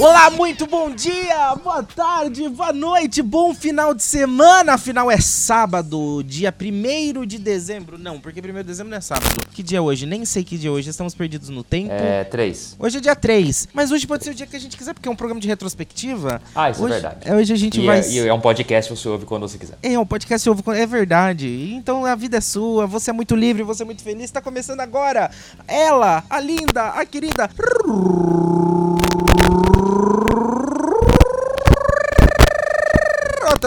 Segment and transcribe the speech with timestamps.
[0.00, 4.72] Olá, muito bom dia, boa tarde, boa noite, bom final de semana.
[4.72, 7.98] Afinal, é sábado, dia 1 de dezembro.
[7.98, 9.46] Não, porque 1 de dezembro não é sábado.
[9.52, 10.06] Que dia é hoje?
[10.06, 11.92] Nem sei que dia é hoje, estamos perdidos no tempo.
[11.92, 12.74] É, três.
[12.78, 15.06] Hoje é dia 3, mas hoje pode ser o dia que a gente quiser, porque
[15.06, 16.40] é um programa de retrospectiva.
[16.54, 17.28] Ah, isso hoje, é verdade.
[17.28, 18.00] é, Hoje a gente E vai.
[18.00, 19.76] é, e é um podcast que você ouve quando você quiser.
[19.82, 21.74] É, um podcast ouve quando- é verdade.
[21.74, 24.24] Então a vida é sua, você é muito livre, você é muito feliz.
[24.24, 25.30] Está começando agora.
[25.68, 27.50] Ela, a linda, a querida.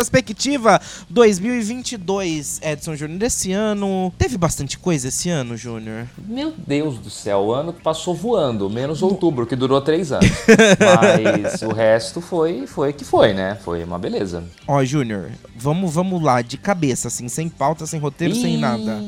[0.03, 3.23] Retrospectiva 2022, Edson Júnior.
[3.23, 4.11] Esse ano.
[4.17, 6.07] Teve bastante coisa esse ano, Júnior?
[6.17, 10.29] Meu Deus do céu, o ano passou voando, menos outubro, que durou três anos.
[10.79, 13.57] Mas o resto foi foi que foi, né?
[13.63, 14.43] Foi uma beleza.
[14.67, 19.01] Ó, Júnior, vamos, vamos lá, de cabeça, assim, sem pauta, sem roteiro, sem nada.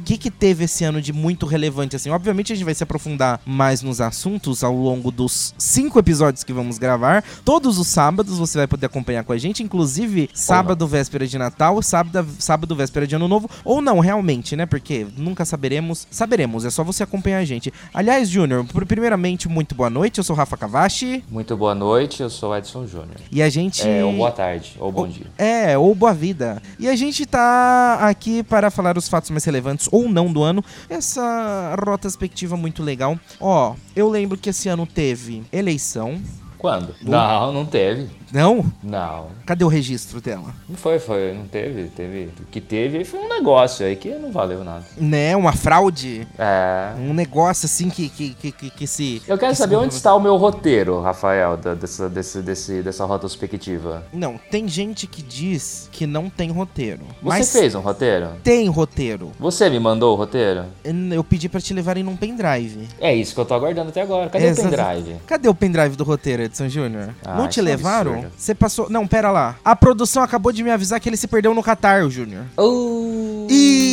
[0.00, 2.10] O que, que teve esse ano de muito relevante, assim?
[2.10, 6.52] Obviamente a gente vai se aprofundar mais nos assuntos ao longo dos cinco episódios que
[6.52, 7.22] vamos gravar.
[7.44, 11.80] Todos os sábados você vai poder acompanhar com a gente, inclusive sábado, véspera de Natal,
[11.82, 14.66] sábado, sábado, véspera de Ano Novo, ou não, realmente, né?
[14.66, 16.06] Porque nunca saberemos.
[16.10, 17.72] Saberemos, é só você acompanhar a gente.
[17.92, 20.18] Aliás, Júnior, pr- primeiramente, muito boa noite.
[20.18, 23.16] Eu sou Rafa Cavachi Muito boa noite, eu sou Edson Júnior.
[23.30, 23.86] e a gente.
[23.86, 25.26] É, ou boa tarde, ou bom Ou- dia.
[25.36, 26.60] É, ou boa vida.
[26.78, 30.64] E a gente tá aqui para falar os fatos mais relevantes ou não do ano.
[30.88, 33.18] Essa retrospectiva muito legal.
[33.40, 36.20] Ó, eu lembro que esse ano teve eleição.
[36.58, 36.94] Quando?
[37.02, 38.08] Não, não teve.
[38.32, 38.64] Não?
[38.82, 39.28] Não.
[39.44, 40.54] Cadê o registro dela?
[40.68, 42.30] Não foi, foi, não teve, teve.
[42.40, 44.84] O que teve foi um negócio aí que não valeu nada.
[44.96, 46.26] Né, uma fraude.
[46.38, 46.92] É.
[46.98, 49.22] Um negócio assim que, que, que, que, que se.
[49.26, 49.96] Eu quero que se saber onde movimenta.
[49.96, 54.04] está o meu roteiro, Rafael, da- dessa, desse, desse, dessa retrospectiva.
[54.12, 57.00] Não, tem gente que diz que não tem roteiro.
[57.22, 58.28] Você fez um roteiro?
[58.42, 59.32] tem roteiro.
[59.38, 60.64] Você me mandou o roteiro?
[61.12, 62.88] Eu pedi pra te levarem num pendrive.
[63.00, 64.28] É isso que eu tô aguardando até agora.
[64.30, 64.68] Cadê Exato.
[64.68, 65.16] o pendrive?
[65.26, 67.10] Cadê o pendrive do roteiro, Edson Júnior?
[67.24, 68.19] Ah, não te é levaram?
[68.26, 68.40] Absurdo.
[68.40, 68.90] Você passou.
[68.90, 69.56] Não, pera lá.
[69.64, 72.44] A produção acabou de me avisar que ele se perdeu no Catar, Júnior.
[72.58, 73.46] Uh...
[73.50, 73.89] E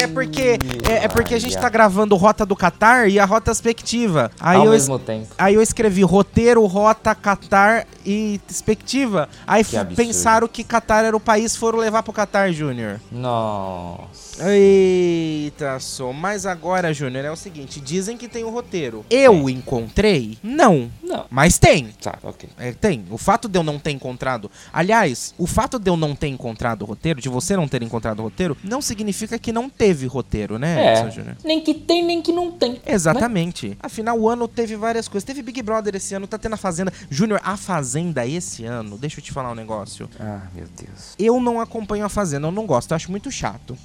[0.00, 0.58] é porque
[0.88, 4.30] é, é porque a gente tá gravando Rota do Catar e a Rota Expectiva.
[4.40, 5.28] Aí Ao eu, es- mesmo tempo.
[5.38, 9.28] aí eu escrevi roteiro, Rota, Catar e Expectiva.
[9.46, 13.00] Aí Que pensaram que Catar era o país, foram levar pro Catar, Júnior.
[13.10, 14.44] Nossa.
[14.48, 16.12] Eita, só.
[16.12, 19.04] Mas agora, Júnior, é o seguinte: dizem que tem o roteiro.
[19.10, 20.38] Eu encontrei?
[20.42, 20.90] Não.
[21.02, 21.26] Não.
[21.30, 21.88] Mas tem.
[22.02, 22.48] Tá, ok.
[22.58, 23.04] É, tem.
[23.10, 24.50] O fato de eu não ter encontrado.
[24.72, 28.20] Aliás, o fato de eu não ter encontrado o roteiro, de você não ter encontrado
[28.20, 31.10] o roteiro, não significa que não teve roteiro, né, Edson É.
[31.10, 31.36] Júnior?
[31.44, 32.80] Nem que tem, nem que não tem.
[32.86, 33.76] Exatamente.
[33.80, 35.24] Afinal, o ano teve várias coisas.
[35.26, 36.92] Teve Big Brother esse ano, tá tendo a Fazenda.
[37.10, 40.08] Júnior, a Fazenda esse ano, deixa eu te falar um negócio.
[40.20, 41.14] Ah, meu Deus.
[41.18, 43.76] Eu não acompanho a Fazenda, eu não gosto, eu acho muito chato.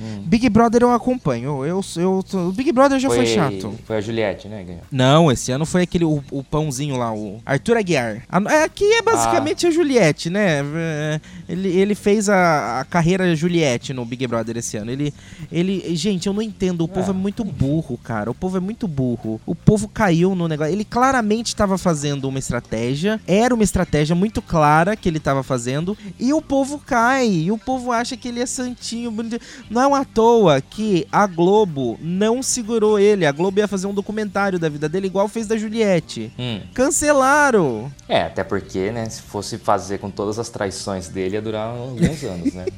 [0.00, 0.22] Hum.
[0.24, 1.64] Big Brother eu acompanho.
[1.64, 3.74] Eu, eu, eu- o Big Brother já foi, chato.
[3.84, 4.64] Foi a Juliette, né?
[4.64, 4.82] Ganhou.
[4.90, 8.22] Não, esse ano foi aquele, o, o pãozinho lá, o Arthur Aguiar.
[8.28, 10.60] A- é, Aqui é basicamente a Juliette, né?
[10.74, 14.90] É, Ele, ele fez a, a carreira Juliette no Big Brother esse ano.
[14.90, 15.12] Ele,
[15.50, 18.30] ele, gente, eu não entendo, o povo é muito burro, cara.
[18.30, 19.40] O povo é muito burro.
[19.44, 20.72] O povo caiu no negócio.
[20.72, 25.96] Ele claramente estava fazendo uma estratégia, era uma estratégia muito clara que ele estava fazendo,
[26.18, 27.26] e o povo cai.
[27.28, 29.40] E o povo acha que ele é santinho, bonitinho.
[29.68, 33.26] Não é à toa que a Globo não segurou ele.
[33.26, 36.32] A Globo ia fazer um documentário da vida dele, igual fez da Juliette.
[36.38, 36.60] Hum.
[36.74, 37.90] Cancelaram!
[38.08, 39.08] É, até porque, né?
[39.08, 42.66] Se fosse fazer com todas as traições dele, ia durar alguns anos, né?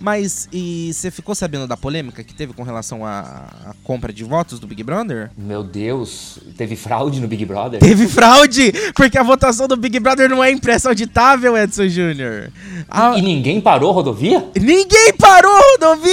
[0.00, 4.58] Mas e você ficou sabendo da polêmica que teve com relação à, compra de votos
[4.60, 5.30] do Big Brother?
[5.36, 7.80] Meu Deus, teve fraude no Big Brother?
[7.80, 8.72] Teve fraude!
[8.94, 12.50] Porque a votação do Big Brother não é impressa auditável, Edson Júnior.
[12.88, 14.44] A- E ninguém parou a rodovia?
[14.60, 15.62] Ninguém parou a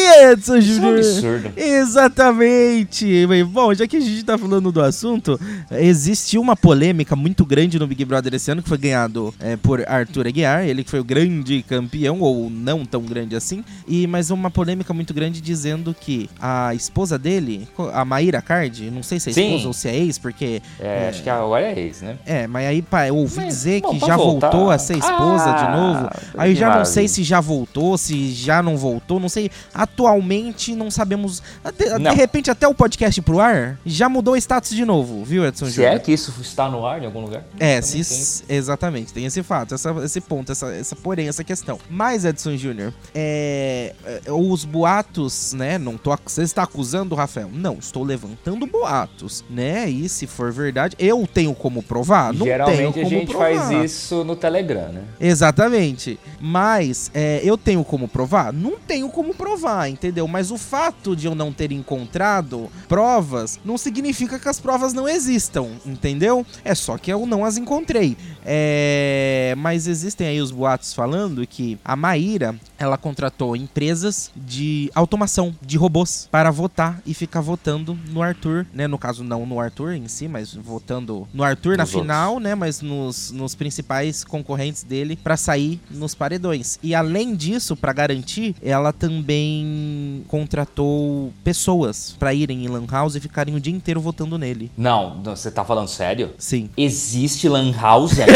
[0.02, 0.98] Edson Isso é um Júnior!
[1.00, 1.52] absurdo.
[1.58, 3.26] Exatamente!
[3.52, 5.40] Bom, já que a gente tá falando do assunto,
[5.72, 9.84] existiu uma polêmica muito grande no Big Brother esse ano, que foi ganhado é, por
[9.88, 14.30] Arthur Aguiar, ele que foi o grande campeão, ou não tão grande assim, e mas
[14.32, 19.30] uma polêmica muito grande dizendo que a esposa dele, a Maíra Card, não sei se
[19.30, 19.46] é Sim.
[19.48, 20.62] esposa ou se é ex, porque.
[20.80, 22.18] É, acho que agora é ex, né?
[22.26, 24.98] É, mas aí pá, eu ouvi Mas, dizer bom, que já voltar- voltou a ser
[24.98, 26.10] esposa de Ah, novo.
[26.10, 29.50] que Aí já não sei se já voltou, se já não voltou, não sei.
[29.92, 31.42] Atualmente não sabemos.
[31.78, 32.16] De, de Não.
[32.16, 35.74] repente até o podcast pro ar já mudou o status de novo, viu, Edson Se
[35.74, 35.94] Júnior?
[35.94, 37.44] é que isso está no ar em algum lugar?
[37.60, 41.78] É, Também se, exatamente, tem esse fato, essa- esse ponto, essa, essa porém, essa questão.
[41.90, 45.78] Mas, Edson Júnior, é, é, os boatos, né?
[45.78, 47.50] Não tô, você está acusando o Rafael?
[47.54, 49.90] Não, estou levantando boatos, né?
[49.90, 52.34] E se for verdade, eu tenho como provar?
[52.34, 53.68] Não Geralmente tenho como a gente provar.
[53.70, 55.04] faz isso no Telegram, né?
[55.20, 56.20] Exatamente.
[56.40, 58.52] Mas é, eu tenho como provar?
[58.54, 60.28] Não tenho como provar, entendeu?
[60.28, 65.08] Mas o fato de eu não ter encontrado provas não significa que as provas não
[65.08, 66.46] existam, entendeu?
[66.64, 68.18] É só que eu não as encontrei.
[68.46, 75.56] É, mas existem aí os boatos falando que a Maíra ela contratou empresas de automação
[75.62, 78.88] de robôs para votar e ficar votando no Arthur, né?
[78.88, 82.56] No caso, não no Arthur em si, mas votando no Arthur na Nos final, né?
[82.56, 86.80] Mas nos, nos principais concorrentes dele para sair nos paredões.
[86.82, 93.20] E além disso, para garantir, ela também contratou pessoas para irem em Lan House e
[93.20, 94.72] ficarem o dia inteiro votando nele.
[94.76, 96.32] Não, você tá falando sério?
[96.38, 96.70] Sim.
[96.76, 98.32] Existe Lan House ainda?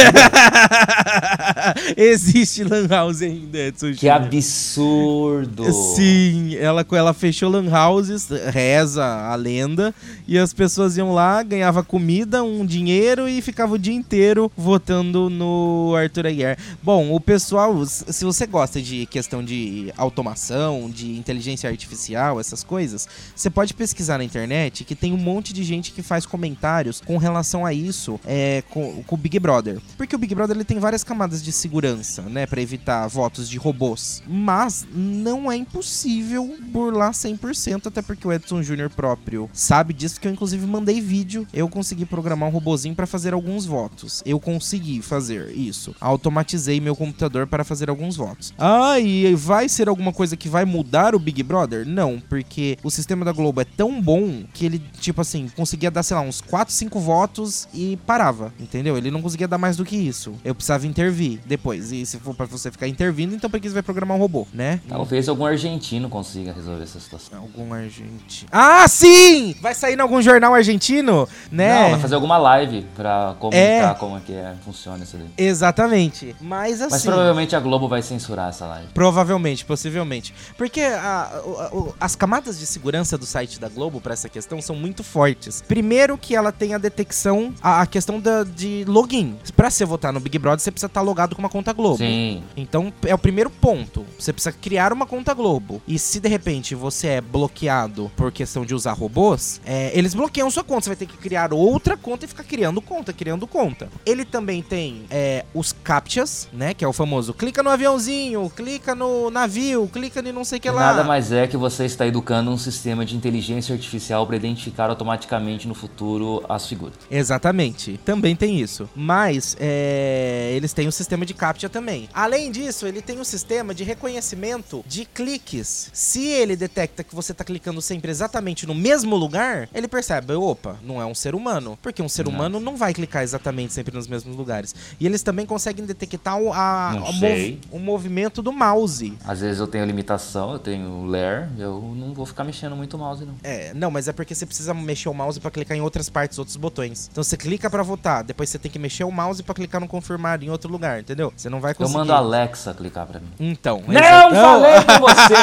[1.97, 3.99] Existe Lan House ainda, Edson que.
[4.37, 5.71] Absurdo!
[5.95, 9.93] Sim, ela, ela fechou lan houses, reza a lenda,
[10.27, 15.29] e as pessoas iam lá, ganhava comida, um dinheiro e ficava o dia inteiro votando
[15.29, 16.57] no Arthur Aguiar.
[16.81, 23.07] Bom, o pessoal, se você gosta de questão de automação, de inteligência artificial, essas coisas,
[23.35, 27.17] você pode pesquisar na internet que tem um monte de gente que faz comentários com
[27.17, 29.79] relação a isso é, com, com o Big Brother.
[29.97, 33.57] Porque o Big Brother ele tem várias camadas de segurança, né, Pra evitar votos de
[33.57, 34.21] robôs.
[34.27, 40.27] Mas não é impossível burlar 100%, até porque o Edson Júnior próprio sabe disso, que
[40.27, 41.47] eu inclusive mandei vídeo.
[41.53, 44.21] Eu consegui programar um robozinho pra fazer alguns votos.
[44.25, 45.95] Eu consegui fazer isso.
[45.99, 48.53] Automatizei meu computador para fazer alguns votos.
[48.57, 51.85] Ah, e vai ser alguma coisa que vai mudar o Big Brother?
[51.87, 56.03] Não, porque o sistema da Globo é tão bom que ele, tipo assim, conseguia dar,
[56.03, 58.97] sei lá, uns 4, 5 votos e parava, entendeu?
[58.97, 60.33] Ele não conseguia dar mais do que isso.
[60.43, 61.91] Eu precisava intervir depois.
[61.91, 64.45] E se for pra você ficar intervindo, então por que você vai programar um robô,
[64.53, 64.79] né?
[64.87, 67.39] Talvez algum argentino consiga resolver essa situação.
[67.39, 68.49] Algum argentino.
[68.51, 69.55] Ah, sim!
[69.61, 71.83] Vai sair em algum jornal argentino, né?
[71.83, 73.93] Não, vai fazer alguma live pra comunicar É.
[73.95, 75.27] como é que é, funciona isso daí.
[75.37, 76.35] Exatamente.
[76.41, 76.91] Mas assim.
[76.91, 78.87] Mas provavelmente a Globo vai censurar essa live.
[78.93, 80.33] Provavelmente, possivelmente.
[80.57, 81.41] Porque a-
[81.71, 85.61] o- as camadas de segurança do site da Globo pra essa questão são muito fortes.
[85.67, 89.37] Primeiro que ela tem a detecção, a, a questão da, de login.
[89.55, 91.97] Pra você votar no Big Brother, você precisa estar logado com uma conta Globo.
[91.97, 92.43] Sim.
[92.57, 93.94] Então é o primeiro ponto.
[94.17, 95.81] Você precisa criar uma conta Globo.
[95.87, 100.49] E se de repente você é bloqueado por questão de usar robôs, é, eles bloqueiam
[100.49, 100.81] sua conta.
[100.81, 103.89] Você vai ter que criar outra conta e ficar criando conta, criando conta.
[104.05, 106.73] Ele também tem é, os captchas, né?
[106.73, 110.61] Que é o famoso clica no aviãozinho, clica no navio, clica em não sei o
[110.61, 110.93] que lá.
[110.93, 115.67] Nada mais é que você está educando um sistema de inteligência artificial para identificar automaticamente
[115.67, 116.95] no futuro as figuras.
[117.11, 118.89] Exatamente, também tem isso.
[118.95, 122.09] Mas é, eles têm o sistema de captcha também.
[122.13, 125.89] Além disso, ele tem um sistema de reconhecimento de cliques.
[125.93, 130.77] Se ele detecta que você tá clicando sempre exatamente no mesmo lugar, ele percebe, opa,
[130.83, 131.77] não é um ser humano.
[131.81, 132.31] Porque um ser Não.
[132.31, 134.73] humano não vai clicar exatamente sempre nos mesmos lugares.
[134.99, 139.13] E eles também conseguem detectar o, a- o mov- o movimento do mouse.
[139.25, 142.99] Às vezes eu tenho limitação, eu tenho ler, eu não vou ficar mexendo muito o
[142.99, 143.35] mouse não.
[143.43, 146.37] É, não, mas é porque você precisa mexer o mouse pra clicar em outras partes,
[146.39, 147.09] outros botões.
[147.11, 149.87] Então você clica pra votar, depois você tem que mexer o mouse pra clicar no
[149.87, 151.31] confirmar em outro lugar, entendeu?
[151.35, 151.97] Você não vai Eu conseguir.
[151.99, 153.27] mando a Alexa clicar para mim.
[153.39, 153.74] Então.
[153.87, 155.35] Não exa- falei com você!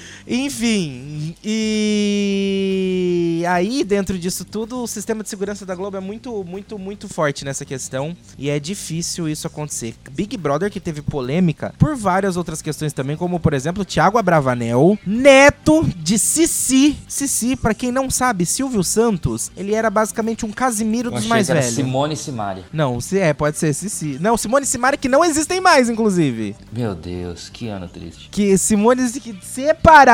[0.26, 6.78] Enfim, e aí dentro disso tudo, o sistema de segurança da Globo é muito, muito,
[6.78, 9.94] muito forte nessa questão e é difícil isso acontecer.
[10.12, 14.98] Big Brother que teve polêmica por várias outras questões também, como por exemplo, Thiago Abravanel,
[15.06, 16.96] neto de Cici.
[17.08, 21.66] Cici, pra quem não sabe, Silvio Santos, ele era basicamente um Casimiro dos mais velhos.
[21.66, 22.64] Simone Simaria.
[22.72, 24.18] Não, se é, pode ser Cici.
[24.20, 26.54] Não, Simone e Simara que não existem mais, inclusive.
[26.72, 28.28] Meu Deus, que ano triste.
[28.30, 29.32] Que Simone que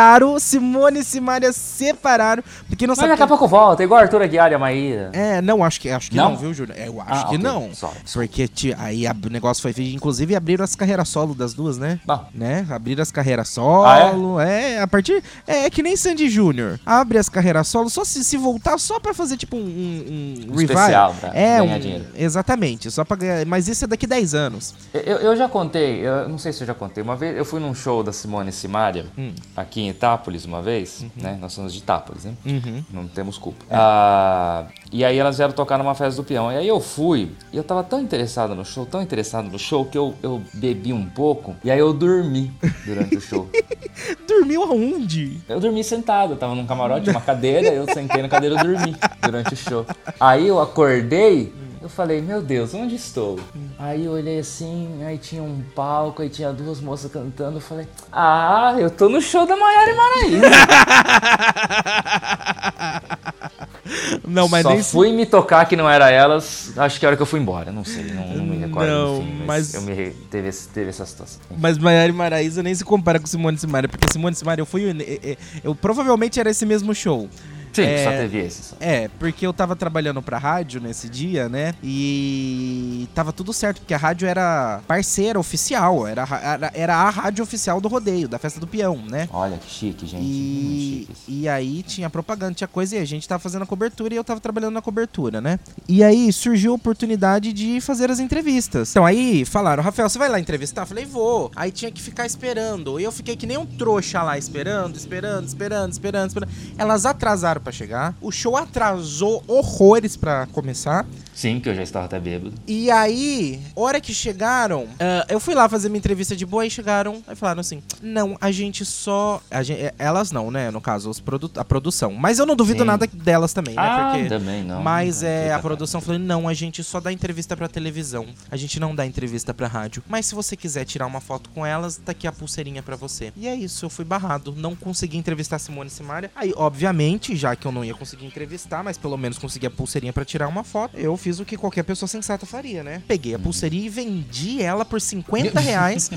[0.06, 3.10] separaram, Simone e Simaria separaram, porque não Mas sabe.
[3.10, 5.10] daqui a pouco volta, igual Arthur Aguiar e a Maíra.
[5.12, 6.36] É, não, acho que acho que não, Não?
[6.36, 6.76] viu, Júnior?
[6.78, 7.68] Eu acho Ah, que ok, não.
[7.68, 7.96] desculpa.
[8.12, 11.98] Porque aí o negócio foi feito, inclusive abriram as carreiras solo das duas, né?
[12.04, 12.66] Bom, Né?
[12.70, 14.40] Abriram as carreiras solo.
[14.40, 14.80] é?
[14.80, 15.22] a partir.
[15.46, 16.78] É, é que nem Sandy Júnior.
[16.84, 20.52] Abre as carreiras solo só se, se voltar só pra fazer tipo um, um, um
[20.52, 20.76] Um revival.
[20.76, 22.04] especial pra é, ganhar um, dinheiro.
[22.14, 23.46] Exatamente, só pra ganhar.
[23.46, 24.74] Mas isso é daqui 10 anos.
[24.92, 27.60] eu, eu já contei, eu não sei se eu já contei, uma vez eu fui
[27.60, 29.32] num show da Simone Simaria, Hum.
[29.56, 31.38] aqui em Itápolis uma vez, né?
[31.40, 32.34] Nós somos de Itápolis, né?
[32.44, 32.84] Uhum.
[32.90, 33.64] Não temos culpa.
[33.70, 36.50] Ah, e aí elas vieram tocar numa festa do peão.
[36.50, 39.84] E aí eu fui, e eu tava tão interessado no show, tão interessado no show,
[39.84, 42.52] que eu, eu bebi um pouco, e aí eu dormi
[42.84, 43.48] durante o show.
[44.26, 45.40] Dormiu aonde?
[45.48, 48.96] Eu dormi sentado, eu tava num camarote, uma cadeira, eu sentei na cadeira e dormi
[49.22, 49.86] durante o show.
[50.20, 51.52] Aí eu acordei,
[51.86, 53.38] Eu falei, meu Deus, onde estou?
[53.78, 57.58] Aí eu olhei assim, aí tinha um palco, aí tinha duas moças cantando.
[57.58, 60.50] Eu falei, ah, eu tô no show da Maiara e Maraíza.
[64.26, 67.16] Não, mas Só nem fui me tocar que não era elas, acho que a hora
[67.16, 68.88] que eu fui embora, não sei, não, não me recordo.
[68.90, 71.40] Não, enfim, mas- eu me teve, teve essa situação.
[71.56, 74.60] Mas Maiara e Maraísa nem se compara com Simone e Simaria, porque Simone e Simaria
[74.62, 74.90] eu fui.
[74.90, 77.28] Eu, eu- eu provavelmente era esse mesmo show.
[77.76, 78.62] Sim, É, só teve esse.
[78.62, 78.76] Só.
[78.80, 81.74] É, porque eu tava trabalhando pra rádio nesse dia, né?
[81.82, 87.42] E tava tudo certo, porque a rádio era parceira oficial, era, era, era a rádio
[87.42, 89.28] oficial do rodeio, da festa do peão, né?
[89.32, 90.22] Olha que chique, gente.
[90.24, 94.14] E, chique e aí tinha propaganda, tinha coisa e a gente tava fazendo a cobertura
[94.14, 95.58] e eu tava trabalhando na cobertura, né?
[95.88, 98.90] E aí surgiu a oportunidade de fazer as entrevistas.
[98.90, 100.82] Então aí falaram, Rafael, você vai lá entrevistar?
[100.82, 101.50] Eu falei, vou.
[101.54, 102.98] Aí tinha que ficar esperando.
[102.98, 106.50] E eu fiquei que nem um trouxa lá esperando, esperando, esperando, esperando, esperando.
[106.78, 108.14] Elas atrasaram pra chegar.
[108.20, 111.04] O show atrasou horrores pra começar.
[111.36, 112.54] Sim, que eu já estava até bêbado.
[112.66, 116.70] E aí, hora que chegaram, ah, eu fui lá fazer minha entrevista de boa e
[116.70, 119.42] chegaram e falaram assim: Não, a gente só.
[119.50, 120.70] a gen- eh, elas não, né?
[120.70, 122.12] No caso, os produ a produção.
[122.14, 122.86] Mas eu não duvido Sim.
[122.86, 123.82] nada delas também, né?
[123.82, 124.28] ah, Porque.
[124.30, 124.82] também não.
[124.82, 128.26] Mas não é, a produção falou: não, a gente só dá entrevista pra televisão.
[128.50, 130.02] A gente não dá entrevista pra rádio.
[130.08, 133.30] Mas se você quiser tirar uma foto com elas, tá aqui a pulseirinha pra você.
[133.36, 134.54] E é isso, eu fui barrado.
[134.56, 136.30] Não consegui entrevistar a Simone Simaria.
[136.34, 140.12] Aí, obviamente, já que eu não ia conseguir entrevistar, mas pelo menos consegui a pulseirinha
[140.14, 143.02] pra tirar uma foto, eu fiz o que qualquer pessoa sensata faria, né?
[143.08, 146.08] Peguei a pulseirinha e vendi ela por 50 reais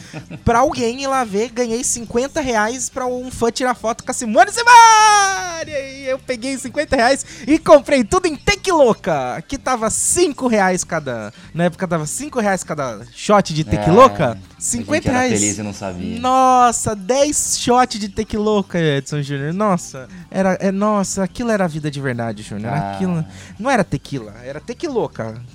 [0.46, 1.50] pra alguém ir lá ver.
[1.50, 5.80] Ganhei 50 reais pra um fã tirar foto com a Simone Simaria.
[5.80, 11.34] E eu peguei 50 reais e comprei tudo em Tequiloca, que tava 5 reais cada.
[11.56, 14.38] Na época tava 5 reais cada shot de Tequiloca.
[14.40, 15.40] É, a 50 gente era reais.
[15.40, 16.20] feliz e não sabia.
[16.20, 19.56] Nossa, 10 shots de Tequiloca, Edson Júnior.
[19.56, 22.74] Nossa, era, é, nossa, aquilo era a vida de verdade, Júnior.
[22.74, 22.94] Ah.
[22.94, 23.26] Aquilo
[23.58, 24.60] não era tequila, era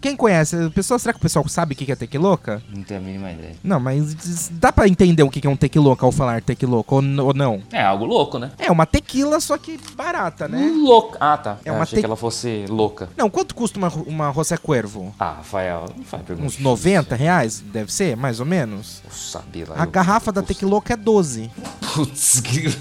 [0.00, 0.56] Quem conhece?
[0.56, 2.62] O pessoal, será que o pessoal sabe o que é tequiloca?
[2.72, 3.54] Não tenho a mínima ideia.
[3.62, 7.20] Não, mas dá pra entender o que é um tequiloca ao falar tequiloca ou, n-
[7.20, 7.62] ou não?
[7.72, 8.52] É algo louco, né?
[8.58, 10.72] É uma tequila, só que barata, né?
[10.76, 11.18] Louca.
[11.20, 11.58] Ah, tá.
[11.64, 13.08] É eu uma achei te- que ela fosse louca.
[13.16, 15.14] Não, quanto custa uma, uma José Cuervo?
[15.18, 16.46] Ah, Rafael, não faz pergunta.
[16.46, 17.62] Uns 90 reais?
[17.72, 19.02] Deve ser, mais ou menos.
[19.10, 19.74] Sabia lá.
[19.82, 21.50] A garrafa da Putz, tequiloca é 12.
[21.94, 22.74] Putz, que-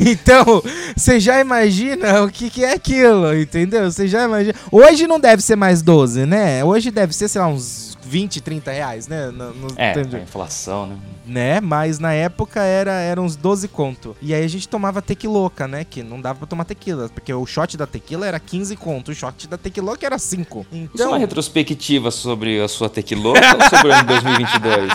[0.00, 0.62] então,
[0.96, 3.90] você já imagina o que, que é aquilo, entendeu?
[3.90, 4.54] Você já imagina.
[4.70, 6.64] Hoje não deve ser mais 12, né?
[6.64, 9.26] Hoje deve ser, sei lá, uns 20, 30 reais, né?
[9.30, 10.16] No, no- É, entendi.
[10.16, 10.96] a inflação, né?
[11.26, 11.60] né?
[11.60, 14.16] Mas na época era, era uns 12 conto.
[14.20, 15.84] E aí a gente tomava tequiloca, né?
[15.84, 17.08] Que não dava pra tomar tequila.
[17.08, 19.10] Porque o shot da tequila era 15 conto.
[19.10, 20.66] O shot da tequiloca era 5.
[20.72, 21.08] Isso é Então.
[21.08, 24.92] uma retrospectiva sobre a sua tequiloca ou sobre o ano 2022?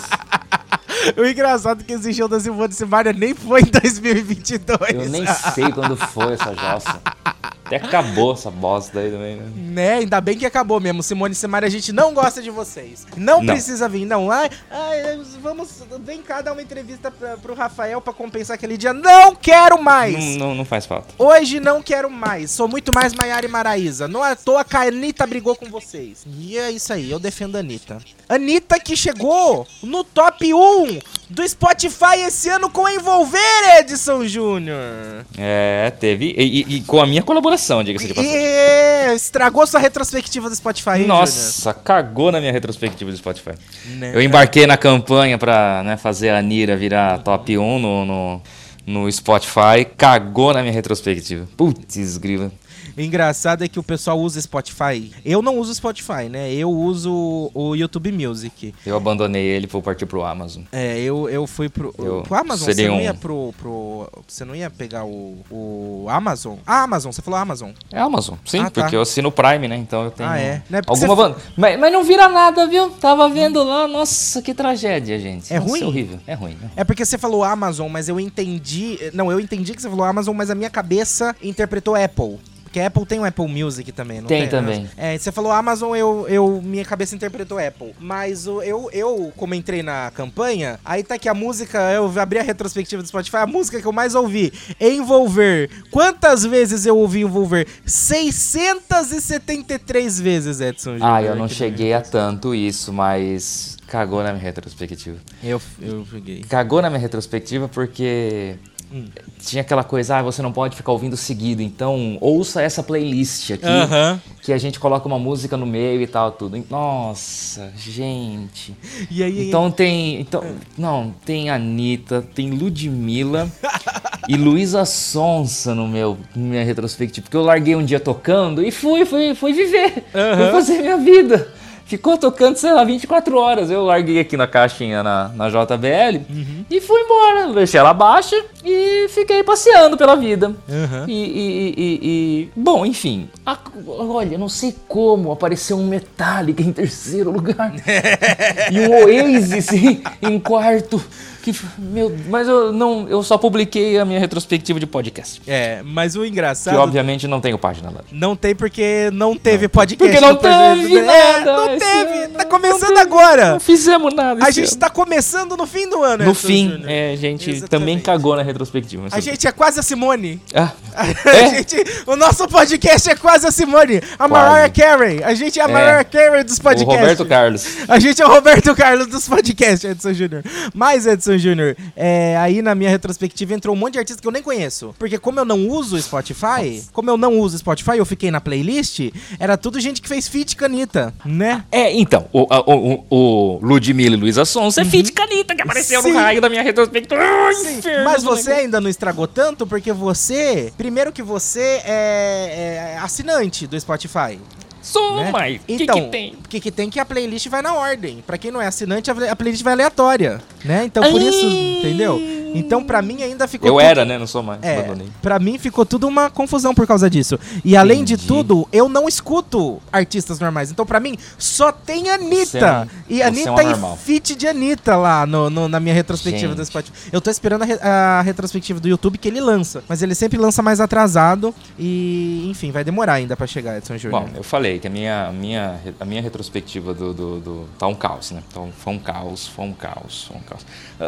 [1.18, 4.80] o engraçado é que esse show da Simone Simaria nem foi em 2022.
[4.94, 7.00] Eu nem sei quando foi essa jossa.
[7.66, 9.46] Até acabou essa bosta aí também, né?
[9.56, 9.94] Né?
[9.96, 11.02] Ainda bem que acabou mesmo.
[11.02, 13.08] Simone e Simaria, a gente não gosta de vocês.
[13.18, 13.54] Não, Não.
[13.54, 14.30] precisa vir, não.
[14.30, 15.84] Ai, ai, vamos.
[16.02, 18.94] Vem cá dar uma entrevista pra, pro Rafael pra compensar aquele dia.
[18.94, 20.14] Não quero mais!
[20.38, 21.08] Não, não, não faz falta.
[21.18, 22.52] Hoje não quero mais.
[22.52, 24.08] Sou muito mais Maiara e Maraísa.
[24.08, 26.24] Não à toa que a Anitta brigou com vocês.
[26.38, 27.98] E é isso aí, eu defendo a Anitta.
[28.30, 33.40] Anitta que chegou no top 1 do Spotify esse ano com Envolver,
[33.80, 35.26] Edson Júnior.
[35.38, 36.34] É, teve.
[36.38, 38.38] E, e- e com a minha colaboração, diga-se de passagem.
[38.38, 43.52] E estragou sua retrospectiva do Spotify, hein, Nossa, cagou na minha retrospectiva do Spotify.
[43.98, 44.12] Né?
[44.14, 48.42] Eu embarquei na campanha pra né, fazer a Nira virar top 1 no, no,
[48.86, 51.48] no Spotify, cagou na minha retrospectiva.
[51.58, 52.52] Putz, grila.
[52.98, 55.12] Engraçado é que o pessoal usa Spotify.
[55.24, 56.54] Eu não uso Spotify, né?
[56.54, 58.74] Eu uso o YouTube Music.
[58.86, 60.64] Eu abandonei ele, vou partir pro Amazon.
[60.72, 62.66] É, eu, eu fui pro, Eu pro Amazon.
[62.74, 64.10] Você não um- ia pro, pro.
[64.28, 66.56] Você não ia pegar o, o Amazon?
[66.66, 67.72] Ah, Amazon, você falou Amazon.
[67.92, 68.82] É Amazon, sim, Ah, tá.
[68.82, 69.76] porque eu assino o Prime, né?
[69.78, 70.62] Então eu tenho Ah, é?
[70.70, 72.90] Não é alguma você- mas, mas não vira nada, viu?
[72.92, 75.52] Tava vendo lá, nossa, que tragédia, gente.
[75.54, 75.84] É Nossa, ruim?
[75.84, 76.20] horrível.
[76.26, 76.58] É ruim.
[76.62, 76.72] né?
[76.76, 78.98] É porque você falou Amazon, mas eu entendi.
[79.14, 82.38] Não, eu entendi que você falou Amazon, mas a minha cabeça interpretou Apple.
[82.76, 84.42] Porque Apple tem o Apple Music também, não tem?
[84.42, 84.86] Tem também.
[84.98, 87.96] É, você falou Amazon, eu, eu minha cabeça interpretou Apple.
[87.98, 92.38] Mas o, eu, eu, como entrei na campanha, aí tá aqui a música, eu abri
[92.38, 95.70] a retrospectiva do Spotify, a música que eu mais ouvi, Envolver.
[95.90, 97.66] Quantas vezes eu ouvi Envolver?
[97.86, 100.98] 673 vezes, Edson.
[101.00, 105.18] Ah, Júnior, eu não cheguei a tanto isso, mas cagou na minha retrospectiva.
[105.42, 106.42] Eu, eu peguei.
[106.42, 108.58] Cagou na minha retrospectiva porque
[108.92, 109.06] Hum.
[109.40, 113.66] tinha aquela coisa, ah, você não pode ficar ouvindo seguido, então ouça essa playlist aqui,
[113.66, 114.22] Aham.
[114.42, 116.64] que a gente coloca uma música no meio e tal, tudo.
[116.70, 118.76] Nossa, gente.
[119.10, 120.20] E aí, Então tem.
[120.22, 120.44] Então,
[120.78, 123.50] não, tem Anitta, tem Ludmilla
[124.30, 127.24] e Luísa Sonsa no meu minha retrospectiva.
[127.24, 130.04] Porque eu larguei um dia tocando e fui, fui, fui viver.
[130.14, 130.38] Aham.
[130.38, 131.54] Fui fazer minha vida.
[131.86, 133.70] Ficou tocando, sei lá, 24 horas.
[133.70, 136.66] Eu larguei aqui na caixinha na, na JBL uhum.
[136.70, 137.54] e fui embora.
[137.54, 140.48] Deixei ela baixa e fiquei passeando pela vida.
[140.68, 141.06] Uhum.
[141.08, 143.30] E, e, e, e, Bom, enfim.
[143.46, 147.74] A, olha, não sei como apareceu um Metallica em terceiro lugar.
[148.72, 151.02] e um Oasis em, em quarto.
[151.46, 155.40] Que, meu, mas eu não, eu só publiquei a minha retrospectiva de podcast.
[155.46, 156.74] É, mas o engraçado.
[156.74, 158.02] Que obviamente não tenho página lá.
[158.12, 159.70] Não tem porque não teve não.
[159.70, 160.12] podcast.
[160.12, 161.16] Porque não teve nada.
[161.16, 162.28] É, não teve.
[162.30, 163.52] Tá começando agora.
[163.52, 164.44] Não fizemos nada.
[164.44, 164.80] A gente ano.
[164.80, 166.26] tá começando no fim do ano.
[166.26, 166.68] No fim.
[166.68, 166.90] Júnior.
[166.90, 167.70] É, a gente Exatamente.
[167.70, 169.08] também cagou na retrospectiva.
[169.12, 170.42] A gente é quase a Simone.
[170.52, 170.72] Ah.
[171.26, 171.46] É?
[171.46, 171.76] a gente,
[172.08, 174.02] o nosso podcast é quase a Simone.
[174.18, 175.22] A Mariah Carey.
[175.24, 175.72] A gente é a é.
[175.72, 176.96] Mariah Carey dos podcasts.
[176.96, 177.66] O Roberto Carlos.
[177.88, 180.44] A gente é o Roberto Carlos dos podcasts, Edson Júnior.
[180.74, 184.32] Mais Edson Júnior, é, aí na minha retrospectiva entrou um monte de artistas que eu
[184.32, 184.96] nem conheço.
[184.98, 189.12] Porque como eu não uso Spotify, como eu não uso Spotify, eu fiquei na playlist,
[189.40, 191.64] era tudo gente que fez feat canita, né?
[191.72, 194.90] É, então, o, o, o, o Ludmilla e Luísa Sonsa é uhum.
[194.90, 196.12] feat canita que apareceu Sim.
[196.12, 197.22] no raio da minha retrospectiva.
[197.54, 203.68] Sim, mas você ainda não estragou tanto porque você, primeiro que você é, é assinante
[203.68, 204.40] do Spotify.
[204.86, 205.32] Sou, né?
[205.32, 206.34] mas então, que, que tem?
[206.34, 208.24] O que, que tem que a playlist vai na ordem.
[208.26, 210.86] Para quem não é assinante, a playlist vai aleatória, né?
[210.86, 211.28] Então por Ai.
[211.28, 212.20] isso, entendeu?
[212.58, 213.68] Então, para mim, ainda ficou.
[213.68, 213.84] Eu tudo...
[213.84, 214.18] era, né?
[214.18, 214.62] Não sou mais.
[214.64, 217.40] É, pra mim ficou tudo uma confusão por causa disso.
[217.64, 218.18] E além Entendi.
[218.18, 220.72] de tudo, eu não escuto artistas normais.
[220.72, 222.58] Então, para mim, só tem Anitta.
[222.58, 225.94] É um, e Anitta é um e feat de Anitta lá no, no, na minha
[225.94, 226.58] retrospectiva Gente.
[226.58, 226.94] do Spotify.
[227.12, 229.84] Eu tô esperando a, re a, retrospectiva do YouTube que ele lança.
[229.88, 231.54] Mas ele sempre lança mais atrasado.
[231.78, 234.22] E, enfim, vai demorar ainda para chegar, Edson Júnior.
[234.22, 237.66] Bom, eu falei que a minha, minha, a minha retrospectiva do, do, do.
[237.78, 238.42] Tá um caos, né?
[238.50, 240.66] Então, foi um caos, foi um caos, foi um caos.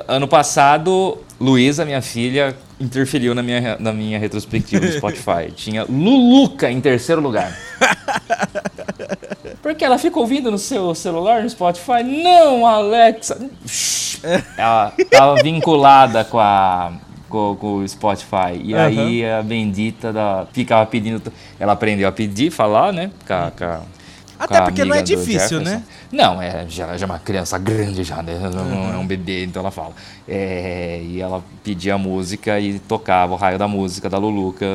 [0.08, 5.52] Ano passado, Luísa, minha filha, interferiu na minha, na minha retrospectiva do Spotify.
[5.56, 7.58] Tinha Luluca em terceiro lugar.
[9.62, 12.04] Porque ela fica ouvindo no seu celular, no Spotify?
[12.04, 13.50] Não, Alexa.
[14.58, 16.94] Ela estava vinculada com a
[17.30, 18.60] com, com, o Spotify.
[18.62, 18.80] E uhum.
[18.80, 21.22] aí a bendita da, ficava pedindo.
[21.60, 23.12] Ela aprendeu a pedir, falar, né?
[23.28, 23.80] Com, com,
[24.40, 25.84] Até porque não é difícil, né?
[26.12, 28.40] Não, é, já, já é uma criança grande já, né?
[28.54, 28.94] Não, uhum.
[28.94, 29.94] é um bebê, então ela fala.
[30.28, 34.66] É, e ela pedia a música e tocava o raio da música da Luluca,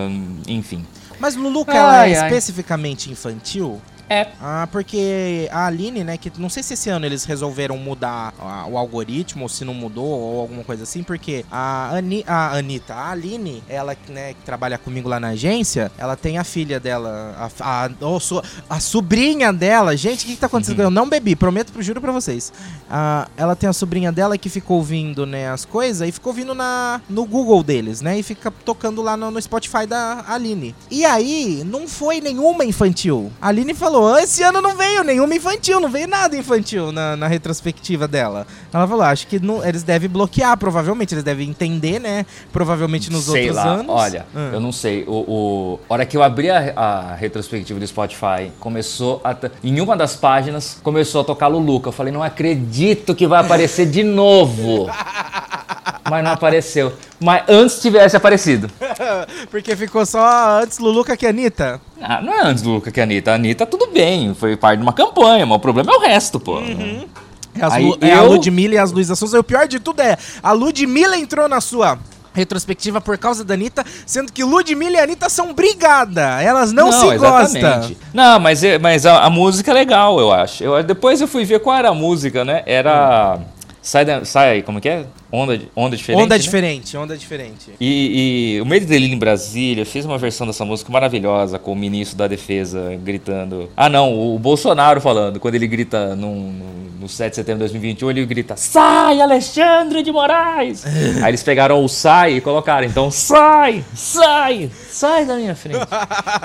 [0.46, 0.84] enfim.
[1.22, 2.24] Mas Luluca, ela é ai.
[2.24, 3.80] especificamente infantil?
[4.12, 4.28] É.
[4.42, 8.66] Ah, porque a Aline, né, que não sei se esse ano eles resolveram mudar a,
[8.66, 12.94] o algoritmo, ou se não mudou, ou alguma coisa assim, porque a, Ani, a Anitta,
[12.94, 17.34] a Aline, ela, né, que trabalha comigo lá na agência, ela tem a filha dela,
[17.38, 20.80] a, a, a, a sobrinha dela, gente, o que, que tá acontecendo?
[20.80, 20.84] Uhum.
[20.84, 22.52] Eu não bebi, prometo, juro pra vocês.
[22.90, 26.54] Ah, ela tem a sobrinha dela que ficou ouvindo, né, as coisas, e ficou ouvindo
[26.54, 30.74] na, no Google deles, né, e fica tocando lá no, no Spotify da Aline.
[30.90, 33.30] E aí, não foi nenhuma infantil.
[33.40, 37.16] A Aline falou, falou: esse ano não veio nenhuma infantil, não veio nada infantil na,
[37.16, 38.46] na retrospectiva dela.
[38.72, 42.24] Ela falou: acho que não, eles devem bloquear, provavelmente, eles devem entender, né?
[42.52, 43.72] Provavelmente nos sei outros lá.
[43.72, 43.94] anos.
[43.94, 44.50] Olha, ah.
[44.52, 45.04] eu não sei.
[45.06, 49.36] O, o, a hora que eu abri a, a retrospectiva do Spotify, começou a.
[49.62, 51.88] Em uma das páginas, começou a tocar Luluca.
[51.88, 54.88] Eu falei: não acredito que vai aparecer de novo.
[56.08, 56.92] Mas não apareceu.
[57.20, 58.68] Mas antes tivesse aparecido.
[59.50, 61.80] Porque ficou só antes Luluca que Anitta.
[62.00, 63.32] Ah, não é antes Luluca que Anitta.
[63.32, 64.34] A Anitta, tudo bem.
[64.34, 66.58] Foi parte de uma campanha, mas o problema é o resto, pô.
[66.58, 67.06] Uhum.
[67.54, 68.18] É, Aí, Lu, é eu...
[68.18, 69.36] a Ludmilla e as Luísa Souza.
[69.36, 71.98] E o pior de tudo é, a Ludmilla entrou na sua
[72.34, 76.42] retrospectiva por causa da Anitta, sendo que Ludmilla e Anitta são brigada.
[76.42, 77.60] Elas não, não se exatamente.
[77.60, 77.96] gostam.
[78.12, 80.64] Não, mas, mas a, a, música é legal, eu acho.
[80.64, 82.62] Eu, depois eu fui ver qual era a música, né?
[82.66, 83.36] Era.
[83.38, 83.44] Hum.
[83.82, 85.06] Sai, da, sai, como que é?
[85.32, 86.22] Onda, onda diferente.
[86.22, 86.38] Onda né?
[86.38, 87.70] diferente, onda diferente.
[87.80, 91.76] E, e o Medo Delírio em Brasília fez uma versão dessa música maravilhosa com o
[91.76, 93.70] ministro da Defesa gritando.
[93.74, 96.60] Ah, não, o Bolsonaro falando, quando ele grita num,
[97.00, 100.84] no 7 de setembro de 2021, ele grita: Sai, Alexandre de Moraes!
[101.24, 105.80] Aí eles pegaram o sai e colocaram, então sai, sai, sai da minha frente.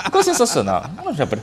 [0.06, 0.86] Ficou sensacional.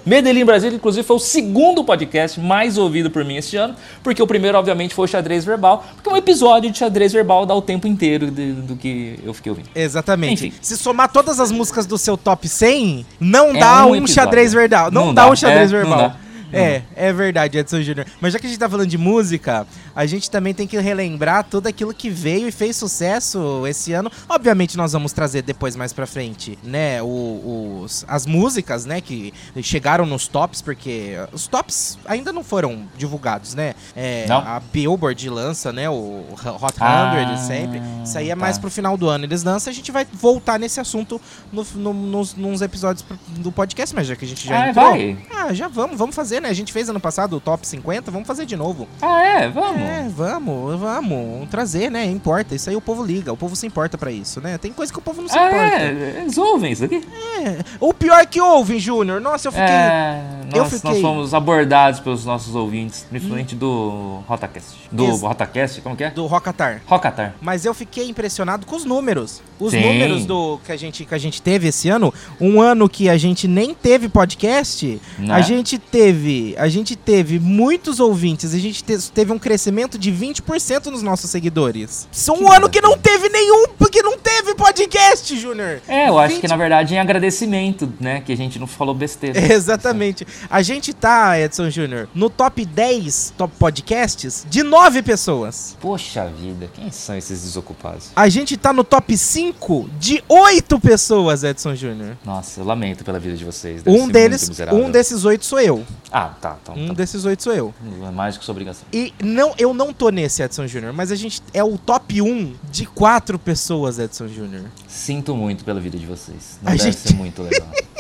[0.07, 4.23] Medellín em Brasília, inclusive, foi o segundo podcast mais ouvido por mim este ano, porque
[4.23, 7.47] o primeiro, obviamente, foi o xadrez verbal, porque é um episódio de xadrez verbal verbal
[7.47, 9.69] dá o tempo inteiro de, do que eu fiquei ouvindo.
[9.75, 10.47] Exatamente.
[10.47, 10.57] Enfim.
[10.61, 14.53] Se somar todas as músicas do seu top 100, não é dá um, um xadrez
[14.53, 14.91] verbal.
[14.91, 16.17] Não, não dá, dá, um xadrez é, verbal.
[16.59, 18.07] É, é verdade, Edson Júnior.
[18.21, 21.45] Mas já que a gente tá falando de música, a gente também tem que relembrar
[21.45, 24.11] tudo aquilo que veio e fez sucesso esse ano.
[24.29, 30.05] Obviamente nós vamos trazer depois mais pra frente, né, os, as músicas, né, que chegaram
[30.05, 33.75] nos tops, porque os tops ainda não foram divulgados, né?
[33.95, 34.27] É.
[34.29, 37.83] A Billboard lança, né, o Hot 100 ah, sempre.
[38.05, 38.63] Isso aí é mais tá.
[38.63, 39.25] pro final do ano.
[39.25, 41.21] Eles lançam, a gente vai voltar nesse assunto
[41.53, 43.05] no, no, nos, nos episódios
[43.39, 44.91] do podcast, mas já que a gente já ah, entrou...
[44.91, 45.17] Vai.
[45.31, 46.51] Ah, Ah, já vamos, vamos fazer, né?
[46.51, 48.87] A gente fez ano passado o top 50, vamos fazer de novo.
[49.03, 49.49] Ah, é?
[49.49, 49.81] Vamos.
[49.83, 51.49] É, vamos, vamos.
[51.49, 52.05] Trazer, né?
[52.05, 52.55] Importa.
[52.55, 54.57] Isso aí o povo liga, o povo se importa pra isso, né?
[54.59, 55.77] Tem coisa que o povo não se Ah, importa.
[55.85, 57.03] é, eles ouvem isso aqui.
[57.45, 57.59] É.
[57.81, 59.21] O pior é que ouvem, Júnior.
[59.21, 59.67] Nossa, eu fiquei.
[59.67, 64.75] É, eu nós, fiquei- nós fomos abordados pelos nossos ouvintes, principalmente do Rotacast.
[64.93, 66.11] Do Ex- Rotacast, como que é?
[66.11, 66.81] Do Rocatar.
[66.87, 67.35] Rocatar.
[67.41, 69.43] Mas eu fiquei impressionado com os números.
[69.59, 69.81] Os Sim.
[69.81, 73.17] números do que a, gente, que a gente teve esse ano, um ano que a
[73.17, 75.33] gente nem teve podcast, Né?
[75.35, 80.11] a gente teve, a gente teve muitos ouvintes, a gente te- teve um crescimento de
[80.13, 82.09] 20% nos nossos seguidores.
[82.13, 85.81] Isso é um Que ano que não teve nenhum, porque não teve podcast, Júnior.
[85.89, 88.21] É, eu acho 20 que na verdade em agradecimento, né?
[88.21, 89.39] Que a gente não falou besteira.
[89.53, 90.27] Exatamente.
[90.51, 95.77] A gente tá, Edson Júnior, no top 10 top podcasts de 9 pessoas.
[95.81, 98.11] Poxa vida, quem são esses desocupados?
[98.15, 102.17] A gente tá no top 5 de 8 pessoas, Edson Júnior.
[102.25, 103.83] Nossa, eu lamento pela vida de vocês.
[103.83, 105.85] deve Um deles, um desses 8 sou eu.
[106.17, 106.57] Ah, tá.
[106.63, 106.95] Então, Um tá.
[106.95, 107.75] desses 8 sou eu.
[108.07, 108.87] É mais que sua obrigação.
[108.93, 112.55] E não, eu não tô nesse, Edson Júnior, mas a gente é o top 1
[112.71, 114.63] de 4 pessoas, Edson Júnior.
[114.87, 116.59] Sinto muito pela vida de vocês.
[116.63, 117.67] Não A deve gente- ser muito legal.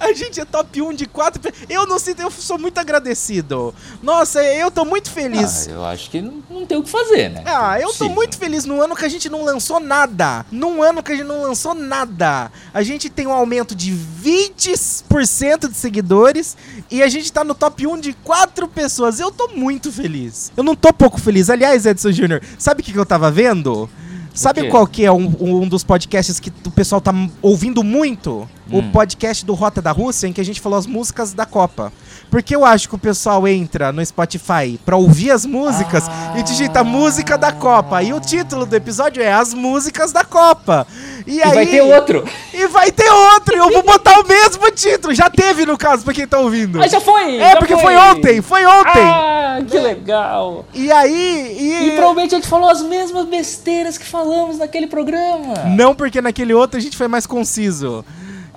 [0.00, 3.74] A gente é top 1 de 4 pe- Eu não sei, eu sou muito agradecido.
[4.02, 5.66] Nossa, eu tô muito feliz.
[5.68, 7.42] Ah, eu acho que não, não tem o que fazer, né?
[7.46, 8.14] Ah, eu tô Possível.
[8.14, 10.44] muito feliz no ano que a gente não lançou nada.
[10.50, 12.50] Num ano que a gente não lançou nada.
[12.74, 16.56] A gente tem um aumento de 20% de seguidores
[16.90, 19.20] e a gente tá no top 1 de 4 pessoas.
[19.20, 20.52] Eu tô muito feliz.
[20.56, 21.48] Eu não tô pouco feliz.
[21.50, 23.88] Aliás, Edson Júnior, sabe o que, que eu tava vendo?
[24.34, 28.46] Sabe qual que é um, um dos podcasts que o pessoal tá ouvindo muito?
[28.70, 28.90] O Hum.
[28.90, 31.92] podcast do Rota da Rússia, em que a gente falou as músicas da Copa.
[32.28, 36.04] Porque eu acho que o pessoal entra no Spotify pra ouvir as músicas
[36.36, 38.02] e digita música da Copa.
[38.02, 40.84] E o título do episódio é As Músicas da Copa.
[41.24, 42.24] E, E aí, vai ter outro.
[42.52, 43.54] E vai ter outro.
[43.54, 45.14] E eu vou botar o mesmo título.
[45.14, 46.82] Já teve, no caso, pra quem tá ouvindo.
[46.82, 47.36] Ah, já foi!
[47.36, 48.42] é, já porque foi ontem.
[48.42, 49.02] Foi ontem.
[49.02, 50.64] Ah, que legal!
[50.74, 51.86] E aí.
[51.86, 55.54] E provavelmente a gente falou as mesmas besteiras que falamos naquele programa.
[55.76, 58.04] Não, porque naquele outro a gente foi mais conciso.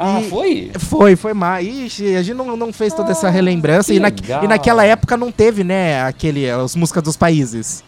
[0.01, 0.71] Ah, E- foi?
[0.79, 1.67] Foi, foi mais.
[1.67, 3.93] Ixi, a gente não, não fez toda essa relembrança.
[3.93, 4.09] E, na-
[4.43, 7.83] e naquela época não teve, né, aquele, as músicas dos países.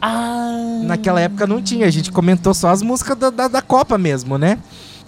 [0.00, 0.80] Ah.
[0.84, 4.36] Naquela época não tinha, a gente comentou só as músicas da, da, da Copa mesmo,
[4.36, 4.58] né?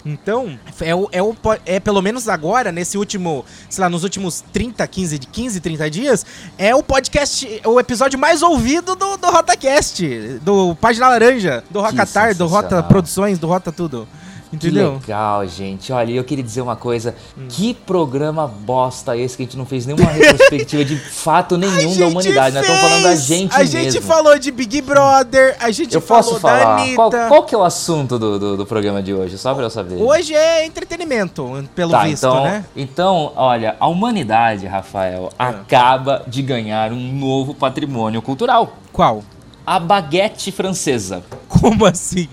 [0.05, 4.41] Então, é, o, é, o, é pelo menos agora, nesse último, sei lá, nos últimos
[4.53, 6.25] 30, 15, de 15, 30 dias,
[6.57, 12.33] é o podcast, o episódio mais ouvido do, do RotaCast, do Página Laranja, do Rocatar,
[12.35, 12.81] do Rota.
[12.83, 14.07] Produções, do Rota Tudo.
[14.49, 14.93] Que Entendeu?
[14.93, 15.91] legal, gente.
[15.91, 17.13] Olha, eu queria dizer uma coisa.
[17.49, 22.07] Que programa bosta esse que a gente não fez nenhuma retrospectiva de fato nenhum da
[22.07, 22.55] humanidade.
[22.55, 23.23] Nós estamos falando da fez!
[23.25, 23.79] gente A mesmo.
[23.79, 26.75] gente falou de Big Brother, a gente Eu falou posso da falar?
[26.77, 26.95] Anitta.
[26.95, 29.37] Qual, qual que é o assunto do, do, do programa de hoje?
[29.37, 30.01] Só pra eu saber.
[30.01, 32.65] Hoje é entretenimento, pelo Tá, visto, então, né?
[32.75, 35.49] então, olha, a humanidade, Rafael, Ah.
[35.49, 38.77] acaba de ganhar um novo patrimônio cultural.
[38.93, 39.23] Qual?
[39.67, 41.21] A baguete francesa.
[41.49, 42.29] Como assim?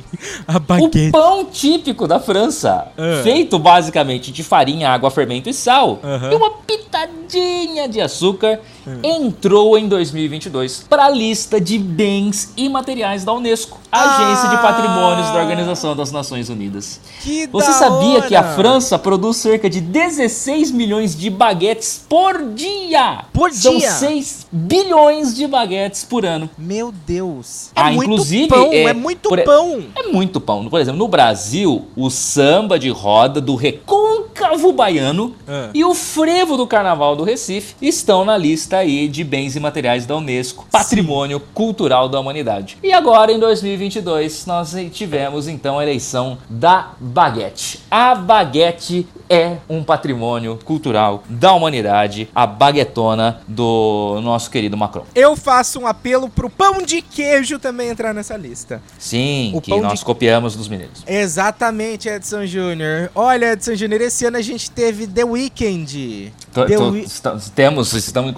[0.46, 1.10] A O baguete.
[1.10, 3.22] pão típico da França, Ah.
[3.24, 5.98] feito basicamente de farinha, água, fermento e sal,
[6.30, 8.60] e uma pitadinha de açúcar,
[9.02, 14.58] entrou em 2022 para a lista de bens imateriais da Unesco, Agência de Ah.
[14.58, 17.00] Patrimônios da Organização das Nações Unidas.
[17.22, 18.54] Que Você sabia que a hora!
[18.54, 23.24] França produz cerca de 16 milhões de baguetes por dia?
[23.32, 23.90] Por São dia?
[23.92, 26.50] 6 bilhões de baguetes por ano.
[26.58, 27.70] Meu Deus.
[27.74, 29.84] Ah, é muito inclusive, pão, é, é, muito por- pão.
[29.96, 30.68] É muito pão.
[30.68, 35.70] Por exemplo, no Brasil, o samba de roda do Recôncavo Baiano Ah.
[35.72, 40.16] e o frevo do Carnaval do Recife estão na lista aí de bens imateriais da
[40.16, 42.76] Unesco, Patrimônio Cultural da Humanidade.
[42.82, 47.80] E agora, em 2022, nós tivemos então a eleição da baguete.
[47.90, 55.04] A baguete é um patrimônio cultural da humanidade, a baguetona do nosso querido Macron.
[55.14, 58.82] Eu faço um apelo pro pão de queijo também entrar nessa lista.
[58.98, 61.02] Sim, O que nós de- copiamos dos mineiros.
[61.06, 63.10] Exatamente, Edson Júnior.
[63.14, 66.32] Olha, Edson Júnior, esse ano a gente teve The Weeknd.
[66.54, 68.32] Tô- The, tô- Wi- esta- temos, estamos,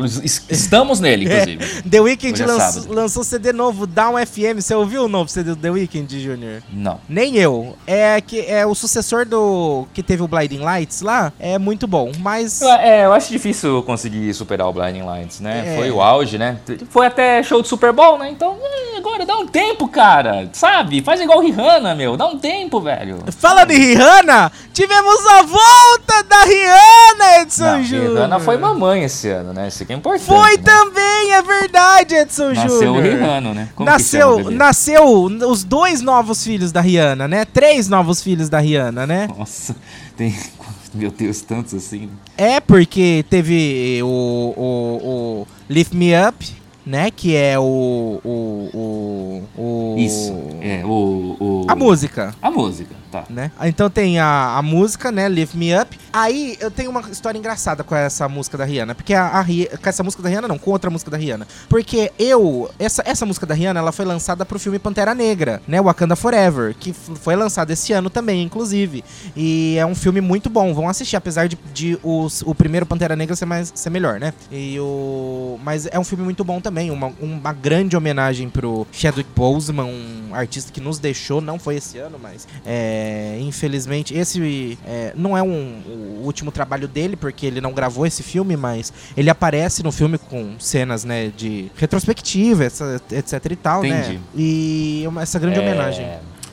[0.51, 1.83] estamos nele, inclusive.
[1.83, 4.61] The Weeknd Hoje é lançou, CD novo, Down FM.
[4.61, 6.63] Você ouviu o novo CD do The Weeknd, Júnior?
[6.73, 6.99] Não.
[7.09, 7.77] Nem eu.
[7.87, 11.33] É que é o sucessor do que teve o Blinding Lights lá.
[11.39, 15.75] É muito bom, mas É, eu acho difícil conseguir superar o Blinding Lights, né?
[15.75, 15.77] É.
[15.77, 16.59] Foi o auge, né?
[16.89, 18.31] Foi até show de Super Bowl, né?
[18.31, 20.49] Então, é, agora dá um tempo, cara.
[20.55, 21.03] Sabe?
[21.03, 22.17] Faz igual Rihanna, meu.
[22.17, 23.19] Dá um tempo, velho.
[23.39, 28.06] Fala de Rihanna, tivemos a volta da Rihanna, Edson Não, Júnior.
[28.14, 29.69] Rihanna foi mamãe esse ano, né?
[29.69, 30.25] Isso aqui é importante.
[30.25, 30.62] Foi né?
[30.62, 32.97] também, é verdade, Edson Nasceu Júnior.
[32.97, 33.69] o Rihanna, né?
[33.75, 37.45] Como que nasceu, nasceu os dois novos filhos da Rihanna, né?
[37.45, 39.29] Três novos filhos da Rihanna, né?
[39.37, 39.75] Nossa,
[40.16, 40.35] tem,
[40.97, 42.09] Meu Deus, tantos assim.
[42.38, 46.47] É, porque teve o, o, o Lift Me Up,
[46.87, 47.11] né?
[47.11, 48.21] Que é o.
[48.25, 50.33] o, o, o Isso.
[50.62, 51.66] É, o, o.
[51.69, 52.35] A música.
[52.40, 53.25] A música, tá.
[53.31, 53.51] Né?
[53.64, 55.29] Então tem a, a música, né?
[55.29, 55.99] Lift Me Up.
[56.12, 58.95] Aí eu tenho uma história engraçada com essa música da Rihanna.
[58.95, 61.47] Porque a, a com essa música da Rihanna, não, com outra música da Rihanna.
[61.69, 62.71] Porque eu.
[62.79, 65.81] Essa, essa música da Rihanna, ela foi lançada pro filme Pantera Negra, né?
[65.81, 66.75] Wakanda Forever.
[66.79, 69.05] Que foi lançado esse ano também, inclusive.
[69.37, 70.73] E é um filme muito bom.
[70.75, 74.33] Vão assistir, apesar de, de os- o primeiro Pantera Negra ser, mais, ser melhor, né?
[74.51, 75.59] E o.
[75.62, 76.90] Mas é um filme muito bom também.
[76.90, 81.99] Uma, uma grande homenagem pro Chadwick Boseman, um artista que nos deixou, não foi esse
[81.99, 87.61] ano, mas é, infelizmente esse é, não é um, o último trabalho dele, porque ele
[87.61, 93.51] não gravou esse filme, mas ele aparece no filme com cenas, né, de retrospectiva, etc
[93.51, 94.01] e tal, né?
[94.01, 94.21] Entendi.
[94.35, 96.07] E uma- essa grande É, homenagem.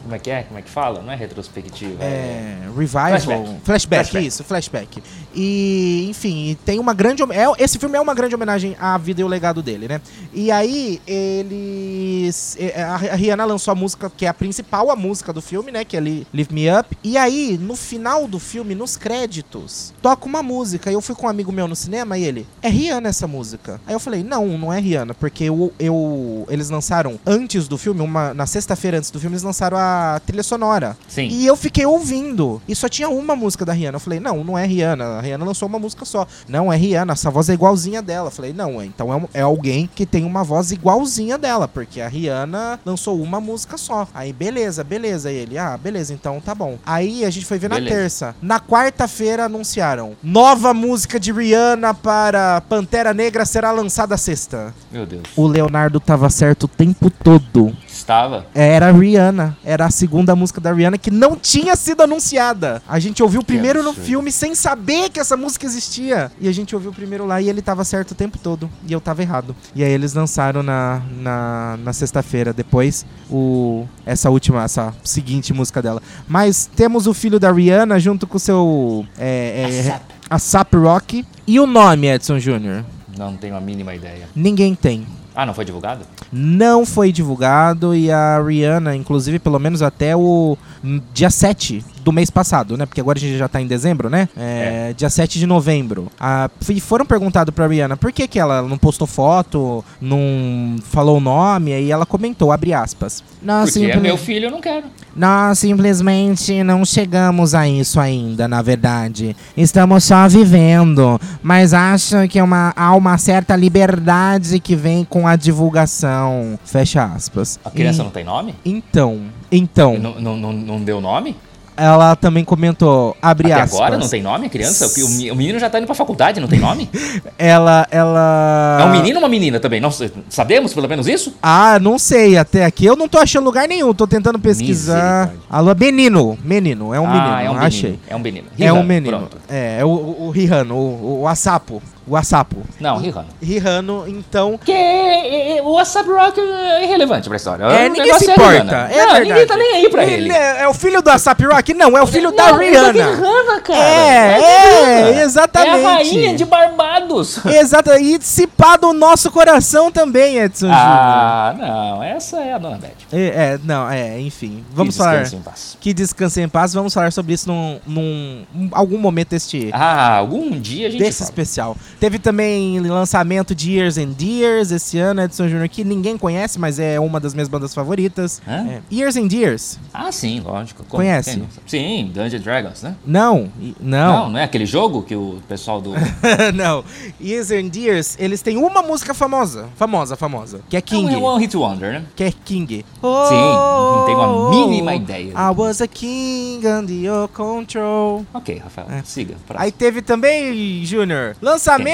[0.04, 0.44] Como é que é?
[0.44, 1.02] Como é que fala?
[1.02, 2.04] Não é retrospectiva.
[2.04, 3.44] É, revival, flashback.
[3.64, 3.64] Flashback.
[4.10, 4.28] Flashback.
[4.28, 5.04] isso, flashback.
[5.34, 7.24] E, enfim, tem uma grande.
[7.24, 10.02] É, esse filme é uma grande homenagem à vida e o legado dele, né?
[10.34, 12.58] E aí, eles.
[12.60, 15.86] é, A Rihanna lançou a música, que é a principal, a música do filme, né?
[15.86, 16.98] Que é Li- Lift Me Up.
[17.04, 20.92] E aí, no final do filme, nos créditos, toca uma música.
[20.92, 22.46] E eu fui com um amigo meu no cinema e ele.
[22.62, 23.80] É Rihanna essa música.
[23.88, 28.02] Aí eu falei, não, não é Rihanna, porque eu, eu- eles lançaram antes do filme,
[28.02, 29.93] uma, na sexta-feira antes do filme, eles lançaram a
[30.26, 30.98] trilha sonora.
[31.08, 31.28] Sim.
[31.28, 32.62] E eu fiquei ouvindo.
[32.68, 33.96] E só tinha uma música da Rihanna.
[33.96, 35.06] Eu falei, não, não é Rihanna.
[35.18, 36.28] A Rihanna lançou uma música só.
[36.48, 37.14] Não, é Rihanna.
[37.14, 38.28] Essa voz é igualzinha dela.
[38.28, 41.68] Eu falei, não, é, então é, é alguém que tem uma voz igualzinha dela.
[41.68, 44.08] Porque a Rihanna lançou uma música só.
[44.14, 45.32] Aí, beleza, beleza.
[45.32, 46.78] E ele, ah, beleza, então tá bom.
[46.86, 47.96] Aí a gente foi ver na Beleza.
[47.96, 48.36] terça.
[48.42, 54.74] Na quarta-feira anunciaram: nova música de Rihanna para Pantera Negra será lançada sexta.
[54.92, 55.24] Meu Deus.
[55.36, 57.76] O Leonardo tava certo o tempo todo.
[58.04, 58.46] Estava.
[58.54, 59.58] Era a Rihanna.
[59.64, 62.82] Era a segunda música da Rihanna que não tinha sido anunciada.
[62.88, 66.30] A gente ouviu primeiro no filme sem saber que essa música existia.
[66.40, 68.70] E a gente ouviu primeiro lá e ele tava certo o tempo todo.
[68.86, 69.56] E eu tava errado.
[69.74, 75.82] E aí eles lançaram na, na, na sexta-feira, depois, o, essa última, essa seguinte música
[75.82, 76.02] dela.
[76.28, 79.06] Mas temos o filho da Rihanna junto com o seu.
[79.18, 80.02] É, é, ASAP.
[80.30, 81.26] ASAP Rock.
[81.48, 82.84] E o nome, Edson Jr.?
[83.18, 84.28] Não tenho a mínima ideia.
[84.36, 85.06] Ninguém tem.
[85.36, 86.06] Ah, não foi divulgado?
[86.32, 92.12] não foi divulgado e a Rihanna, inclusive, pelo menos até o hum, dia 7 do
[92.12, 92.86] mês passado, né?
[92.86, 94.28] Porque agora a gente já tá em dezembro, né?
[94.38, 96.08] É, Dia 7 de novembro.
[96.20, 101.18] A, e foram perguntados pra Rihanna por que, que ela não postou foto, não falou
[101.18, 103.24] o nome, aí ela comentou, abre aspas.
[103.42, 104.86] Nós, Porque é meu filho, eu não quero.
[105.16, 109.36] nós simplesmente não chegamos a isso ainda, na verdade.
[109.56, 115.28] Estamos só vivendo, mas acho que é uma, há uma certa liberdade que vem com
[115.28, 116.58] a divulgação.
[116.66, 117.60] Fecha aspas.
[117.64, 118.56] A criança E- não tem nome?
[118.66, 121.36] Então, então, Não, não, não, não deu nome?
[121.76, 123.80] Ela também comentou, abre Até aspas.
[123.80, 124.88] agora não tem nome a criança?
[124.88, 126.90] O, o menino já tá indo pra faculdade, não tem nome?
[127.38, 128.78] Ela, ela...
[128.82, 129.80] É um menino ou uma menina também?
[129.82, 131.36] Não, sei- sabemos pelo menos isso?
[131.42, 135.32] Ah, não sei, até aqui eu não tô achando lugar nenhum, tô tentando pesquisar.
[135.50, 137.82] Alô, menino, menino, é um menino, ah, é um achei.
[137.92, 138.00] menino.
[138.08, 138.48] É um menino.
[138.60, 139.18] É um menino.
[139.18, 139.38] Pronto.
[139.50, 141.82] É, é o, o, o Rihano, o, o Asapo.
[142.06, 142.58] O Asapo.
[142.82, 143.28] Não, Rihanna.
[143.42, 144.60] Rihano, então.
[144.68, 147.64] É, é, o WhatsApp Rock é irrelevante pra história.
[147.64, 148.52] É, O ninguém se é importa.
[148.52, 148.90] Rihanna.
[148.92, 150.32] É não, ninguém tá nem aí pra ele.
[150.32, 151.74] É, é o filho do Asap Rock?
[151.74, 152.94] Não, é o filho da Não, ele Rihanna.
[152.94, 153.80] tá Rihanna, cara.
[153.80, 154.88] É, da
[155.20, 155.70] é, exatamente.
[155.80, 157.40] É a rainha de Barbados.
[157.48, 162.04] Exato, e se pá do nosso coração também, Edson ah, não.
[162.04, 162.90] Essa é a Dona Beth.
[163.14, 163.20] É,
[163.54, 164.66] é, não, é, enfim.
[164.72, 165.12] Vamos Que falar.
[165.22, 165.78] descanse em paz.
[165.80, 166.74] Que descanse em paz.
[166.74, 171.00] Vamos falar sobre isso num, num um- algum momento deste, Ah, algum dia a gente
[171.00, 171.30] desse fala.
[171.30, 171.78] especial.
[172.04, 176.78] Teve também lançamento de Years and Years esse ano, Edson Júnior, que ninguém conhece, mas
[176.78, 178.42] é uma das minhas bandas favoritas.
[178.46, 178.68] Hã?
[178.68, 179.80] É, Years and Years.
[179.94, 180.84] Ah, sim, lógico.
[180.84, 181.42] Como- Conhece?
[181.66, 182.98] Sim, Dungeons Dragons, né?
[183.06, 184.30] Não, Não, não.
[184.32, 185.94] não é aquele jogo que o pessoal do...
[186.54, 186.84] não.
[187.22, 189.70] Years and Years, eles têm uma música famosa.
[189.78, 190.60] Famosa, famosa.
[190.68, 191.10] Que é King.
[191.10, 192.04] Não, é One Hit Wonder, né?
[192.18, 192.84] Que é King.
[192.96, 195.32] Sim, não tenho a mínima ideia.
[195.32, 198.26] I was a king under your control.
[198.34, 199.02] Ok, Rafael, É.
[199.06, 199.36] siga.
[199.48, 199.64] próximo.
[199.66, 201.93] Aí teve também, Júnior, lançamento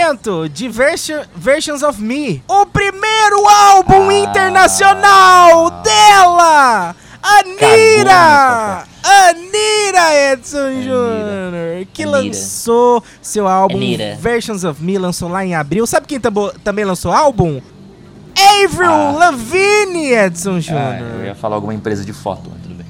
[0.54, 2.42] de Version- Versions of Me.
[2.48, 4.14] O primeiro álbum Ah.
[4.14, 6.96] internacional dela!
[7.22, 8.84] Anira!
[9.04, 10.82] Anira Edson.
[10.82, 12.18] Júnior, que Anira.
[12.18, 14.18] lançou seu álbum Anira.
[14.20, 15.86] Versions of Me, lançou lá em abril.
[15.86, 16.20] Sabe quem
[16.64, 17.62] também lançou álbum?
[18.64, 19.12] Avril Ah.
[19.18, 21.16] Lavigne, Edson Ah, Júnior.
[21.20, 22.88] eu ia falar alguma empresa de foto, mas tudo bem.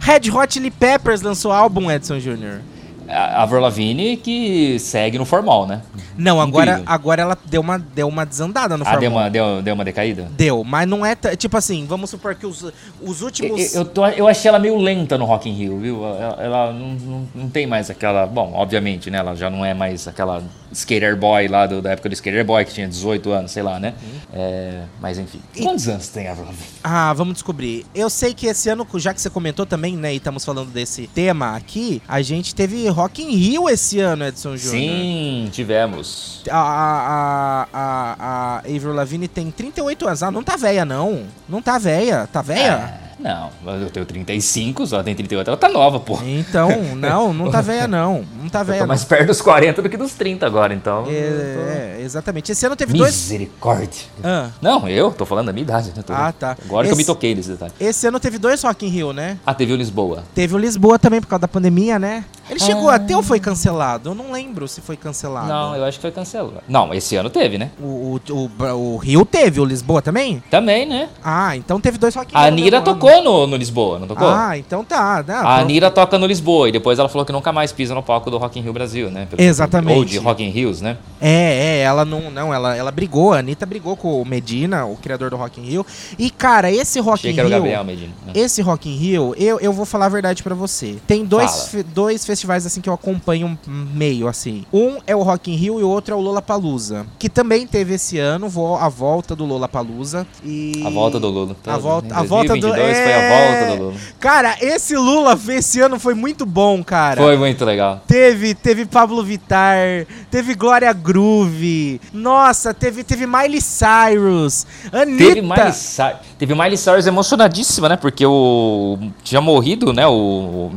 [0.00, 2.60] Red Hot Chili Peppers lançou álbum, Edson Júnior.
[3.08, 5.82] A Avril Lavigne que segue no formal, né?
[6.16, 6.92] Não, agora, Incrível.
[6.92, 9.18] agora ela deu uma, deu uma desandada no Ah, deu formal.
[9.24, 10.28] uma, deu, deu uma decaída?
[10.32, 11.14] Deu, mas não é.
[11.14, 12.62] Tipo assim, vamos supor que os,
[13.00, 13.74] os Eu, últimos.
[13.74, 16.04] eu, tô- eu achei ela meio lenta no Rock in Rio, viu?
[16.04, 18.26] Ela, ela não, não, não tem mais aquela...
[18.26, 19.18] Bom, obviamente, né?
[19.18, 22.64] Ela já não é mais aquela skater boy lá do- da época do skater boy,
[22.64, 23.94] que tinha 18 anos, sei lá, né?
[24.32, 25.40] É, mas enfim.
[25.62, 26.66] Quantos anos tem a Avril Lavigne?
[26.82, 27.84] Ah, vamos descobrir.
[27.94, 31.06] Eu sei que esse ano, já que você comentou também, né, e estamos falando desse
[31.08, 34.82] tema aqui, a gente teve Rock in Rio esse ano, Edson Júnior.
[34.82, 36.42] Sim, tivemos.
[36.50, 40.22] A, a, a, a Avril Lavigne tem 38 anos.
[40.22, 41.24] Ah, não tá velha, não.
[41.48, 42.28] Não tá velha.
[42.32, 43.00] Tá velha?
[43.00, 46.18] É, não, eu tenho 35, só tem 38, ela tá nova, pô.
[46.24, 48.24] Então, não, não tá velha, não.
[48.40, 48.88] Não tá velha, tô não.
[48.88, 51.04] mais perto dos 40 do que dos 30 agora, então.
[51.08, 52.52] É, é, exatamente.
[52.52, 53.12] Esse ano teve dois.
[53.14, 54.02] Misericórdia.
[54.22, 56.02] Ah, Não, eu tô falando da minha idade, né?
[56.02, 56.56] Tô- Ah, tá.
[56.64, 57.72] Agora que eu me Esse- toquei nesse detalhe.
[57.80, 59.38] esse ano teve dois Rock in Rio, né?
[59.46, 60.24] Ah, teve o Lisboa.
[60.34, 62.24] Teve o Lisboa também por causa da pandemia, né?
[62.50, 62.96] Ele chegou Ah.
[62.96, 64.10] até ou foi cancelado?
[64.10, 65.48] Eu não lembro se foi cancelado.
[65.48, 66.60] Não, eu acho que foi cancelado.
[66.68, 67.70] Não, esse ano teve, né?
[67.80, 70.42] O, o, o, o Rio teve, o Lisboa também?
[70.50, 71.08] Também, né?
[71.24, 73.00] Ah, então teve dois Rock in A Rio no Anira mesmo ano.
[73.06, 74.28] Tocou no, no Lisboa, não tocou?
[74.28, 75.24] Ah, então tá.
[75.26, 75.34] né?
[75.34, 78.30] A Anira toca no Lisboa e depois ela falou que nunca mais pisa no palco
[78.30, 79.26] do Rock in Rio Brasil, né?
[79.28, 79.96] Pelo- Exatamente.
[79.98, 80.96] Ou de Rock in Rios, né?
[81.20, 84.96] É, é, ela não, não, ela, ela brigou, a Anitta brigou com o Medina, o
[84.96, 85.86] criador do Rock in Rio.
[86.18, 87.58] E, cara, esse Rock Achei in que era o Rio...
[87.58, 88.12] Gabriel Medina.
[88.26, 88.32] né?
[88.34, 90.96] Esse Rock in Rio, eu, eu vou falar a verdade pra você.
[91.06, 94.64] Tem dois, fe- dois festivais assim que eu acompanho meio assim.
[94.72, 97.94] Um é o Rock in Rio e o outro é o Lollapalooza, que também teve
[97.94, 98.46] esse ano
[98.80, 101.56] a volta do Lollapalooza e A volta do Lula.
[101.66, 103.28] A volta- Em a volta do- 2022 foi a é.
[103.28, 103.94] volta do Lula.
[104.20, 107.20] Cara, esse Lula esse ano foi muito bom, cara.
[107.20, 108.00] Foi muito legal.
[108.06, 112.00] Teve, teve Pablo Vittar, teve Glória Groove.
[112.12, 115.24] Nossa, teve, teve Miley Cyrus, Anitta.
[115.24, 117.96] Teve Miley, Cyrus, teve Miley Cyrus emocionadíssima, né?
[117.96, 120.06] Porque o tinha morrido, né?
[120.06, 120.70] O,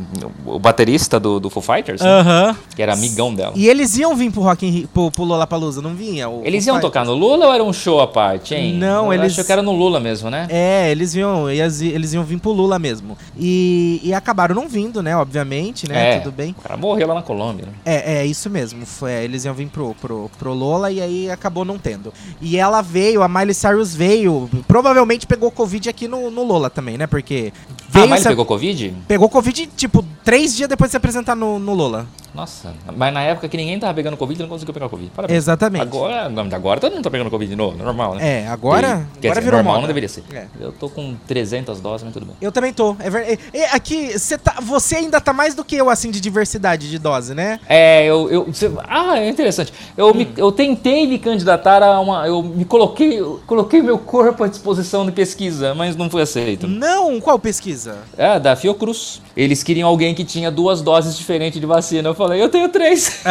[0.44, 2.08] o baterista do, do Foo Fighters, né?
[2.08, 2.56] Aham.
[2.74, 3.52] que era amigão dela.
[3.54, 6.28] E eles iam vir pro Rock in Rio, pro, pro Lollapalooza, não vinha?
[6.28, 8.74] O- Eles iam tocar no Lula ou era um show à parte, hein?
[8.74, 10.46] Não, Eu eles- Acho que era no Lula mesmo, né?
[10.48, 13.16] É, eles iam, eles, eles iam vir pro Lula mesmo.
[13.36, 15.16] E, e acabaram não vindo, né?
[15.16, 16.14] Obviamente, né?
[16.16, 16.54] É, Tudo bem.
[16.58, 17.66] O cara morreu lá na Colômbia.
[17.66, 17.72] né?
[17.84, 18.86] É, é isso mesmo.
[18.86, 22.12] Foi, é, eles iam vir pro, pro, pro Lola e aí acabou não tendo.
[22.40, 24.48] E ela veio, a Miley Cyrus veio.
[24.66, 27.06] Provavelmente pegou Covid aqui no, no Lola também, né?
[27.06, 28.08] Porque Ah, veio.
[28.08, 28.94] mas se- ele pegou Covid?
[29.08, 32.06] pegou Covid, tipo, três dias depois de se apresentar no, no Lola.
[32.36, 35.10] Nossa, mas na época que ninguém tava pegando Covid, não conseguiu pegar Covid.
[35.14, 35.36] Parabéns.
[35.36, 35.82] Exatamente.
[35.82, 38.42] Agora, agora todo mundo tá pegando Covid de novo, normal, né?
[38.42, 39.80] É, agora, E- agora quer dizer, virou normal moda.
[39.80, 40.22] não deveria ser.
[40.32, 40.46] É.
[40.60, 42.36] Eu tô com 300 doses, mas tudo bem.
[42.40, 42.94] Eu também tô.
[43.00, 43.38] É ver...
[43.52, 46.90] é, é, aqui, cê tá, você ainda tá mais do que eu, assim, de diversidade
[46.90, 47.58] de dose, né?
[47.68, 48.30] É, eu.
[48.30, 49.72] eu cê- ah, é interessante.
[49.96, 52.26] Eu, me- eu tentei me candidatar a uma.
[52.26, 53.18] Eu me coloquei.
[53.18, 56.66] eu coloquei meu corpo à disposição de pesquisa, mas não foi aceito.
[56.68, 57.98] Não, qual pesquisa?
[58.16, 59.22] É, da Fiocruz.
[59.36, 62.08] Eles queriam alguém que tinha duas doses diferentes de vacina.
[62.08, 63.20] Eu falei, eu tenho três.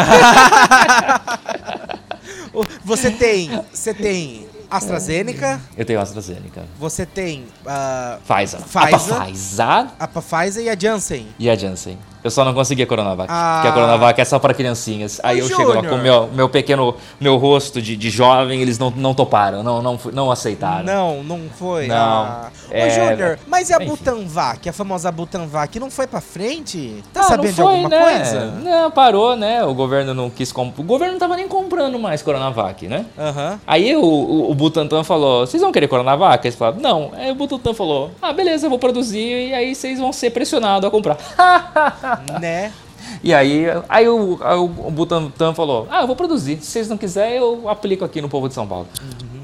[2.85, 6.63] Você tem, você tem AstraZeneca, eu tenho AstraZeneca.
[6.79, 8.61] você tem ah, Pfizer.
[8.61, 9.13] Pfizer.
[9.13, 11.27] A Pfizer a Pfizer e a Janssen.
[11.37, 11.97] e a Janssen.
[12.25, 13.29] Eu só não consegui a Coronavac.
[13.31, 13.53] Ah.
[13.57, 15.19] Porque a Coronavac é só para criancinhas.
[15.21, 15.91] Aí eu chego lá Júnior.
[15.93, 19.79] com o meu, meu pequeno meu rosto de, de jovem, eles não, não toparam, não,
[19.79, 20.83] não, não aceitaram.
[20.83, 21.85] Não, não foi.
[21.85, 21.95] Não.
[21.95, 22.49] Ah.
[22.71, 23.89] É, Ô, Júnior, mas e a enfim.
[23.89, 27.03] Butanvac, a famosa Butanvac, não foi pra frente?
[27.13, 27.99] Tá Ah, sabendo não de foi, alguma né?
[28.01, 28.45] coisa?
[28.63, 29.63] Não, parou, né?
[29.63, 30.81] O governo não quis comprar.
[30.81, 33.05] O governo não tava nem comprando mais Coronavac, né?
[33.19, 33.59] Aham.
[33.67, 36.43] Aí o, o, o Butantan falou: vocês vão querer Coronavac?
[36.47, 37.11] Eles falaram: não.
[37.13, 40.87] Aí o Butantan falou: ah, beleza, eu vou produzir e aí vocês vão ser pressionados
[40.87, 41.17] a comprar.
[42.39, 42.71] né?
[43.23, 46.57] E aí, aí o, aí o Butantan falou: Ah, eu vou produzir.
[46.61, 48.87] Se vocês não quiserem, eu aplico aqui no povo de São Paulo.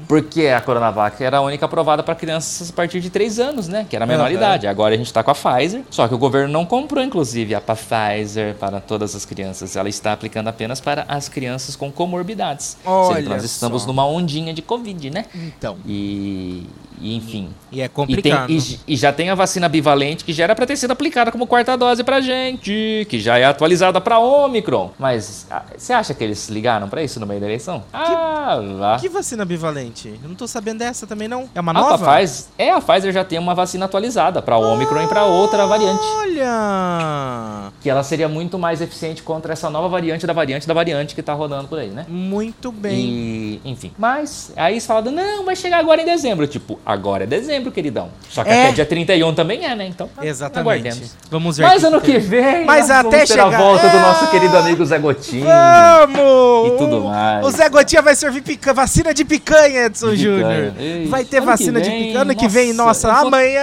[0.08, 3.86] Porque a Coronavac era a única aprovada para crianças a partir de 3 anos, né?
[3.88, 4.32] Que era a menor Aham.
[4.34, 4.66] idade.
[4.66, 5.82] Agora a gente está com a Pfizer.
[5.90, 9.76] Só que o governo não comprou, inclusive, a Pfizer para todas as crianças.
[9.76, 12.76] Ela está aplicando apenas para as crianças com comorbidades.
[12.84, 13.88] Olha que nós estamos só.
[13.88, 15.24] numa ondinha de Covid, né?
[15.34, 15.76] Então.
[15.86, 16.66] E,
[17.00, 17.50] e enfim.
[17.70, 18.50] E é E, tem- complicado.
[18.50, 21.46] e- e já tem a vacina bivalente que já era para ter sido aplicada como
[21.46, 24.90] quarta dose pra gente, que já é atualizada pra Omicron.
[24.98, 27.82] Mas ah, você acha que eles ligaram pra isso no meio da eleição?
[27.92, 28.98] Ah, lá.
[28.98, 29.91] Que vacina bivalente?
[30.22, 31.48] Eu não tô sabendo dessa também, não.
[31.54, 32.16] É uma A nova?
[32.16, 36.00] Pfizer, é, a Pfizer já tem uma vacina atualizada pra Omicron e pra outra variante.
[36.02, 37.72] Olha!
[37.80, 41.22] Que ela seria muito mais eficiente contra essa nova variante da variante da variante que
[41.22, 42.06] tá rodando por aí, né?
[42.08, 42.94] Muito bem.
[42.98, 43.92] E, enfim.
[43.98, 46.46] Mas aí eles falam, não, vai chegar agora em dezembro.
[46.46, 48.08] Tipo, agora é dezembro, queridão.
[48.28, 48.64] Só que É.
[48.64, 49.86] até dia 31 também é, né?
[49.86, 50.60] Então, Exatamente.
[50.60, 51.14] aguardemos.
[51.30, 51.64] Vamos ver.
[51.66, 54.00] Mas ano que vem, Mas nós até vamos ter a chegar- volta do É.
[54.00, 55.44] nosso querido amigo Zé Gotinho.
[55.46, 56.68] Vamos!
[56.72, 57.44] E tudo mais.
[57.46, 58.42] O Zé Gotinha vai servir
[58.74, 60.16] vacina de picanha, Edson De.
[60.22, 60.72] Júnior.
[61.08, 62.20] Vai ter Ano que vacina de vem, picanha.
[62.22, 63.62] Ano que vem, nossa, vou- amanhã.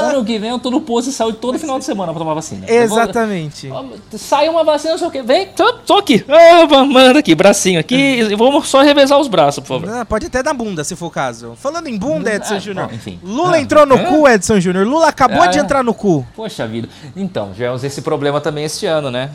[0.00, 2.34] Ano que vem eu tô no posto de saúde todo final de semana pra tomar
[2.34, 2.66] vacina.
[2.66, 3.66] Vou- Exatamente.
[3.66, 4.18] Exatamente.
[4.18, 5.22] Sai uma vacina, não sei o quê.
[5.22, 6.24] Vem, tô, tô aqui.
[6.28, 7.94] Ah, manda aqui, bracinho aqui.
[7.96, 9.96] E vamos só revezar os braços, por favor.
[9.98, 11.54] Ah, pode até dar bunda, se for o caso.
[11.56, 12.90] Falando em bunda, Edson Ah, Júnior.
[13.22, 14.04] Lula Ah, entrou no ah.
[14.04, 14.86] cu, Edson Júnior.
[14.86, 15.62] Lula acabou Ah, de é.
[15.62, 16.26] entrar no cu.
[16.34, 16.88] Poxa vida.
[17.16, 19.30] Então, tivemos esse problema também este ano, né?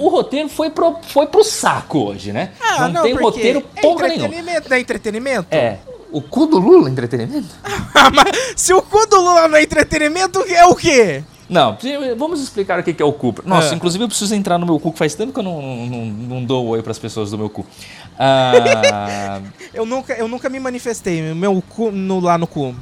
[0.00, 2.50] O roteiro foi pro, foi pro saco hoje, né?
[2.92, 4.26] não, tem porque roteiro é porra nenhuma.
[4.28, 5.46] entretenimento, não é entretenimento?
[5.50, 5.65] É.
[6.16, 7.48] O cu do Lula, entretenimento?
[7.94, 11.24] Ah, mas se o cu do Lula não é entretenimento, é o quê?
[11.48, 11.76] Não,
[12.18, 13.34] vamos explicar o que é o cu.
[13.44, 13.74] Nossa, Ah.
[13.76, 16.44] inclusive eu preciso entrar no meu cu, que faz tempo que eu não, não, não
[16.44, 17.64] dou oi pras pessoas do meu cu.
[18.18, 19.40] Ah,
[19.72, 22.74] Eu nunca, eu nunca me manifestei, meu cu no, lá no cu.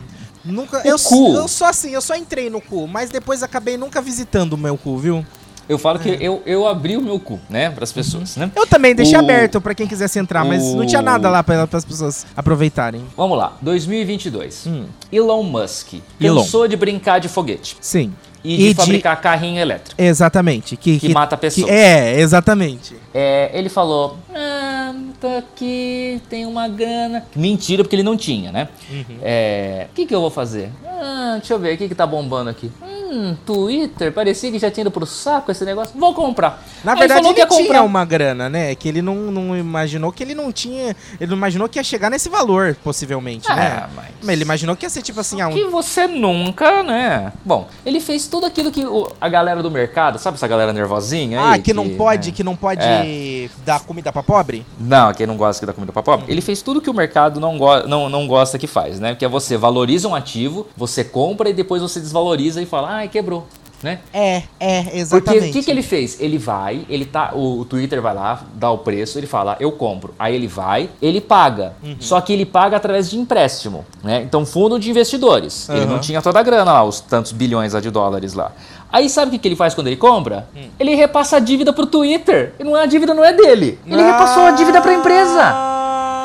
[0.45, 1.35] Nunca, O eu, cu?
[1.35, 4.77] eu só assim, eu só entrei no cu, mas depois acabei nunca visitando o meu
[4.77, 5.25] cu, viu?
[5.69, 8.51] Eu falo que eu, eu abri o meu cu, né, pras pessoas, né?
[8.55, 11.43] Eu também deixei O- aberto pra quem quisesse entrar, mas não tinha o- nada lá
[11.43, 13.03] para as pessoas aproveitarem.
[13.17, 14.67] Vamos lá, 2022.
[14.67, 14.85] Hum.
[15.13, 16.43] Elon Musk Elon.
[16.43, 18.13] cansou de brincar de foguete Sim.
[18.45, 20.01] E, de fabricar carrinho elétrico.
[20.01, 20.77] Exatamente.
[20.77, 21.71] Que, Que mata pessoas.
[21.71, 22.95] é, exatamente.
[23.15, 27.25] É, ele falou: Ah, tô aqui, tem uma grana.
[27.35, 28.69] Mentira, porque ele não tinha, né?
[28.91, 29.19] Uhum.
[29.23, 30.71] É, o que, que eu vou fazer?
[30.87, 32.71] Ah, deixa eu ver, o que, que tá bombando aqui?
[32.83, 35.97] Hum, Twitter, parecia que já tinha ido pro saco esse negócio.
[35.99, 36.65] Vou comprar.
[36.83, 37.83] Na Aí verdade, ele que ia tinha comprar.
[37.83, 38.75] uma grana, né?
[38.75, 40.97] Que ele não, não imaginou que ele não tinha.
[41.21, 43.87] Ele não imaginou que ia chegar nesse valor, possivelmente, É, né?
[43.95, 47.33] mas- Mas ele imaginou que ia ser tipo assim, ah, um- Que você nunca, né?
[47.45, 51.41] Bom, ele fez tudo aquilo que o- a galera do mercado, sabe essa galera nervosinha
[51.41, 51.63] Ah, aí?
[51.63, 52.35] que, não pode, né?
[52.37, 53.49] que não pode É.
[53.65, 54.67] dar comida pra pobre?
[54.77, 56.27] Não, quem não gosta que dá comida pra pobre.
[56.29, 59.15] Ele fez tudo que o mercado não, go não, não gosta que faz, né?
[59.15, 63.09] Que é você valoriza um ativo, você compra e depois você desvaloriza e fala, ai,
[63.09, 63.47] quebrou,
[63.85, 63.99] né?
[64.15, 65.51] É, é, Porque exatamente.
[65.51, 66.19] o que, que ele fez?
[66.19, 67.33] Ele vai, ele tá.
[67.35, 70.15] O, o Twitter vai lá, dá o preço, ele fala, eu compro.
[70.19, 71.75] Aí ele vai, ele paga.
[71.83, 71.97] Uhum.
[72.01, 74.23] Só que ele paga através de empréstimo, né?
[74.23, 75.69] Então, fundo de investidores.
[75.69, 75.87] Ele Aham.
[75.91, 78.53] não tinha toda a grana lá, os tantos bilhões de dólares lá.
[78.91, 80.49] Aí sabe o que, que ele faz quando ele compra?
[80.57, 80.69] Hum.
[80.81, 82.55] Ele repassa a dívida pro Twitter.
[82.59, 83.79] E não é a dívida não é dele.
[83.87, 85.43] Ele repassou a dívida pra empresa.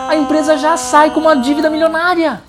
[0.07, 2.41] A empresa já sai com uma dívida milionária.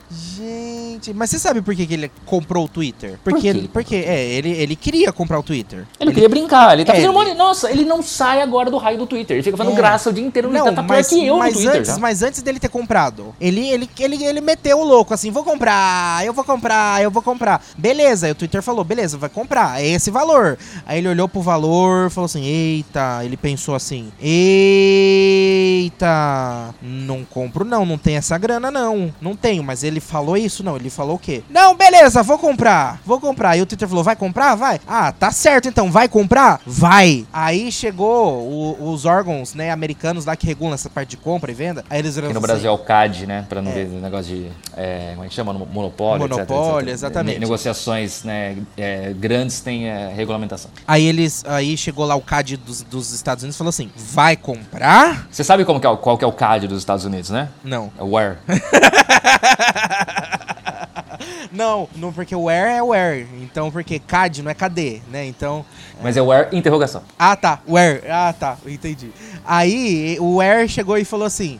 [1.01, 3.19] Gente, mas você sabe por que, que ele comprou o Twitter?
[3.25, 5.87] Porque, ele, porque é, ele, ele queria comprar o Twitter.
[5.99, 7.39] Ele, queria brincar, ele tá É, fazendo ele- monte.
[7.39, 9.37] Nossa, ele não sai agora do raio do Twitter.
[9.37, 9.77] Ele fica fazendo É.
[9.77, 10.51] graça o dia inteiro.
[10.51, 11.99] Não, ele tá pior mas, que eu mas Twitter antes, já.
[11.99, 16.25] mas antes dele ter comprado, ele, ele, ele, ele meteu o louco assim, vou comprar,
[16.27, 17.65] eu vou comprar, eu vou comprar.
[17.79, 20.59] Beleza, aí o Twitter falou, beleza, vai comprar, é esse valor.
[20.85, 24.13] Aí ele olhou pro valor, falou assim, eita, ele pensou assim,
[25.81, 30.63] eita, não compro não, não tem essa grana não, não tenho, mas ele falou isso
[30.63, 31.43] não, ele falou o quê?
[31.51, 33.51] Não, beleza, vou comprar, vou comprar.
[33.51, 34.55] Aí o Twitter falou, vai comprar?
[34.55, 34.80] Vai.
[34.86, 36.61] Ah, tá certo então, vai comprar?
[36.66, 37.26] Vai.
[37.32, 41.55] Aí chegou o- os órgãos, né, americanos lá que regulam essa parte de compra e
[41.55, 41.84] venda.
[41.88, 43.47] Aí eles Aqui no assim, Brasil é o CAD, né?
[43.49, 44.49] Pra não ver negócio de.
[44.76, 45.53] é, como é que chama?
[45.53, 46.95] Monopólio, etc, Monopólio, etc.
[46.95, 47.34] exatamente.
[47.34, 50.70] Ne- Negociações né, é, grandes têm é, regulamentação.
[50.86, 54.36] Aí eles, aí chegou lá o CAD dos, dos Estados Unidos e falou assim, vai
[54.36, 55.26] comprar?
[55.30, 57.49] Você sabe como que é, qual que é o CAD dos Estados Unidos, né?
[57.64, 57.91] Não.
[57.99, 58.36] É o WARE.
[61.53, 65.27] Não, não porque o where é where, então porque CAD não é cadê, né?
[65.27, 65.65] Então,
[66.03, 67.03] Mas é WARE interrogação.
[67.19, 69.11] ah tá, where, ah tá, entendi.
[69.45, 71.59] Aí o where chegou e falou assim,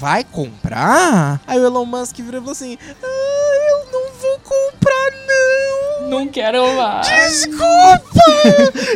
[0.00, 1.40] vai comprar?
[1.46, 6.10] Aí o Elon Musk virou e falou assim, ah, eu não vou comprar não.
[6.10, 7.06] Não quero mais.
[7.06, 8.20] Desculpa!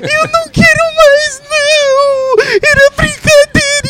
[0.03, 2.45] Eu não quero mais, não!
[2.63, 2.91] Era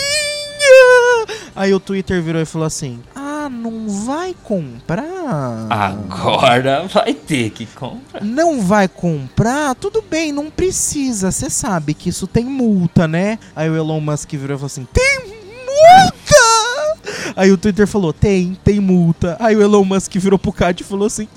[0.06, 1.26] brincadeirinha!
[1.54, 5.66] Aí o Twitter virou e falou assim: Ah, não vai comprar?
[5.70, 8.22] Agora vai ter que comprar.
[8.22, 9.74] Não vai comprar?
[9.74, 11.30] Tudo bem, não precisa.
[11.30, 13.38] Você sabe que isso tem multa, né?
[13.54, 17.32] Aí o Elon Musk virou e falou assim: Tem multa!
[17.36, 19.36] Aí o Twitter falou: Tem, tem multa.
[19.40, 21.28] Aí o Elon Musk virou pro CAD e falou assim: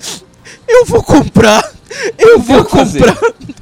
[0.68, 1.62] Eu vou comprar!
[2.18, 3.18] Eu vou comprar!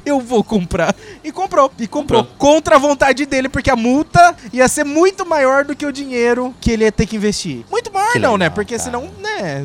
[0.09, 0.95] Eu vou comprar!
[1.23, 2.23] E comprou, e comprou.
[2.23, 2.37] Comprou.
[2.37, 6.53] Contra a vontade dele, porque a multa ia ser muito maior do que o dinheiro
[6.59, 7.63] que ele ia ter que investir.
[7.69, 8.45] Muito maior Que não, né?
[8.45, 8.83] legal, Porque cara.
[8.83, 9.63] senão, né?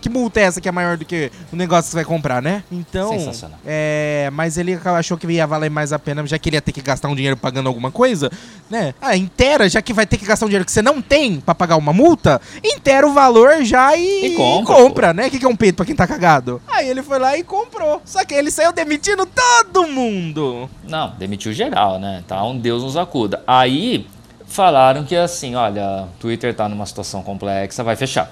[0.00, 2.42] Que multa é essa que é maior do que o negócio que você vai comprar,
[2.42, 2.62] né?
[2.70, 3.10] Então.
[3.18, 3.58] Sensacional.
[3.64, 4.28] É.
[4.32, 6.82] Mas ele achou que ia valer mais a pena, já que ele ia ter que
[6.82, 8.30] gastar um dinheiro pagando alguma coisa,
[8.70, 8.94] né?
[9.00, 11.54] Ah, inteira, já que vai ter que gastar um dinheiro que você não tem pra
[11.54, 15.26] pagar uma multa, inteira o valor já e, E compra, compra, né?
[15.28, 16.60] O que que é um peito pra quem tá cagado?
[16.68, 18.02] Aí ele foi lá e comprou.
[18.04, 19.24] Só que ele saiu demitindo
[19.72, 20.68] todo mundo.
[20.88, 22.22] Não, demitiu geral, né?
[22.26, 23.42] Tá, um Deus nos acuda.
[23.46, 24.06] Aí
[24.46, 28.30] falaram que assim, olha, Twitter tá numa situação complexa, vai fechar.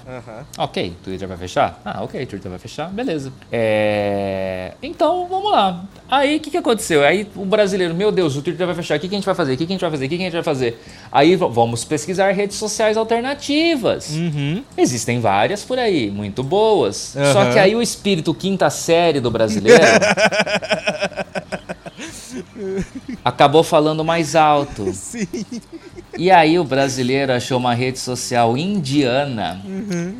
[0.57, 1.79] Ok, Twitter vai fechar?
[1.83, 3.31] Ah, ok, Twitter vai fechar, beleza.
[3.51, 4.73] É...
[4.81, 5.83] Então, vamos lá.
[6.09, 7.03] Aí, o que, que aconteceu?
[7.03, 9.35] Aí o brasileiro, meu Deus, o Twitter vai fechar, o que, que a gente vai
[9.35, 9.53] fazer?
[9.53, 10.05] O que, que a gente vai fazer?
[10.05, 10.81] O que, que a gente vai fazer?
[11.11, 14.11] Aí vamos pesquisar redes sociais alternativas.
[14.11, 14.63] Uhum.
[14.77, 17.15] Existem várias por aí, muito boas.
[17.15, 17.33] Aham.
[17.33, 19.83] Só que aí o espírito quinta série do brasileiro
[23.23, 24.91] acabou falando mais alto.
[24.93, 25.27] Sim.
[26.17, 29.61] E aí o brasileiro achou uma rede social indiana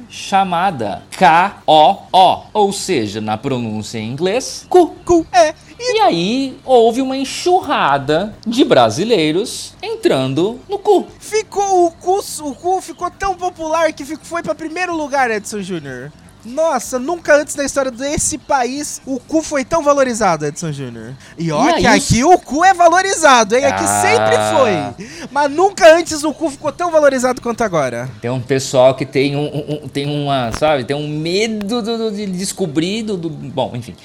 [0.10, 4.88] chamada K-O-O, ou seja, na pronúncia em inglês, cu.
[5.06, 5.26] Cu.
[5.32, 5.54] É.
[5.80, 11.06] E aí houve uma enxurrada de brasileiros entrando no cu.
[11.20, 16.12] Ficou o cu, o cu ficou tão popular que foi pra primeiro lugar, Edson Júnior.
[16.46, 21.14] Nossa, nunca antes na história desse país o cu foi tão valorizado, Edson Júnior.
[21.38, 23.66] E ó, E aí que aqui o cu é valorizado, hein?
[23.66, 24.02] Aqui Ah.
[24.02, 25.06] sempre foi.
[25.32, 28.10] Mas nunca antes o cu ficou tão valorizado quanto agora.
[28.22, 29.46] Tem um pessoal que tem um,
[29.84, 33.96] um- tem uma, sabe, tem um medo do- do- de descobrir do, do- bom, enfim.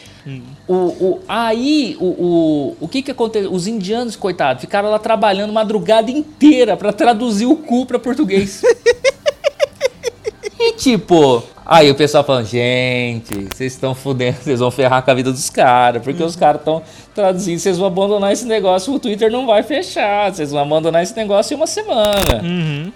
[0.68, 3.52] O, o, aí, o, o, o que que aconteceu?
[3.52, 8.62] Os indianos, coitados, ficaram lá trabalhando madrugada inteira pra traduzir o cu pra português.
[10.58, 15.14] e tipo, aí o pessoal falando, gente, vocês estão fudendo, vocês vão ferrar com a
[15.14, 16.82] vida dos caras, porque os caras estão
[17.14, 21.16] traduzindo, vocês vão abandonar esse negócio, o Twitter não vai fechar, vocês vão abandonar esse
[21.16, 22.42] negócio em uma semana.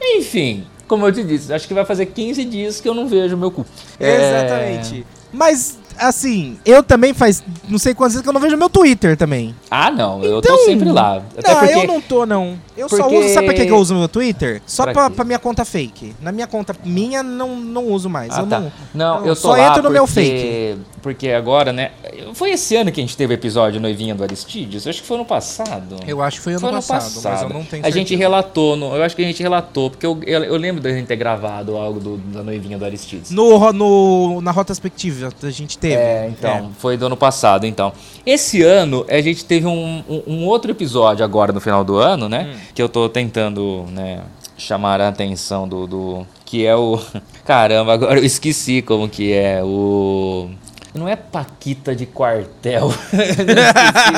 [0.03, 3.37] Enfim, como eu te disse, acho que vai fazer 15 dias que eu não vejo
[3.37, 3.65] meu cu.
[4.01, 5.07] É, Exatamente.
[5.33, 9.17] Mas, assim, eu também faz não sei quantas vezes que eu não vejo meu Twitter
[9.17, 9.53] também.
[9.69, 11.23] Ah, não, eu tô Então- sempre lá.
[11.37, 12.57] Até não, porque eu não tô, não.
[12.77, 14.61] Eu só porque- uso, sabe pra que eu uso meu Twitter?
[14.67, 16.15] Só Pra pra, pra minha conta fake.
[16.21, 18.37] Na minha conta minha, não, não uso mais.
[18.37, 18.61] Ah, eu tá.
[18.61, 21.91] não, Não, eu só entro no meu porque- Porque agora, né?
[22.33, 24.87] Foi esse ano que a gente teve o episódio Noivinha do Aristides?
[24.87, 25.97] Eu acho que foi ano passado.
[26.07, 28.19] Eu acho que foi ano, Foi ano passado, mas eu não tenho A gente certeza.
[28.19, 31.07] relatou, no- eu acho que a gente relatou, porque eu, eu, eu lembro da gente
[31.07, 33.31] ter gravado algo do- da Noivinha do Aristides.
[33.31, 35.95] No, no, na retrospectiva a gente teve.
[35.95, 37.93] É, então, foi do ano passado, então.
[38.25, 42.31] Esse ano, a gente teve um, um- um outro episódio agora no final do ano,
[42.31, 42.57] né?
[42.73, 44.21] Que eu tô tentando, né,
[44.57, 46.27] chamar a atenção do, do...
[46.45, 47.01] Que é o...
[47.45, 50.49] Caramba, agora eu esqueci como que é o...
[50.95, 52.89] Não é Paquita de quartel.
[53.13, 54.11] Esqueci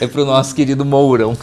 [0.00, 1.36] o- é pro nosso querido Mourão.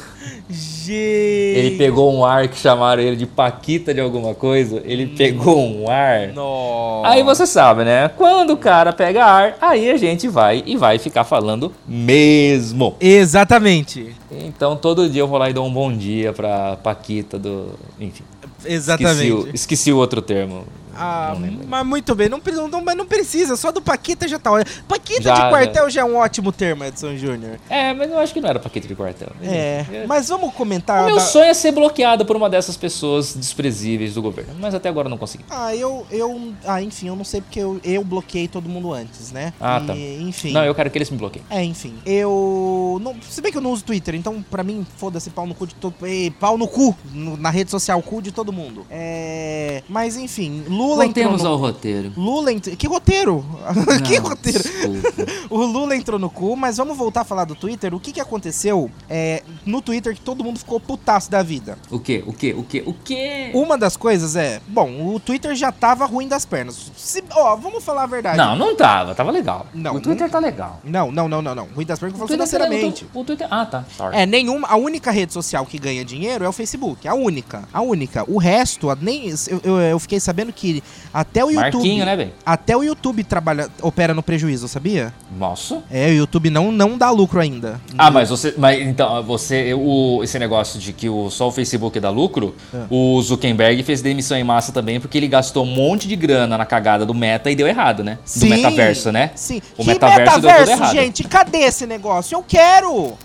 [0.87, 1.57] Gente.
[1.57, 4.81] Ele pegou um ar que chamaram ele de Paquita de alguma coisa.
[4.85, 6.29] Ele pegou um ar...
[6.33, 7.09] Nossa.
[7.09, 8.09] Aí você sabe, né?
[8.09, 12.95] Quando o cara pega ar, aí a gente vai e vai ficar falando mesmo.
[12.99, 14.15] Exatamente.
[14.31, 17.73] Então todo dia eu vou lá e dou um bom dia pra Paquita do.
[17.99, 18.23] Enfim.
[18.65, 19.13] Exatamente.
[19.13, 20.65] Esqueci o, esqueci o outro termo.
[20.97, 21.35] Ah,
[21.67, 24.51] mas muito bem, não, não, mas não precisa, só do Paquita já tá.
[24.51, 24.83] ótimo.
[24.87, 26.01] Paquita Já, de quartel já.
[26.01, 27.59] é um ótimo termo, Edson Júnior.
[27.69, 29.29] É, mas eu acho que não era Paquita de quartel.
[29.41, 30.05] É, Enfim.
[30.07, 31.03] mas vamos comentar.
[31.03, 34.53] O meu da- sonho é ser bloqueado por uma dessas pessoas desprezíveis do governo.
[34.59, 35.45] Mas até agora eu não consegui.
[35.49, 36.53] Ah, eu, eu.
[36.65, 39.53] Ah, enfim, eu não sei porque eu, eu bloqueei todo mundo antes, né?
[39.59, 39.95] Ah, E, tá.
[39.95, 40.51] Enfim.
[40.53, 41.45] Não, eu quero que eles me bloqueiem.
[41.49, 41.95] É, enfim.
[42.05, 42.99] Eu.
[43.01, 45.67] Não, se bem que eu não uso Twitter, então pra mim, foda-se, pau no cu
[45.67, 45.93] de todo.
[46.05, 46.95] Ei, pau no cu!
[47.13, 48.85] no- na rede social, cu de todo mundo.
[48.89, 49.83] É.
[49.89, 51.25] Mas enfim, Lula entrou.
[51.25, 51.49] Voltemos no...
[51.49, 52.13] ao roteiro.
[52.15, 52.75] Lula entrou.
[52.75, 53.45] Que roteiro?
[54.05, 54.59] que Não, roteiro?
[54.63, 55.31] desculpa.
[55.49, 57.93] O Lula entrou no cu, mas vamos voltar a falar do Twitter.
[57.93, 61.77] O que que aconteceu é, no Twitter que todo mundo ficou putaço da vida?
[61.91, 62.23] O quê?
[62.25, 62.53] O quê?
[62.57, 62.83] O quê?
[62.85, 63.51] O quê?
[63.53, 66.91] Uma das coisas é, bom, o Twitter já tava ruim das pernas.
[66.95, 68.37] Se- Ó, vamos falar a verdade.
[68.37, 69.13] Não, não tava.
[69.15, 69.65] Tava legal.
[69.73, 70.79] Não, o Twitter tá legal.
[70.83, 71.67] Não, não, não, não, não.
[71.75, 73.05] Ruim das pernas que eu falo financeiramente.
[73.13, 73.47] O Twitter...
[73.49, 73.83] Ah, tá.
[73.95, 74.15] Sorry.
[74.17, 74.67] É, nenhuma.
[74.67, 77.07] A única rede social que ganha dinheiro é o Facebook.
[77.07, 77.63] A única.
[77.73, 78.23] A única.
[78.27, 79.29] O resto, a- nem.
[79.47, 80.76] Eu, eu, eu fiquei sabendo que
[81.13, 81.73] até o YouTube.
[81.73, 82.29] Marquinho, né?
[82.45, 85.13] Até o YouTube trabalha, opera no prejuízo, sabia?
[85.37, 85.83] Nossa.
[85.89, 87.79] É, o YouTube não, não dá lucro ainda.
[87.97, 88.53] Ah, mas você.
[88.57, 89.73] Mas então, você.
[89.73, 92.77] O, esse negócio de que o, só o Facebook dá lucro, É.
[92.89, 96.65] o Zuckerberg fez demissão em massa também, porque ele gastou um monte de grana na
[96.65, 98.19] cagada do meta e deu errado, né?
[98.23, 99.31] Do Sim, metaverso, né?
[99.35, 99.61] Sim.
[99.77, 100.93] O que metaverso deu tudo errado.
[100.93, 101.23] gente?
[101.23, 102.35] Cadê esse negócio?
[102.35, 103.17] Eu quero!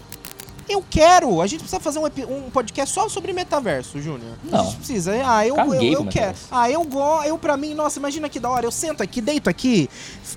[0.69, 1.41] Eu quero!
[1.41, 2.07] A gente precisa fazer um,
[2.37, 4.33] um podcast só sobre metaverso, Júnior.
[4.53, 4.65] A Não.
[4.65, 5.13] gente precisa.
[5.25, 6.35] Ah, eu, eu, eu pro quero.
[6.51, 7.27] Ah, eu gosto.
[7.29, 8.67] Eu, pra mim, nossa, imagina que da hora.
[8.67, 9.89] Eu sento aqui, deito aqui,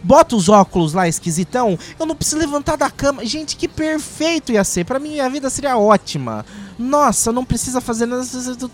[0.03, 1.77] boto os óculos lá esquisitão.
[1.99, 3.25] Eu não preciso levantar da cama.
[3.25, 4.85] Gente, que perfeito ia ser.
[4.85, 6.45] Pra mim, a vida seria ótima.
[6.77, 8.23] Nossa, não precisa fazer nada,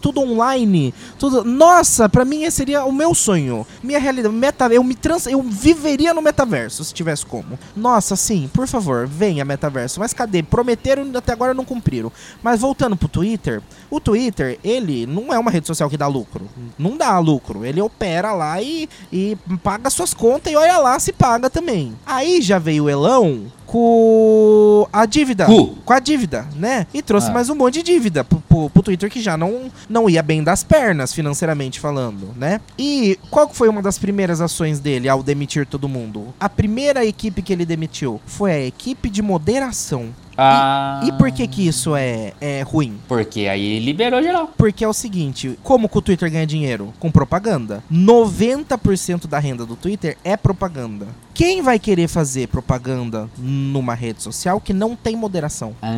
[0.02, 0.94] tudo online.
[1.20, 1.44] Tudo.
[1.44, 3.66] Nossa, pra mim seria o meu sonho.
[3.84, 4.34] Minha realidade.
[4.34, 7.58] Meta, eu me trans, eu viveria no metaverso se tivesse como.
[7.76, 10.00] Nossa, sim, por favor, venha metaverso.
[10.00, 10.42] Mas cadê?
[10.42, 12.12] Prometeram e até agora não cumpriram.
[12.42, 16.48] Mas voltando pro Twitter, o Twitter, ele não é uma rede social que dá lucro.
[16.78, 17.66] Não dá lucro.
[17.66, 21.94] Ele opera lá e, e paga suas contas e olha lá se paga também.
[22.06, 25.46] Aí já veio o Elão com a dívida.
[25.46, 25.76] Cu.
[25.86, 26.86] Com a dívida, né?
[26.94, 27.34] E trouxe Ah.
[27.34, 30.44] mais um monte de dívida pro, pro, pro Twitter que já não, não ia bem
[30.44, 32.62] das pernas, financeiramente falando, né?
[32.78, 36.34] E qual foi uma das primeiras ações dele ao demitir todo mundo?
[36.40, 40.10] A primeira equipe que ele demitiu foi a equipe de moderação.
[40.44, 41.02] Ah.
[41.04, 42.98] E, e por que que isso é, é ruim?
[43.08, 44.50] Porque aí liberou geral.
[44.58, 46.92] Porque é o seguinte, como que o Twitter ganha dinheiro?
[47.00, 47.84] Com propaganda.
[47.92, 51.08] 90% da renda do Twitter é propaganda.
[51.34, 55.76] Quem vai querer fazer propaganda numa rede social que não tem moderação?
[55.82, 55.96] Ah.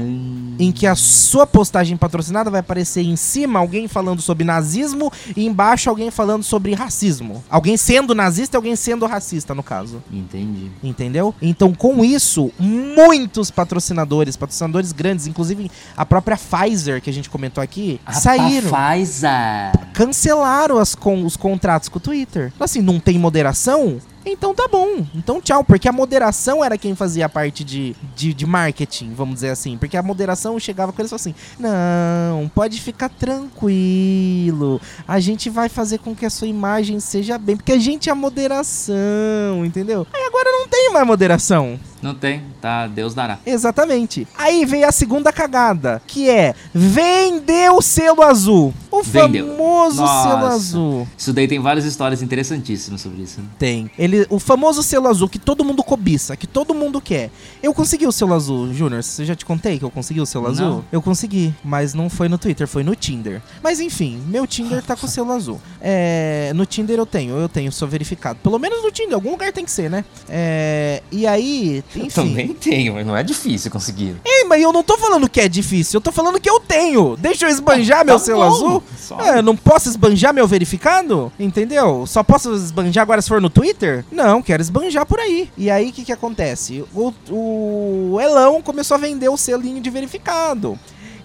[0.60, 5.46] Em que a sua postagem patrocinada vai aparecer em cima alguém falando sobre nazismo e
[5.46, 7.44] embaixo alguém falando sobre racismo.
[7.50, 10.04] Alguém sendo nazista e alguém sendo racista, no caso.
[10.12, 10.70] Entendi.
[10.84, 11.34] Entendeu?
[11.42, 17.64] Então, com isso, muitos patrocinadores, patrocinadores grandes, inclusive a própria Pfizer, que a gente comentou
[17.64, 18.72] aqui, saíram.
[18.72, 19.92] Pfizer.
[19.94, 22.52] Cancelaram as con- os contratos com o Twitter.
[22.60, 24.00] Assim, não tem moderação?
[24.26, 25.06] Então tá bom.
[25.16, 25.64] Então tchau.
[25.64, 29.78] Porque a moderação era quem fazia a parte de, de, de marketing, vamos dizer assim.
[29.78, 34.80] Porque a moderação chegava com eles e assim: Não, pode ficar tranquilo.
[35.08, 37.56] A gente vai fazer com que a sua imagem seja bem.
[37.56, 40.06] Porque a gente é a moderação, entendeu?
[40.14, 41.80] Aí agora não tem mais moderação.
[42.02, 42.86] Não tem, tá?
[42.86, 43.40] Deus dará.
[43.46, 44.28] Exatamente.
[44.38, 48.74] Aí veio a segunda cagada, que é vender o selo azul.
[48.92, 49.48] O Vendeu.
[49.56, 50.30] famoso Nossa.
[50.30, 51.08] selo azul.
[51.18, 53.40] Isso daí tem várias histórias interessantíssimas sobre isso.
[53.40, 53.48] né?
[53.58, 53.90] Tem.
[54.14, 57.32] Ele, o famoso selo azul que todo mundo cobiça, que todo mundo quer.
[57.62, 59.02] Eu consegui o selo azul, Júnior.
[59.04, 60.52] Você já te contei que eu consegui o selo Não.
[60.52, 60.86] azul?
[60.92, 63.42] Eu consegui, mas não foi no Twitter, foi no Tinder.
[63.64, 65.60] Mas enfim, meu Tinder tá com o selo azul.
[65.82, 68.40] É, no Tinder eu tenho, eu tenho, sou verificado.
[68.44, 70.06] Pelo menos no Tinder, algum lugar tem que ser, né?
[70.30, 72.08] É, e aí, enfim.
[72.10, 74.16] Também tenho, mas não é difícil conseguir.
[74.26, 77.16] Ei, mas eu não tô falando que é difícil, eu tô falando que eu tenho.
[77.18, 78.56] Deixa eu esbanjar meu Tá selo bom.
[78.56, 78.84] azul.
[78.98, 81.32] Só- É, não posso esbanjar meu verificado?
[81.40, 82.06] Entendeu?
[82.08, 84.03] Só posso esbanjar agora se for no Twitter?
[84.12, 85.50] Não, quero esbanjar por aí.
[85.58, 86.84] E aí, o que que acontece?
[86.94, 90.78] O, o Elão começou a vender o selinho de verificado.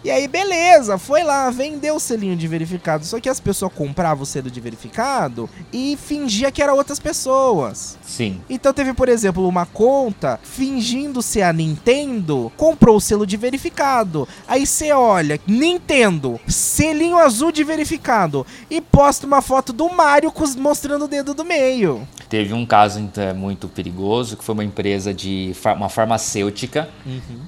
[0.04, 3.04] E aí, beleza, foi lá, vendeu o selinho de verificado.
[3.04, 7.98] Só que as pessoas compravam o selo de verificado e fingia que eram outras pessoas.
[8.02, 8.40] Sim.
[8.48, 14.26] Então teve, por exemplo, uma conta fingindo ser a Nintendo, comprou o selo de verificado.
[14.46, 21.06] Aí você olha, Nintendo, selinho azul de verificado, e posta uma foto do Mario mostrando
[21.06, 22.06] o dedo do meio.
[22.28, 26.88] Teve um caso então, é, muito perigoso que foi uma empresa de far- uma farmacêutica.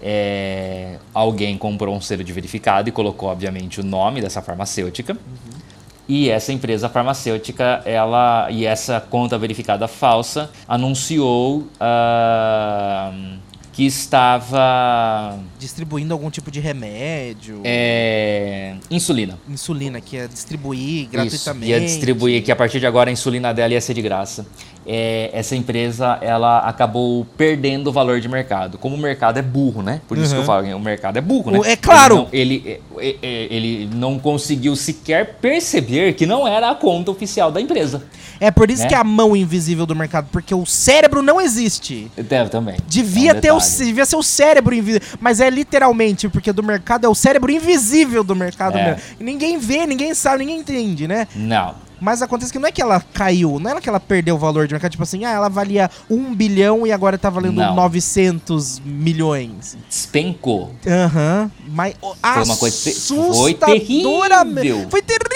[0.00, 2.39] É, alguém comprou um selo de verificado
[2.88, 5.16] e colocou, obviamente, o nome dessa farmacêutica.
[6.08, 13.12] E essa empresa farmacêutica, ela e essa conta verificada falsa anunciou ah,
[13.72, 19.38] que estava Distribuindo algum tipo de remédio, é, insulina.
[19.48, 21.70] insulina, que ia distribuir Isso, gratuitamente.
[21.70, 24.44] ia distribuir que a partir de agora a insulina dela ia ser de graça.
[24.86, 28.78] É, essa empresa ela acabou perdendo o valor de mercado.
[28.78, 30.00] Como o mercado é burro, né?
[30.08, 30.46] Por isso que eu Uhum.
[30.46, 31.60] falo, o mercado é burro, né?
[31.64, 32.26] É claro!
[32.32, 37.10] Ele não, ele, é, é, ele não conseguiu sequer perceber que não era a conta
[37.10, 38.02] oficial da empresa.
[38.40, 38.88] É por isso né?
[38.88, 42.10] que é a mão invisível do mercado, porque o cérebro não existe.
[42.16, 42.76] Deve também.
[42.88, 46.62] Devia É um ter o, devia ser o cérebro invisível, mas é literalmente porque do
[46.62, 48.84] mercado é o cérebro invisível do mercado É.
[48.94, 49.02] mesmo.
[49.20, 51.28] E ninguém vê, ninguém sabe, ninguém entende, né?
[51.36, 51.74] Não.
[52.00, 54.66] Mas acontece que não é que ela caiu, não é que ela perdeu o valor
[54.66, 57.74] de mercado, tipo assim, ah, ela valia um bilhão e agora tá valendo Não.
[57.74, 59.76] 900 milhões.
[59.88, 60.74] Despencou.
[60.86, 61.50] Aham.
[61.68, 62.76] Mas Foi uma coisa
[63.34, 64.88] foi terrível.
[64.90, 65.30] Foi terrível,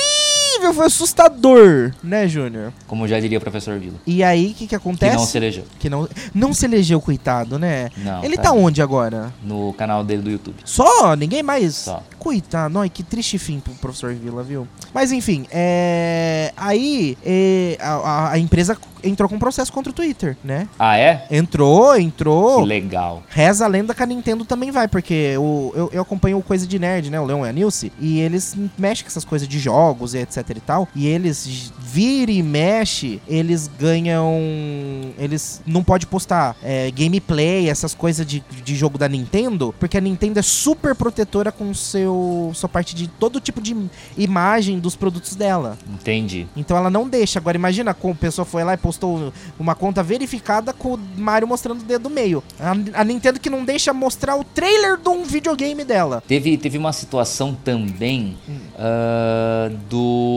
[0.72, 2.72] foi assustador, né, Júnior?
[2.86, 3.96] Como já diria o professor Vila.
[4.06, 5.16] E aí, o que que Que acontece?
[5.16, 5.64] não se elegeu.
[5.78, 7.90] Que não, não se elegeu, coitado, né?
[7.98, 8.64] Não, Ele tá tadinho.
[8.64, 9.32] onde agora?
[9.42, 10.56] No canal dele do YouTube.
[10.64, 11.14] Só?
[11.16, 11.74] Ninguém mais?
[11.76, 12.02] Só.
[12.18, 14.66] Coitado, ai, que triste fim pro professor Vila, viu?
[14.94, 16.52] Mas enfim, é...
[16.56, 20.66] aí é, a, a- empresa entrou com processo contra o Twitter, né?
[20.78, 21.26] Ah, é?
[21.30, 22.62] Entrou, entrou.
[22.62, 23.22] Que legal.
[23.28, 26.66] Reza a lenda que a Nintendo também vai, porque o, eu, eu acompanho o Coisa
[26.66, 27.20] de Nerd, né?
[27.20, 30.53] O Leon e a Nilce, e eles mexem com essas coisas de jogos e etc
[30.58, 30.88] e tal.
[30.94, 34.32] E eles vira e mexe, eles ganham.
[35.18, 40.00] Eles não pode postar é, gameplay, essas coisas de, de jogo da Nintendo, porque a
[40.00, 43.76] Nintendo é super protetora com seu sua parte de todo tipo de
[44.16, 45.78] imagem dos produtos dela.
[45.88, 46.46] Entendi.
[46.56, 47.38] Então ela não deixa.
[47.38, 51.48] Agora imagina como a pessoa foi lá e postou uma conta verificada com o Mario
[51.48, 52.42] mostrando o dedo do meio.
[52.58, 56.22] A, a Nintendo que não deixa mostrar o trailer de um videogame dela.
[56.26, 58.36] Teve, teve uma situação também
[58.78, 60.33] ah, do.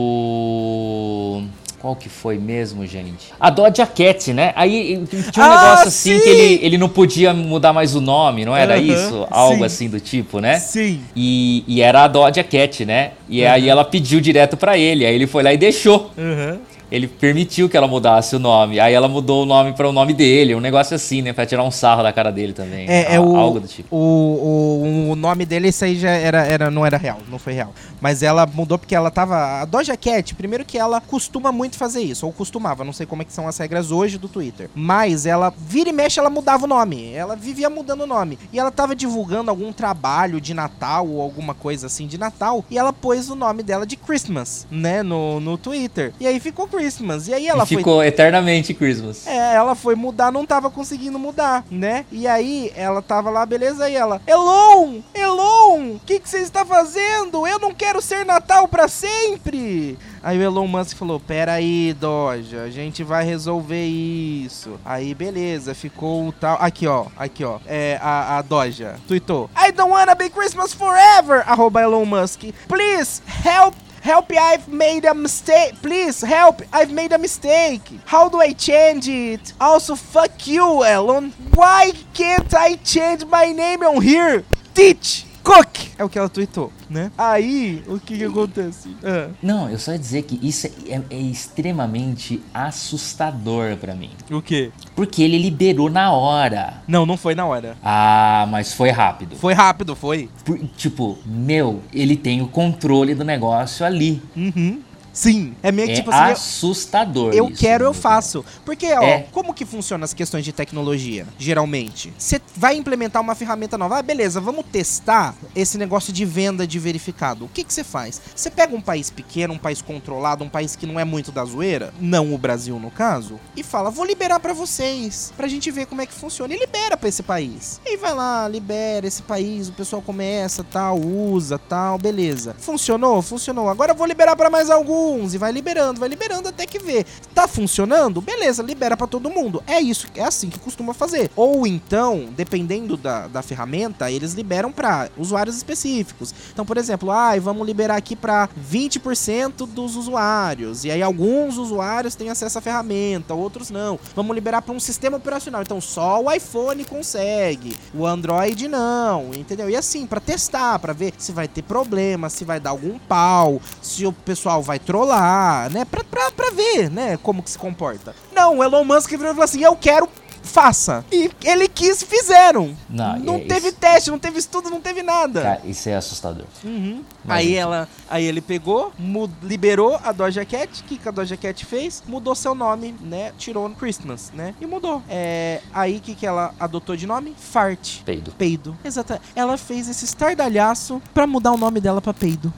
[1.80, 3.32] Qual que foi mesmo, gente?
[3.38, 4.52] A Doja Cat, né?
[4.56, 6.20] Aí tinha um Ah, negócio assim sim!
[6.24, 9.26] que ele, ele não podia mudar mais o nome, não era isso?
[9.30, 9.64] Algo sim.
[9.64, 10.58] assim do tipo, né?
[10.58, 11.00] Sim.
[11.14, 13.12] E, e era a Doja Cat, né?
[13.28, 16.10] E aí ela pediu direto pra ele, aí ele foi lá e deixou.
[16.18, 16.58] Uhum.
[16.90, 18.80] Ele permitiu que ela mudasse o nome.
[18.80, 21.32] Aí ela mudou o nome para o nome dele, um negócio assim, né?
[21.32, 22.88] Pra tirar um sarro da cara dele também.
[22.88, 23.94] É, é o, algo do tipo.
[23.94, 27.52] O, o, o nome dele, isso aí já era, era, não era real, não foi
[27.52, 27.72] real.
[28.00, 29.60] Mas ela mudou porque ela tava.
[29.60, 33.22] A Doja Cat, primeiro que ela costuma muito fazer isso, ou costumava, não sei como
[33.22, 34.70] é que são as regras hoje do Twitter.
[34.74, 37.12] Mas ela, vira e mexe, ela mudava o nome.
[37.12, 38.38] Ela vivia mudando o nome.
[38.52, 42.64] E ela tava divulgando algum trabalho de Natal ou alguma coisa assim de Natal.
[42.70, 45.02] E ela pôs o nome dela de Christmas, né?
[45.02, 46.12] No, no Twitter.
[46.20, 47.26] E aí ficou Christmas.
[47.26, 48.06] E aí ela e ficou foi...
[48.06, 49.26] eternamente Christmas.
[49.26, 52.04] É, ela foi mudar, não tava conseguindo mudar, né?
[52.12, 55.00] E aí ela tava lá, beleza, e ela, Elon!
[55.12, 55.96] Elon!
[55.96, 57.46] O que você está fazendo?
[57.46, 59.98] Eu não quero ser Natal para sempre!
[60.22, 64.78] Aí o Elon Musk falou: Pera aí, Doja, a gente vai resolver isso.
[64.84, 66.58] Aí, beleza, ficou o tal.
[66.60, 67.58] Aqui, ó, aqui, ó.
[67.66, 71.42] É a, a Doja tweetou: I don't wanna be Christmas forever!
[71.46, 72.42] Arroba Elon Musk.
[72.68, 75.74] Please help Help, I've made a mistake.
[75.82, 77.82] Please, help, I've made a mistake.
[78.06, 79.52] How do I change it?
[79.60, 81.32] Also, fuck you, Elon.
[81.54, 84.44] Why can't I change my name on here?
[84.74, 85.27] Teach!
[85.48, 85.78] Cook!
[85.96, 87.10] É o que ela tweetou, né?
[87.16, 88.94] Aí, o que que acontece?
[89.02, 89.30] Ah.
[89.42, 94.10] Não, eu só ia dizer que isso é, é, é extremamente assustador para mim.
[94.30, 94.70] O quê?
[94.94, 96.82] Porque ele liberou na hora.
[96.86, 97.78] Não, não foi na hora.
[97.82, 99.36] Ah, mas foi rápido.
[99.36, 100.28] Foi rápido, foi.
[100.44, 104.22] Por, tipo, meu, ele tem o controle do negócio ali.
[104.36, 104.82] Uhum.
[105.12, 106.32] Sim, é meio que é tipo assim.
[106.32, 107.32] assustador.
[107.32, 108.44] Eu isso, quero, eu faço.
[108.64, 109.26] Porque, ó, é.
[109.32, 112.12] como que funciona as questões de tecnologia, geralmente?
[112.16, 113.98] Você vai implementar uma ferramenta nova.
[113.98, 117.46] Ah, beleza, vamos testar esse negócio de venda de verificado.
[117.46, 118.20] O que que você faz?
[118.34, 121.44] Você pega um país pequeno, um país controlado, um país que não é muito da
[121.44, 125.86] zoeira, não o Brasil no caso, e fala: vou liberar para vocês, pra gente ver
[125.86, 126.54] como é que funciona.
[126.54, 127.80] E libera pra esse país.
[127.84, 132.54] E vai lá, libera esse país, o pessoal começa, tal, usa, tal, beleza.
[132.58, 133.20] Funcionou?
[133.22, 133.68] Funcionou.
[133.68, 136.78] Agora eu vou liberar para mais algum alguns e vai liberando, vai liberando até que
[136.78, 137.04] vê.
[137.34, 138.20] Tá funcionando?
[138.20, 139.62] Beleza, libera para todo mundo.
[139.66, 141.30] É isso, é assim que costuma fazer.
[141.34, 146.34] Ou então, dependendo da, da ferramenta, eles liberam para usuários específicos.
[146.52, 150.84] Então, por exemplo, ah, vamos liberar aqui para 20% dos usuários.
[150.84, 153.98] E aí alguns usuários têm acesso à ferramenta, outros não.
[154.14, 155.62] Vamos liberar para um sistema operacional.
[155.62, 159.70] Então, só o iPhone consegue, o Android não, entendeu?
[159.70, 163.60] E assim, para testar, para ver se vai ter problema, se vai dar algum pau,
[163.80, 165.84] se o pessoal vai controlar, né?
[165.84, 167.18] Pra, pra, pra ver, né?
[167.18, 168.14] Como que se comporta.
[168.32, 170.08] Não, o Elon Musk virou e falou assim: eu quero
[170.40, 171.04] faça.
[171.12, 172.74] E ele quis fizeram.
[172.88, 173.76] Não, não é, teve isso...
[173.76, 175.42] teste, não teve estudo, não teve nada.
[175.42, 176.46] Cara, isso é assustador.
[176.64, 177.02] Uhum.
[177.28, 180.80] Aí ela, aí ele pegou, mud, liberou a Doja Cat.
[180.80, 182.02] O que, que a Doja Cat fez?
[182.06, 183.32] Mudou seu nome, né?
[183.36, 184.54] Tirou Christmas, né?
[184.58, 185.02] E mudou.
[185.06, 187.36] É, aí o que, que ela adotou de nome?
[187.38, 188.00] Fart.
[188.04, 188.32] Peido.
[188.38, 188.78] Peido.
[188.82, 189.20] Exato.
[189.36, 192.50] Ela fez esse estardalhaço pra mudar o nome dela pra Peido.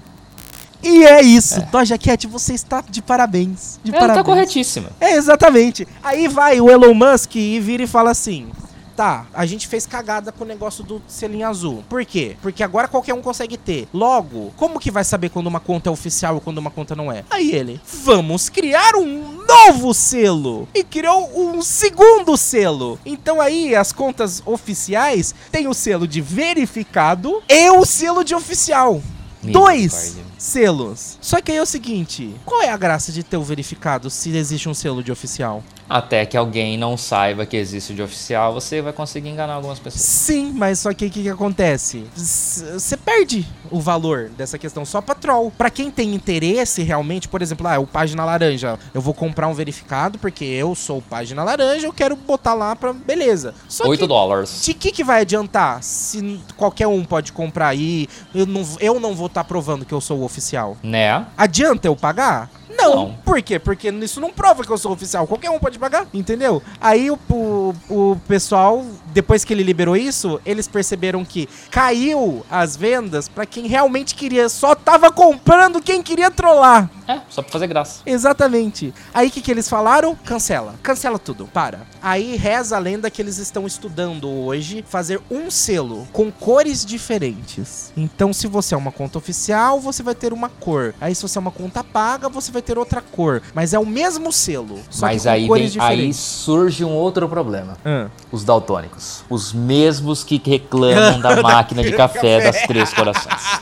[0.82, 1.60] E é isso.
[1.60, 1.62] É.
[1.62, 3.78] Doja Cat, você está de parabéns.
[3.82, 4.18] De Ela parabéns.
[4.18, 4.90] tá corretíssima.
[5.00, 5.86] É, exatamente.
[6.02, 8.50] Aí vai o Elon Musk e vira e fala assim:
[9.00, 11.82] tá, a gente fez cagada com o negócio do selinho azul.
[11.88, 12.36] Por quê?
[12.42, 13.88] Porque agora qualquer um consegue ter.
[13.94, 17.10] Logo, como que vai saber quando uma conta é oficial e quando uma conta não
[17.10, 17.24] é?
[17.30, 20.68] Aí ele, vamos criar um novo selo.
[20.74, 22.98] E criou um segundo selo.
[23.06, 29.00] Então aí as contas oficiais têm o selo de verificado e o selo de oficial.
[29.42, 31.18] Dois selos.
[31.20, 34.34] Só que aí é o seguinte: qual é a graça de ter o verificado se
[34.34, 35.62] existe um selo de oficial?
[35.90, 40.00] Até que alguém não saiba que existe de oficial, você vai conseguir enganar algumas pessoas.
[40.00, 42.06] Sim, mas só que o que, que, acontece?
[42.14, 45.50] Você perde o valor dessa questão só pra troll.
[45.50, 49.52] Pra quem tem interesse realmente, por exemplo, ah, o Página Laranja, eu vou comprar um
[49.52, 52.92] verificado porque eu sou Página Laranja, eu quero botar lá pra.
[52.92, 53.52] Beleza.
[53.68, 54.62] Só 8 dólares.
[54.64, 58.06] De que, que vai adiantar se qualquer um pode comprar aí?
[58.32, 60.76] Eu não, eu não vou estar tá provando que eu sou o oficial.
[60.84, 61.26] Né?
[61.36, 62.48] Adianta eu pagar?
[62.80, 62.94] Não.
[62.94, 63.12] não.
[63.24, 63.58] Por quê?
[63.58, 65.26] Porque isso não prova que eu sou oficial.
[65.26, 66.62] Qualquer um pode pagar, entendeu?
[66.80, 72.76] Aí o, o, o pessoal, depois que ele liberou isso, eles perceberam que caiu as
[72.76, 74.48] vendas para quem realmente queria.
[74.48, 76.90] Só tava comprando quem queria trollar.
[77.06, 78.02] É, só pra fazer graça.
[78.06, 78.94] Exatamente.
[79.12, 80.14] Aí o que, que eles falaram?
[80.14, 80.76] Cancela.
[80.82, 81.46] Cancela tudo.
[81.46, 81.80] Para.
[82.00, 87.92] Aí reza a lenda que eles estão estudando hoje fazer um selo com cores diferentes.
[87.96, 90.94] Então, se você é uma conta oficial, você vai ter uma cor.
[91.00, 93.42] Aí, se você é uma conta paga, você vai ter outra cor.
[93.54, 94.78] Mas é o mesmo selo.
[95.00, 97.76] Mas aí, vem, aí surge um outro problema.
[97.84, 98.08] Ah.
[98.30, 98.99] Os daltônicos.
[99.28, 103.60] Os mesmos que reclamam da máquina de café das Três Corações.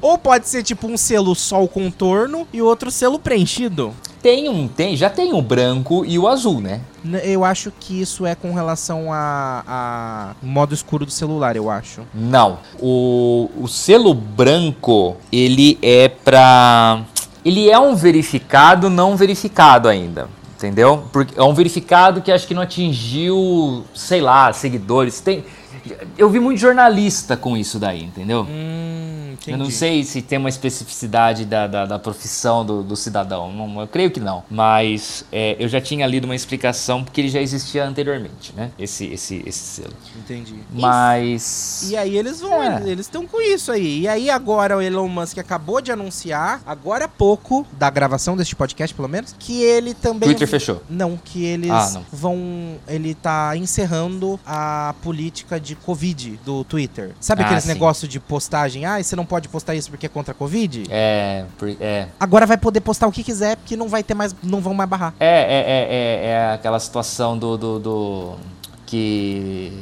[0.00, 3.94] Ou pode ser tipo um selo só o contorno e outro selo preenchido.
[4.22, 6.80] Tem um, tem, já tem o branco e o azul, né?
[7.24, 12.02] Eu acho que isso é com relação a, a modo escuro do celular, eu acho.
[12.14, 12.60] Não.
[12.80, 17.02] O, o selo branco, ele é pra
[17.44, 20.28] ele é um verificado não verificado ainda.
[20.62, 21.02] Entendeu?
[21.12, 25.20] Porque é um verificado que acho que não atingiu, sei lá, seguidores.
[25.20, 25.44] Tem,
[26.16, 28.46] eu vi muito jornalista com isso daí, entendeu?
[28.48, 29.11] Hum,
[29.46, 33.52] eu não sei se tem uma especificidade da, da, da profissão do, do cidadão.
[33.52, 34.42] Não, eu creio que não.
[34.50, 38.70] Mas é, eu já tinha lido uma explicação porque ele já existia anteriormente, né?
[38.78, 39.92] Esse, esse, esse selo.
[40.16, 40.54] Entendi.
[40.72, 41.88] Mas.
[41.90, 42.82] E aí eles vão, É.
[42.88, 44.00] eles estão com isso aí.
[44.00, 48.54] E aí agora o Elon Musk acabou de anunciar, agora há pouco, da gravação deste
[48.54, 50.28] podcast pelo menos, que ele também...
[50.28, 50.82] Twitter fechou.
[50.88, 52.04] Não, que eles Ah, não.
[52.12, 52.76] vão.
[52.88, 57.12] Ele tá encerrando a política de Covid do Twitter.
[57.20, 58.84] Sabe Ah, aqueles negócios de postagem?
[58.84, 60.84] Ah, você não pode postar isso porque é contra a Covid?
[60.90, 61.44] É,
[61.80, 64.34] é, Agora vai poder postar o que quiser, porque não vai ter mais.
[64.42, 65.14] Não vão mais barrar.
[65.20, 68.36] É, é, é, é, é aquela situação do, do, do-
[68.86, 69.72] que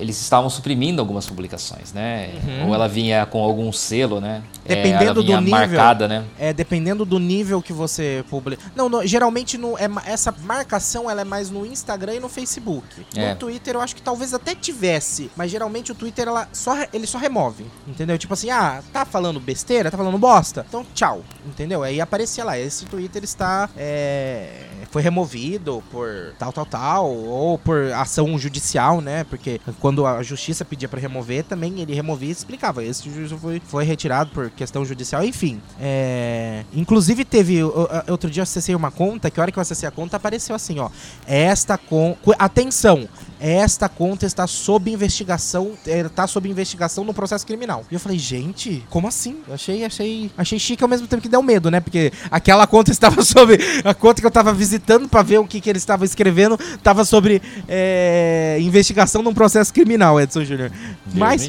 [0.00, 2.30] eles estavam suprimindo algumas publicações, né?
[2.66, 4.42] Ou ela vinha com algum selo, né?
[4.64, 4.82] É, Uhum.
[4.82, 5.50] Dependendo ela do nível.
[5.50, 6.24] marcada, né?
[6.38, 8.62] É, dependendo do nível que você publica.
[8.74, 12.86] Não, no- geralmente no, é, essa marcação ela é mais no Instagram e no Facebook.
[13.14, 13.30] É.
[13.30, 17.06] No Twitter eu acho que talvez até tivesse, mas geralmente o Twitter ela só, ele
[17.06, 17.66] só remove.
[17.86, 18.16] Entendeu?
[18.18, 20.64] Tipo assim, ah, tá falando besteira, tá falando bosta.
[20.68, 21.22] Então, tchau.
[21.46, 21.82] Entendeu?
[21.82, 23.68] Aí aparecia lá, esse Twitter está.
[23.76, 29.24] é, foi removido por tal, tal, tal, ou por ação judicial, né?
[29.24, 32.84] Porque quando a justiça pedia pra remover, também ele removia e explicava.
[32.84, 35.60] Esse juízo foi, foi retirado por questão judicial, enfim.
[35.80, 37.62] É, inclusive teve.
[38.08, 40.54] Outro dia eu acessei uma conta, que a hora que eu acessei a conta apareceu
[40.54, 40.90] assim, ó.
[41.26, 42.18] Esta conta.
[42.38, 43.08] Atenção!
[43.40, 45.72] Esta conta está sob investigação.
[45.86, 47.84] Está sob investigação no processo criminal.
[47.90, 49.38] E eu falei, gente, como assim?
[49.48, 51.80] Eu achei, achei, achei chique ao mesmo tempo que deu medo, né?
[51.80, 53.58] Porque aquela conta estava sobre.
[53.84, 57.04] A conta que eu tava visitando pra ver o que, que ele estava escrevendo estava
[57.04, 60.70] sobre é, investigação num processo criminal, Edson Júnior.
[61.14, 61.48] Mas.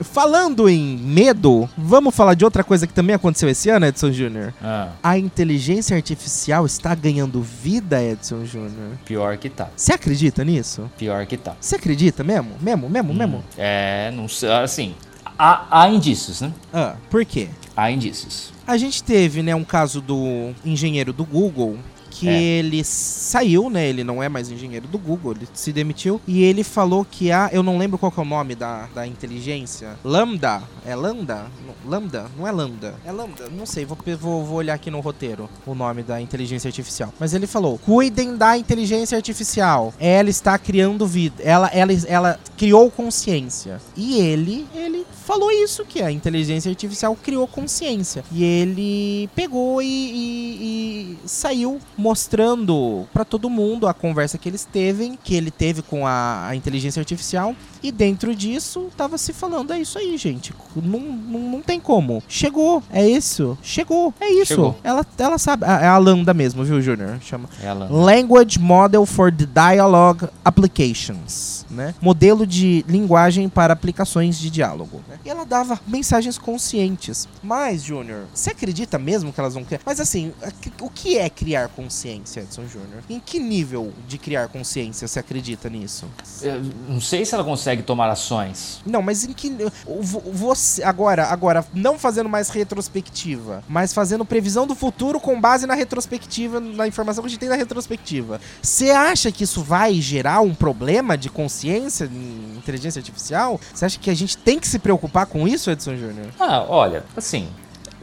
[0.00, 4.52] Falando em medo, vamos falar de outra coisa que também aconteceu esse ano, Edson Júnior?
[4.62, 8.92] Ah, A inteligência artificial está ganhando vida, Edson Júnior.
[9.04, 9.68] pior que tá.
[9.76, 10.90] Você acredita nisso?
[10.98, 11.54] Pior que tá.
[11.60, 12.52] Você acredita mesmo?
[12.60, 13.44] Mesmo, mesmo, mesmo?
[13.56, 14.50] É, não sei.
[14.50, 14.94] Assim,
[15.38, 16.52] há, há indícios, né?
[16.72, 17.48] Ah, por quê?
[17.76, 18.52] Há indícios.
[18.66, 21.76] A gente teve, né, um caso do engenheiro do Google
[22.14, 22.40] que É.
[22.42, 23.88] ele saiu, né?
[23.88, 26.20] Ele não é mais engenheiro do Google, ele se demitiu.
[26.26, 27.50] E ele falou que a.
[27.52, 29.96] Eu não lembro qual que é o nome da, da inteligência.
[30.04, 30.62] Lambda.
[30.86, 31.46] É Lambda?
[31.66, 32.26] Não, Lambda?
[32.38, 32.94] Não é Lambda.
[33.04, 33.48] É Lambda.
[33.50, 37.12] Não sei, vou, vou, vou olhar aqui no roteiro o nome da inteligência artificial.
[37.18, 39.92] Mas ele falou: cuidem da inteligência artificial.
[39.98, 41.42] Ela está criando vida.
[41.42, 43.80] Ela, ela, ela criou consciência.
[43.96, 48.22] E ele, ele falou isso, que a inteligência artificial criou consciência.
[48.30, 54.66] E ele pegou e, e- e saiu mostrando pra todo mundo a conversa que eles
[54.70, 57.56] teve, que ele teve com a, a inteligência artificial.
[57.82, 60.54] E dentro disso, tava se falando, é isso aí, gente.
[60.76, 62.22] Não, não, não tem como.
[62.28, 63.56] Chegou, é isso.
[63.62, 64.46] Chegou, é isso.
[64.54, 64.76] Chegou.
[64.84, 65.64] Ela, ela sabe.
[65.64, 67.18] É a Lambda mesmo, viu, Júnior?
[67.22, 67.48] Chama.
[67.62, 67.88] Ela.
[67.90, 71.94] Language Model for the Dialogue Applications, né?
[72.00, 75.00] Modelo de linguagem para aplicações de diálogo.
[75.08, 75.18] né?
[75.24, 77.26] E ela dava mensagens conscientes.
[77.42, 79.80] Mas, Júnior, você acredita mesmo que elas vão criar?
[79.84, 80.32] Mas assim,
[80.80, 81.93] o que é criar consciência,
[82.40, 83.02] Edson Júnior?
[83.08, 86.06] Em que nível de criar consciência você acredita nisso?
[86.42, 88.80] Eu não sei se ela consegue tomar ações.
[88.84, 89.52] Não, mas em que
[89.86, 95.74] você agora, agora não fazendo mais retrospectiva, mas fazendo previsão do futuro com base na
[95.74, 98.40] retrospectiva, na informação que a gente tem da retrospectiva.
[98.60, 103.60] Você acha que isso vai gerar um problema de consciência em inteligência artificial?
[103.72, 106.28] Você acha que a gente tem que se preocupar com isso, Edson Júnior?
[106.38, 107.48] Ah, olha, assim,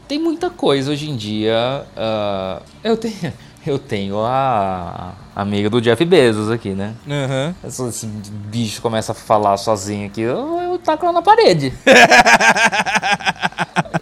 [0.08, 1.86] tem muita coisa hoje em dia.
[1.96, 3.32] ah, eu tenho.
[3.64, 6.94] Eu tenho a, amiga do Jeff Bezos aqui, né?
[7.08, 7.54] Aham.
[7.64, 11.72] Esse, bicho começa a falar sozinho aqui, eu, eu taco na parede.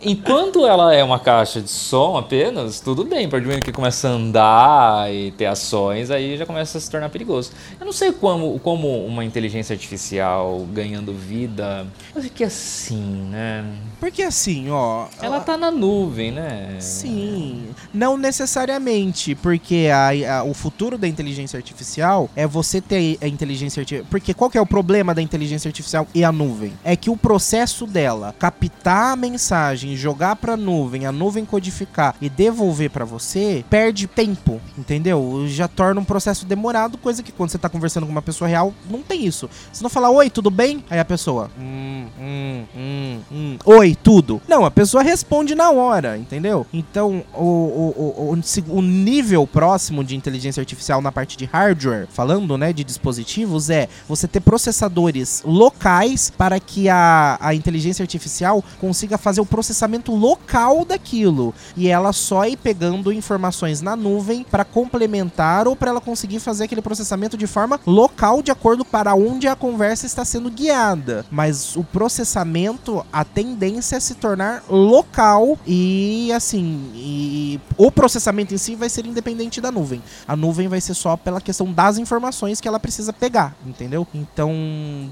[0.02, 3.26] Enquanto ela é uma caixa de som apenas, tudo bem.
[3.26, 6.80] A partir do momento que começa a andar e ter ações, aí já começa a
[6.80, 7.52] se tornar perigoso.
[7.78, 11.86] Eu não sei como, como uma inteligência artificial ganhando vida.
[12.14, 13.64] Eu acho que assim, né?
[13.98, 15.06] Porque assim, ó.
[15.20, 16.76] Ela tá na nuvem, né?
[16.80, 23.26] Sim, não necessariamente, porque a, a- o futuro da inteligência artificial é você ter a
[23.28, 24.06] inteligência artificial.
[24.10, 26.72] Porque qual que é o problema da inteligência artificial e a nuvem?
[26.82, 32.28] É que o processo dela captar a mensagem, jogar pra nuvem, a nuvem codificar e
[32.28, 35.44] devolver pra você, perde tempo, entendeu?
[35.48, 38.72] Já torna um processo demorado, coisa que quando você tá conversando com uma pessoa real,
[38.88, 39.48] não tem isso.
[39.72, 40.84] Você não fala, oi, tudo bem?
[40.90, 44.40] Aí a pessoa, hum, hum, hum, hum, oi, tudo.
[44.48, 46.66] Não, a pessoa responde na hora, entendeu?
[46.72, 52.56] Então, o, o, o, o nível próximo de inteligência artificial na parte de hardware, falando,
[52.56, 59.18] né, de dispositivos, é você ter processadores locais para que a, a inteligência artificial consiga
[59.18, 64.64] fazer o processamento processamento local daquilo e ela só ir pegando informações na nuvem para
[64.64, 69.48] complementar ou para ela conseguir fazer aquele processamento de forma local de acordo para onde
[69.48, 71.24] a conversa está sendo guiada.
[71.30, 78.58] Mas o processamento, a tendência é se tornar local e assim, e o processamento em
[78.58, 80.02] si vai ser independente da nuvem.
[80.28, 84.06] A nuvem vai ser só pela questão das informações que ela precisa pegar, entendeu?
[84.12, 84.52] Então,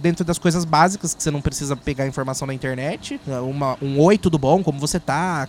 [0.02, 4.18] dentro das coisas básicas que você não precisa pegar informação na internet, uma, um oi,
[4.18, 5.48] tudo bom, como você tá,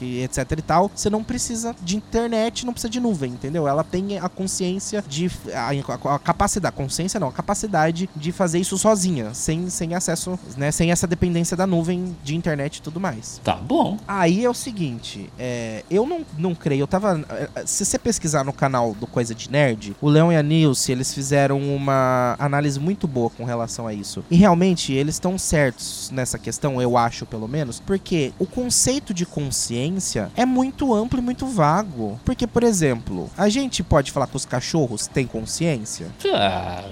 [0.00, 3.66] etc e tal, você não precisa de internet, não precisa de nuvem, entendeu?
[3.66, 5.30] Ela tem a consciência de.
[5.54, 5.70] a,
[6.14, 10.70] a capacidade, consciência não, a capacidade de fazer isso sozinha, sem, sem acesso, né?
[10.70, 13.40] Sem essa dependência da nuvem de internet e tudo mais.
[13.42, 13.98] Tá bom.
[14.06, 17.24] Aí é o seguinte, é, eu não, não creio, eu tava.
[17.30, 20.92] É, se você pesquisar no canal do Coisa de Nerd, o Leão e a Nilce,
[20.92, 24.24] eles fizeram uma análise muito boa com relação a isso.
[24.30, 29.26] E realmente, eles estão certos nessa questão, eu acho pelo menos, porque o conceito de
[29.26, 32.20] consciência é muito amplo e muito vago.
[32.24, 36.08] Porque, por exemplo, a gente pode falar que os cachorros têm consciência?
[36.34, 36.82] Ah,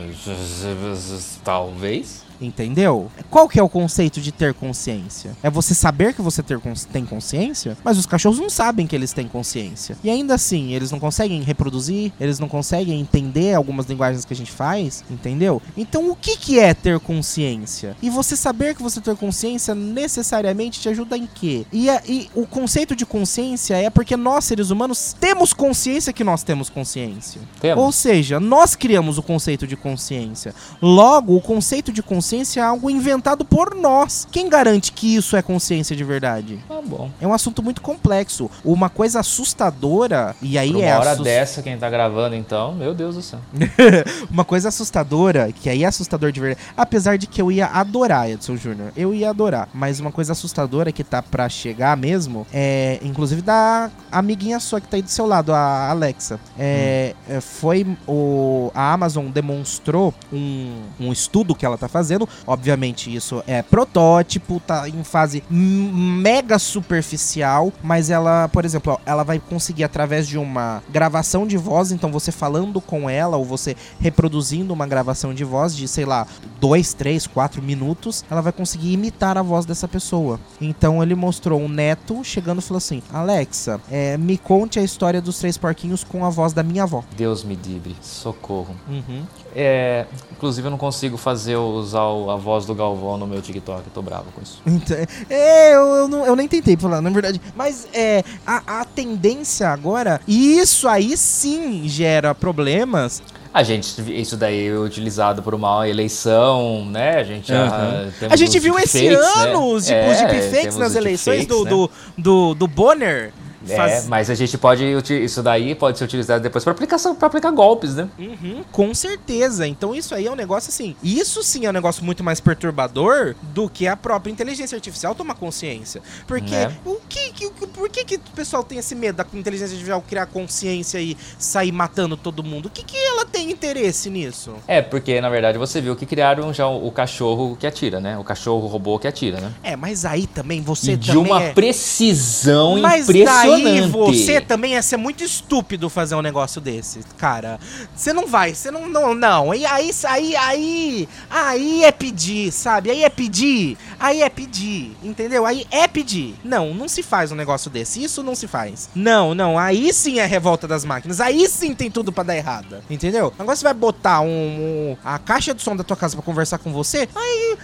[1.45, 2.24] talvez.
[2.41, 3.11] Entendeu?
[3.30, 5.37] Qual que é o conceito de ter consciência?
[5.43, 6.61] É você saber que você ter,
[6.93, 7.76] tem consciência?
[7.85, 9.97] Mas os cachorros não sabem que eles têm consciência.
[10.03, 14.37] E ainda assim, eles não conseguem reproduzir, eles não conseguem entender algumas linguagens que a
[14.37, 15.62] gente faz, entendeu?
[15.76, 17.97] Então o que, que é ter consciência?
[18.03, 21.66] E você saber que você ter consciência necessariamente te ajuda em quê?
[21.72, 26.24] E, a, e o conceito de consciência é porque nós, seres humanos, temos consciência que
[26.24, 27.41] nós temos consciência.
[27.61, 27.82] Temos.
[27.82, 30.55] Ou seja, nós criamos o conceito de consciência.
[30.80, 34.27] Logo, o conceito de consciência consciência é algo inventado por nós.
[34.33, 36.59] Quem garante que isso é consciência de verdade?
[36.66, 37.11] Tá bom.
[37.20, 38.51] É um assunto muito complexo.
[38.64, 40.99] Uma coisa assustadora, e aí Por uma é.
[40.99, 43.41] hora dessa, quem tá gravando, então, meu Deus do céu.
[44.31, 46.66] uma coisa assustadora, que aí é assustador de verdade.
[46.75, 48.91] Apesar de que eu ia adorar, Edson Júnior.
[48.97, 49.68] Eu ia adorar.
[49.75, 54.89] Mas uma coisa assustadora que tá pra chegar mesmo é, inclusive, da amiguinha sua que
[54.89, 56.41] tá aí do seu lado, a Alexa.
[56.59, 57.41] É, hum.
[57.43, 58.70] Foi o.
[58.75, 62.29] A Amazon demonstrou um, um estudo que ela tá fazendo fazendo.
[62.47, 69.39] Obviamente, isso é protótipo, tá em fase mega superficial, mas ela, por exemplo, ela vai
[69.39, 74.73] conseguir através de uma gravação de voz, então você falando com ela ou você reproduzindo
[74.73, 76.27] uma gravação de voz de, sei lá,
[76.61, 80.39] dois, três, quatro minutos, ela vai conseguir imitar a voz dessa pessoa.
[80.61, 85.21] Então ele mostrou um neto chegando e falou assim: Alexa, é, me conte a história
[85.21, 87.03] dos três porquinhos com a voz da minha avó.
[87.17, 88.75] Deus me livre, socorro.
[88.89, 89.25] Uhum.
[89.55, 93.93] É, inclusive eu não consigo fazer usar a voz do Galvão no meu TikTok, eu
[93.93, 94.61] tô bravo com isso.
[94.67, 94.97] Então,
[95.31, 97.41] é, eu, eu, não, eu nem tentei falar, na verdade.
[97.55, 103.23] Mas é, a, a tendência agora, e isso aí sim gera problemas.
[103.55, 107.19] A gente, isso daí é utilizado por uma eleição, né?
[107.19, 108.29] A gente, uhum.
[108.29, 109.57] a gente viu esse ano né?
[109.57, 111.71] os, é, os deepfakes nas eleições do, né?
[111.71, 113.33] do, do, do Bonner.
[113.69, 114.07] É, Faz...
[114.07, 114.85] mas a gente pode.
[115.23, 118.09] Isso daí pode ser utilizado depois para aplicação, para aplicar golpes, né?
[118.19, 119.67] Uhum, com certeza.
[119.67, 120.95] Então isso aí é um negócio assim.
[121.03, 125.35] Isso sim é um negócio muito mais perturbador do que a própria inteligência artificial tomar
[125.35, 126.03] consciência.
[126.27, 126.71] Porque é.
[126.85, 130.27] o que, que, por que, que o pessoal tem esse medo da inteligência artificial criar
[130.27, 132.67] consciência e sair matando todo mundo?
[132.67, 134.55] O que, que ela tem interesse nisso?
[134.67, 138.19] É, porque na verdade você viu que criaram já o, o cachorro que atira, né?
[138.19, 139.53] O cachorro robô que atira, né?
[139.62, 141.53] É, mas aí também você e de uma é...
[141.53, 147.59] precisão mas impressionante aí você também ia ser muito estúpido fazer um negócio desse, cara.
[147.95, 149.55] Você não vai, você não, não, não.
[149.55, 152.91] E aí, aí, aí, aí é pedir, sabe?
[152.91, 155.47] Aí é pedir, aí é pedir, entendeu?
[155.47, 156.35] Aí é pedir.
[156.45, 158.03] Não, não se faz um negócio desse.
[158.03, 158.89] Isso não se faz.
[158.95, 159.59] Não, não.
[159.59, 161.21] Aí sim é revolta das máquinas.
[161.21, 163.33] Aí sim tem tudo para dar errado, entendeu?
[163.39, 166.59] Agora você vai botar um, um, a caixa de som da tua casa para conversar
[166.59, 167.57] com você, aí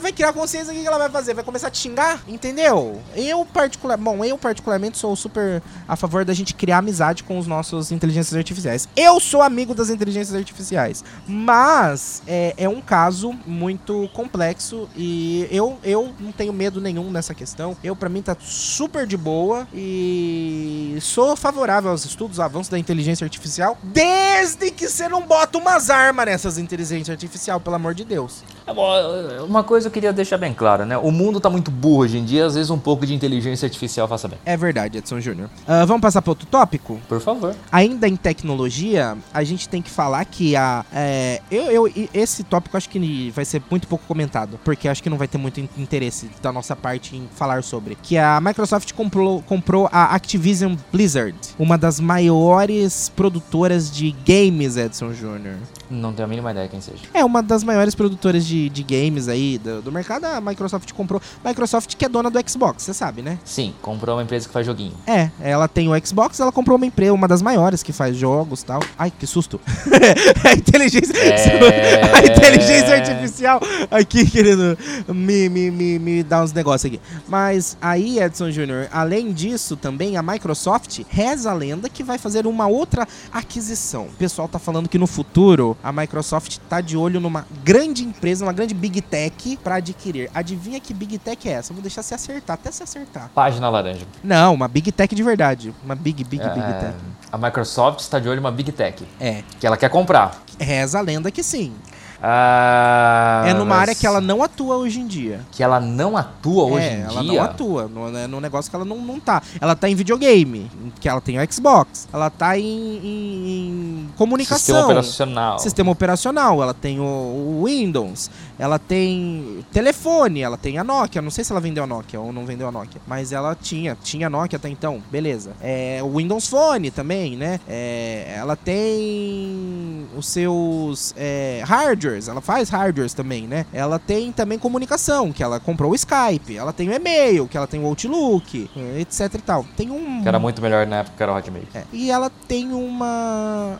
[0.00, 3.00] vai criar consciência o que ela vai fazer, vai começar a te xingar, entendeu?
[3.14, 7.46] Eu particular, bom, eu particularmente sou super a favor da gente criar amizade com os
[7.46, 8.88] nossos inteligências artificiais.
[8.96, 15.78] Eu sou amigo das inteligências artificiais, mas é, é um caso muito complexo e eu,
[15.82, 17.76] eu não tenho medo nenhum nessa questão.
[17.82, 23.24] Eu, para mim, tá super de boa e sou favorável aos estudos, avanços da inteligência
[23.24, 28.42] artificial, desde que você não bota umas armas nessas inteligências artificiais, pelo amor de Deus.
[28.66, 30.98] É uma coisa eu queria deixar bem clara, né?
[30.98, 34.08] O mundo tá muito burro hoje em dia, às vezes um pouco de inteligência artificial
[34.08, 34.38] faça bem.
[34.44, 35.48] É verdade, Edson Júnior.
[35.62, 37.00] Uh, vamos passar para outro tópico?
[37.08, 37.54] Por favor.
[37.70, 40.84] Ainda em tecnologia, a gente tem que falar que a.
[40.92, 45.08] É, eu, eu, esse tópico acho que vai ser muito pouco comentado, porque acho que
[45.08, 47.96] não vai ter muito interesse da nossa parte em falar sobre.
[48.02, 55.12] Que a Microsoft comprou, comprou a Activision Blizzard, uma das maiores produtoras de games, Edson
[55.12, 55.56] Júnior.
[55.88, 57.04] Não tenho a mínima ideia quem seja.
[57.14, 61.20] É uma das maiores produtoras de, de games aí, do, do mercado, a Microsoft comprou.
[61.44, 63.38] Microsoft que é dona do Xbox, você sabe, né?
[63.44, 64.94] Sim, comprou uma empresa que faz joguinho.
[65.06, 68.62] É, ela tem o Xbox, ela comprou uma empresa, uma das maiores que faz jogos
[68.62, 68.80] e tal.
[68.98, 69.60] Ai, que susto.
[70.44, 71.16] a inteligência.
[71.16, 72.14] É.
[72.14, 74.76] A inteligência artificial aqui querendo
[75.08, 77.00] me, me, me, me dar uns negócios aqui.
[77.28, 82.46] Mas aí, Edson Júnior, além disso, também a Microsoft reza a lenda que vai fazer
[82.46, 84.04] uma outra aquisição.
[84.04, 88.44] O pessoal tá falando que no futuro a Microsoft tá de olho numa grande empresa,
[88.46, 90.30] uma grande Big Tech pra adquirir.
[90.34, 91.72] Adivinha que Big Tech é essa?
[91.72, 93.30] Vou deixar se acertar, até se acertar.
[93.34, 94.06] Página laranja.
[94.22, 95.74] Não, uma Big Tech de verdade.
[95.84, 96.94] Uma Big, Big, Big É, Tech.
[97.32, 100.40] a Microsoft está de olho em uma Big Tech, É, que ela quer comprar.
[100.58, 101.74] reza a lenda que sim.
[102.22, 105.40] Ah, é numa mas área que ela não atua hoje em dia.
[105.52, 107.32] que ela não atua hoje é, em ela dia.
[107.32, 109.42] não atua no, né, no negócio que ela não, não tá.
[109.60, 112.08] Ela tá em videogame, que ela tem o Xbox.
[112.12, 114.58] Ela tá em, em- em comunicação.
[114.58, 115.58] Sistema operacional.
[115.58, 121.20] Sistema operacional, ela tem o, o Windows, ela tem telefone, ela tem a Nokia.
[121.22, 123.96] Não sei se ela vendeu a Nokia ou não vendeu a Nokia, mas ela tinha,
[124.02, 125.52] tinha a Nokia até então, beleza.
[125.60, 127.60] É, o Windows Phone também, né?
[127.68, 133.66] É, ela tem os seus é, hardwares, ela faz hardwares também, né?
[133.72, 137.66] Ela tem também comunicação, que ela comprou o Skype, ela tem o e-mail, que ela
[137.66, 139.64] tem o Outlook, etc e tal.
[139.76, 141.64] Tem um Que era muito melhor na época que era o Hotmail.
[141.74, 143.78] é, E ela tem uma,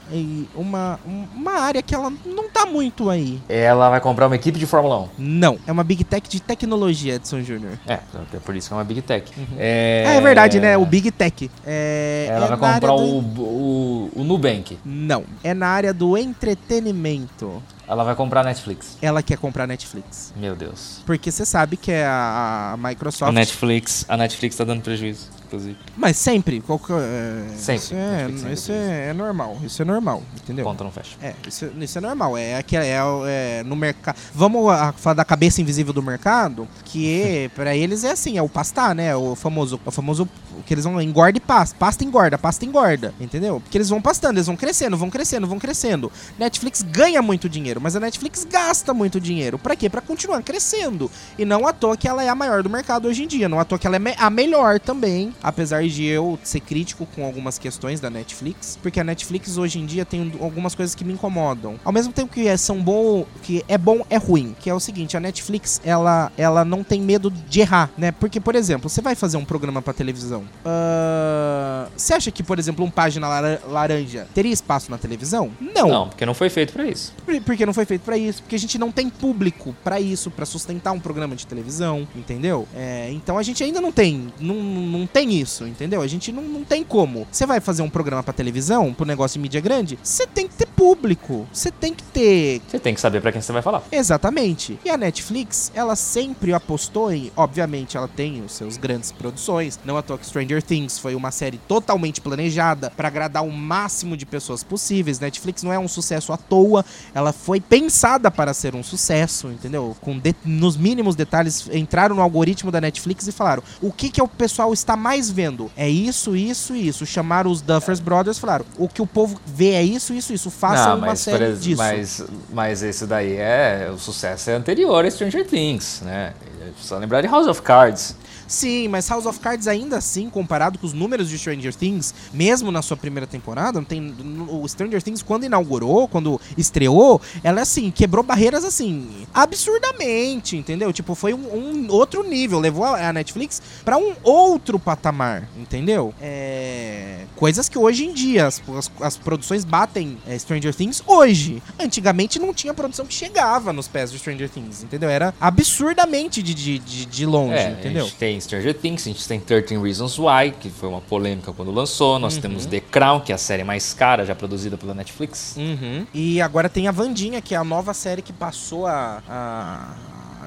[0.55, 0.99] uma
[1.35, 3.41] uma área que ela não tá muito aí.
[3.49, 5.09] Ela vai comprar uma equipe de Fórmula 1.
[5.19, 7.73] Não, é uma Big Tech de tecnologia, Edson Júnior.
[7.87, 7.95] É,
[8.35, 9.31] é por isso que é uma Big Tech.
[9.59, 10.05] É...
[10.17, 10.77] é verdade, né?
[10.77, 11.51] O Big Tech.
[11.67, 14.79] É, Ela é vai na área comprar do- o, o, o Nubank.
[14.85, 17.63] Não, é na área do entretenimento.
[17.89, 18.97] Ela vai comprar Netflix.
[19.01, 20.33] Ela quer comprar Netflix.
[20.37, 21.03] Meu Deus.
[21.07, 23.29] Porque você sabe que é a, a Microsoft.
[23.29, 25.77] A Netflix, a Netflix tá dando prejuízo, inclusive.
[25.97, 26.61] Mas sempre.
[26.61, 29.57] qualquer- é, Sempre, Isso, é, sempre isso é, é normal.
[29.63, 30.65] Isso é normal, entendeu?
[30.65, 31.17] Conta não fecha.
[31.23, 32.37] É, isso, isso é normal.
[32.37, 32.97] É que é,
[33.29, 34.17] é no mercado.
[34.35, 38.49] Vamos a- falar da cabeça invisível do mercado, que pra eles é assim, é o
[38.49, 39.15] pastar, né?
[39.15, 40.29] O famoso, o famoso
[40.65, 43.61] que eles vão engorda e pasta, pasta engorda, pasta engorda, entendeu?
[43.61, 46.11] Porque eles vão pastando, eles vão crescendo, vão crescendo, vão crescendo.
[46.37, 49.59] Netflix ganha muito dinheiro, mas a Netflix gasta muito dinheiro.
[49.59, 49.89] Pra quê?
[49.89, 51.11] Pra continuar crescendo.
[51.39, 53.59] E não à toa que ela é a maior do mercado hoje em dia, não
[53.61, 57.59] à toa que ela é a melhor também, apesar de eu ser crítico com algumas
[57.59, 61.13] questões da Netflix, porque a Netflix hoje em dia tem um- algumas coisas que me
[61.13, 61.77] incomodam.
[61.85, 64.81] Ao mesmo tempo que é, são bom, que é bom é ruim, que é o
[64.81, 68.13] seguinte, a Netflix ela ela não tem medo de errar, né?
[68.13, 72.59] Porque por exemplo, você vai fazer um programa pra televisão, ah, você acha que por
[72.59, 75.51] exemplo um página lara- laranja teria espaço na televisão?
[75.61, 75.89] Não.
[75.89, 77.13] Não, porque não foi feito pra isso.
[77.25, 80.31] Por- Porque não foi feito pra isso, porque a gente não tem público pra isso,
[80.31, 82.69] pra sustentar um programa de televisão, entendeu?
[82.75, 86.01] É, então a gente ainda não tem, não, não tem isso, entendeu?
[86.01, 87.27] A gente não, não tem como.
[87.31, 90.55] Você vai fazer um programa pra televisão, pro negócio de mídia grande, você tem que
[90.55, 93.83] ter público, você tem que ter Você tem que saber pra quem você vai falar.
[93.91, 94.79] Exatamente.
[94.85, 97.33] E a Netflix, ela sempre apostou em.
[97.35, 99.81] Obviamente, ela tem os seus grandes produções.
[99.85, 104.17] Não à toa que Stranger Things foi uma série totalmente planejada pra agradar o máximo
[104.17, 105.19] de pessoas possíveis.
[105.19, 106.85] Netflix não é um sucesso à toa.
[107.15, 109.97] Ela foi pensada para ser um sucesso, entendeu?
[110.01, 114.21] Com de- nos mínimos detalhes, entraram no algoritmo da Netflix e falaram: o que, que
[114.23, 115.71] o pessoal está mais vendo?
[115.77, 117.05] É isso, isso e isso.
[117.07, 120.51] Chamaram os Duffers Brothers e falaram: o que o povo vê é isso, isso, isso.
[120.51, 121.79] Façam uma série disso.
[121.79, 123.91] mas, mas esse daí é.
[123.95, 126.33] O sucesso é anterior a Stranger Things, né?
[126.61, 128.15] É Só lembrar de House of Cards.
[128.47, 132.71] Sim, mas House of Cards ainda assim, comparado com os números de Stranger Things, mesmo
[132.71, 134.15] na sua primeira temporada, não tem
[134.49, 140.93] o Stranger Things quando inaugurou, quando estreou, ela assim quebrou barreiras assim absurdamente, entendeu?
[140.93, 141.39] Tipo, foi um,
[141.87, 146.13] um outro nível, levou a a Netflix pra um outro patamar, entendeu?
[146.21, 151.63] É, coisas que hoje em dia as, as, as produções batem é, Stranger Things hoje.
[151.79, 155.09] Antigamente não tinha produção que chegava nos pés de Stranger Things, entendeu?
[155.09, 158.05] Era absurdamente de, de, de, de longe, É, entendeu?
[158.05, 161.53] a gente tem Stranger Things, a gente tem 13 Reasons Why, que foi uma polêmica
[161.53, 162.15] quando lançou.
[162.15, 162.19] Uhum.
[162.21, 165.55] Nós temos The Crown, que é a série mais cara já produzida pela Netflix.
[165.57, 166.07] Uhum.
[166.15, 169.95] E agora tem a Vandinha, que é a nova série que passou a- a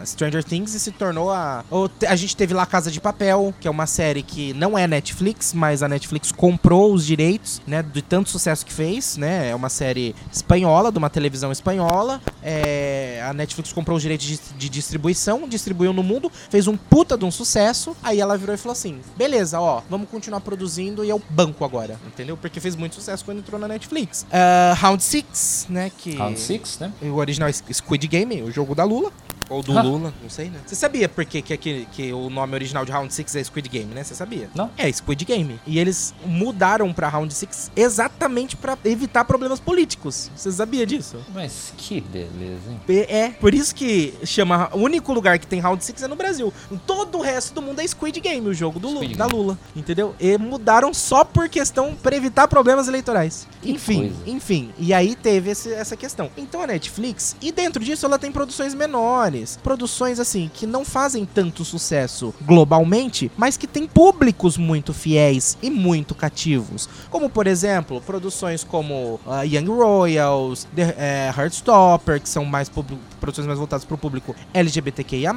[0.06, 1.64] Stranger Things e se tornou a.
[1.72, 4.88] o- A gente teve lá Casa de Papel, que é uma série que não é
[4.88, 7.82] Netflix, mas a Netflix comprou os direitos, né?
[7.84, 9.50] De tanto sucesso que fez, né?
[9.50, 12.22] É uma série espanhola, de uma televisão espanhola.
[12.42, 17.18] É, a Netflix comprou os direitos de, de distribuição, distribuiu no mundo, fez um puta
[17.18, 17.96] de um sucesso.
[18.02, 22.00] Aí ela virou e falou assim: beleza, ó, vamos continuar produzindo e eu banco agora,
[22.08, 22.36] entendeu?
[22.38, 24.26] Porque fez muito sucesso quando entrou na Netflix.
[24.32, 25.92] Ah, Round 6, né?
[25.98, 26.92] Que Round 6, né?
[27.02, 29.12] o original é Squid Game, o jogo da Lula.
[29.50, 30.60] Ou do Lula, não sei, né?
[30.66, 33.70] Você sabia por que, que, que, que o nome original de Round 6 é Squid
[33.70, 34.04] Game, né?
[34.04, 34.50] Você sabia?
[34.56, 34.70] Não.
[34.78, 35.60] É Squid Game.
[35.66, 40.30] E eles mudaram pra Round 6 exatamente pra evitar problemas políticos.
[40.36, 41.18] Você sabia disso?
[41.34, 43.06] Mas que beleza, hein?
[43.10, 44.70] É, por isso que chama.
[44.74, 46.54] O único lugar que tem Round 6 é no Brasil.
[46.86, 49.38] Todo o resto do mundo é Squid Game, o jogo do Lu- Squid da Game.
[49.40, 49.58] Lula.
[49.76, 50.16] Entendeu?
[50.20, 53.48] E mudaram só por questão pra evitar problemas eleitorais.
[53.62, 54.16] Que enfim, coisa.
[54.28, 54.72] enfim.
[54.78, 56.30] E aí teve esse- essa questão.
[56.38, 59.58] Então a Netflix, e dentro disso ela tem produções menores.
[59.80, 65.70] Produções assim, que não fazem tanto sucesso globalmente, mas que tem públicos muito fiéis e
[65.70, 66.90] muito cativos.
[67.10, 73.48] Como, por exemplo, produções como ah, Young Royals, The, eh, Heartstopper, que são mais produções
[73.48, 75.34] mais voltadas para o público LGBTQIA+.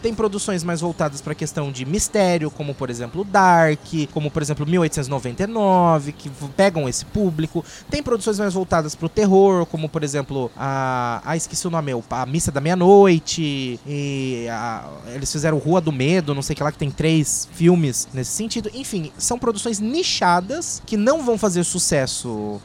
[0.00, 3.78] Tem produções mais voltadas para a questão de mistério, como, por exemplo, Dark,
[4.10, 7.62] como, por exemplo, 1899, que pegam esse público.
[7.90, 11.20] Tem produções mais voltadas para o terror, como, por exemplo, a...
[11.26, 16.34] Ah, esqueci o nome, a Missa da Meia-Noite, e a- eles fizeram Rua do Medo,
[16.34, 18.70] não sei o que lá, que tem três filmes nesse sentido.
[18.74, 22.60] Enfim, são produções nichadas que não vão fazer sucesso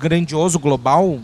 [0.00, 1.18] grandioso, global,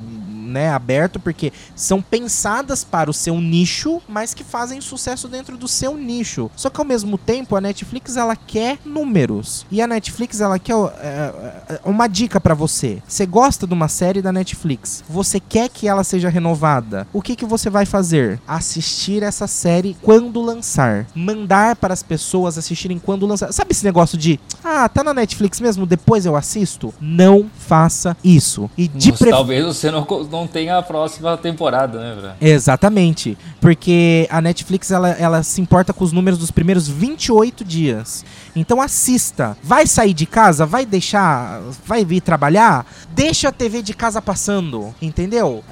[0.48, 5.68] né, aberto, porque são pensadas para o seu nicho, mas que fazem sucesso dentro do
[5.68, 6.50] seu nicho.
[6.56, 9.66] Só que ao mesmo tempo, a Netflix ela quer números.
[9.70, 11.32] E a Netflix ela quer é,
[11.68, 13.02] é, uma dica pra você.
[13.06, 15.04] Você gosta de uma série da Netflix?
[15.08, 17.06] Você quer que ela seja renovada?
[17.12, 18.40] O que que você vai fazer?
[18.46, 21.06] Assistir essa série quando lançar.
[21.14, 23.52] Mandar para as pessoas assistirem quando lançar.
[23.52, 26.92] Sabe esse negócio de, ah, tá na Netflix mesmo, depois eu assisto?
[27.00, 28.70] Não faça isso.
[28.76, 32.36] E de Mas preferência Talvez você não, co- não tenha a próxima temporada, né, Bra?
[32.40, 33.36] Exatamente.
[33.60, 38.24] Porque a Netflix ela, ela se importa com os números dos primeiros 28 dias.
[38.54, 39.56] Então assista.
[39.62, 40.64] Vai sair de casa?
[40.66, 41.60] Vai deixar.
[41.84, 42.86] Vai vir trabalhar?
[43.14, 44.94] Deixa a TV de casa passando.
[45.02, 45.62] Entendeu?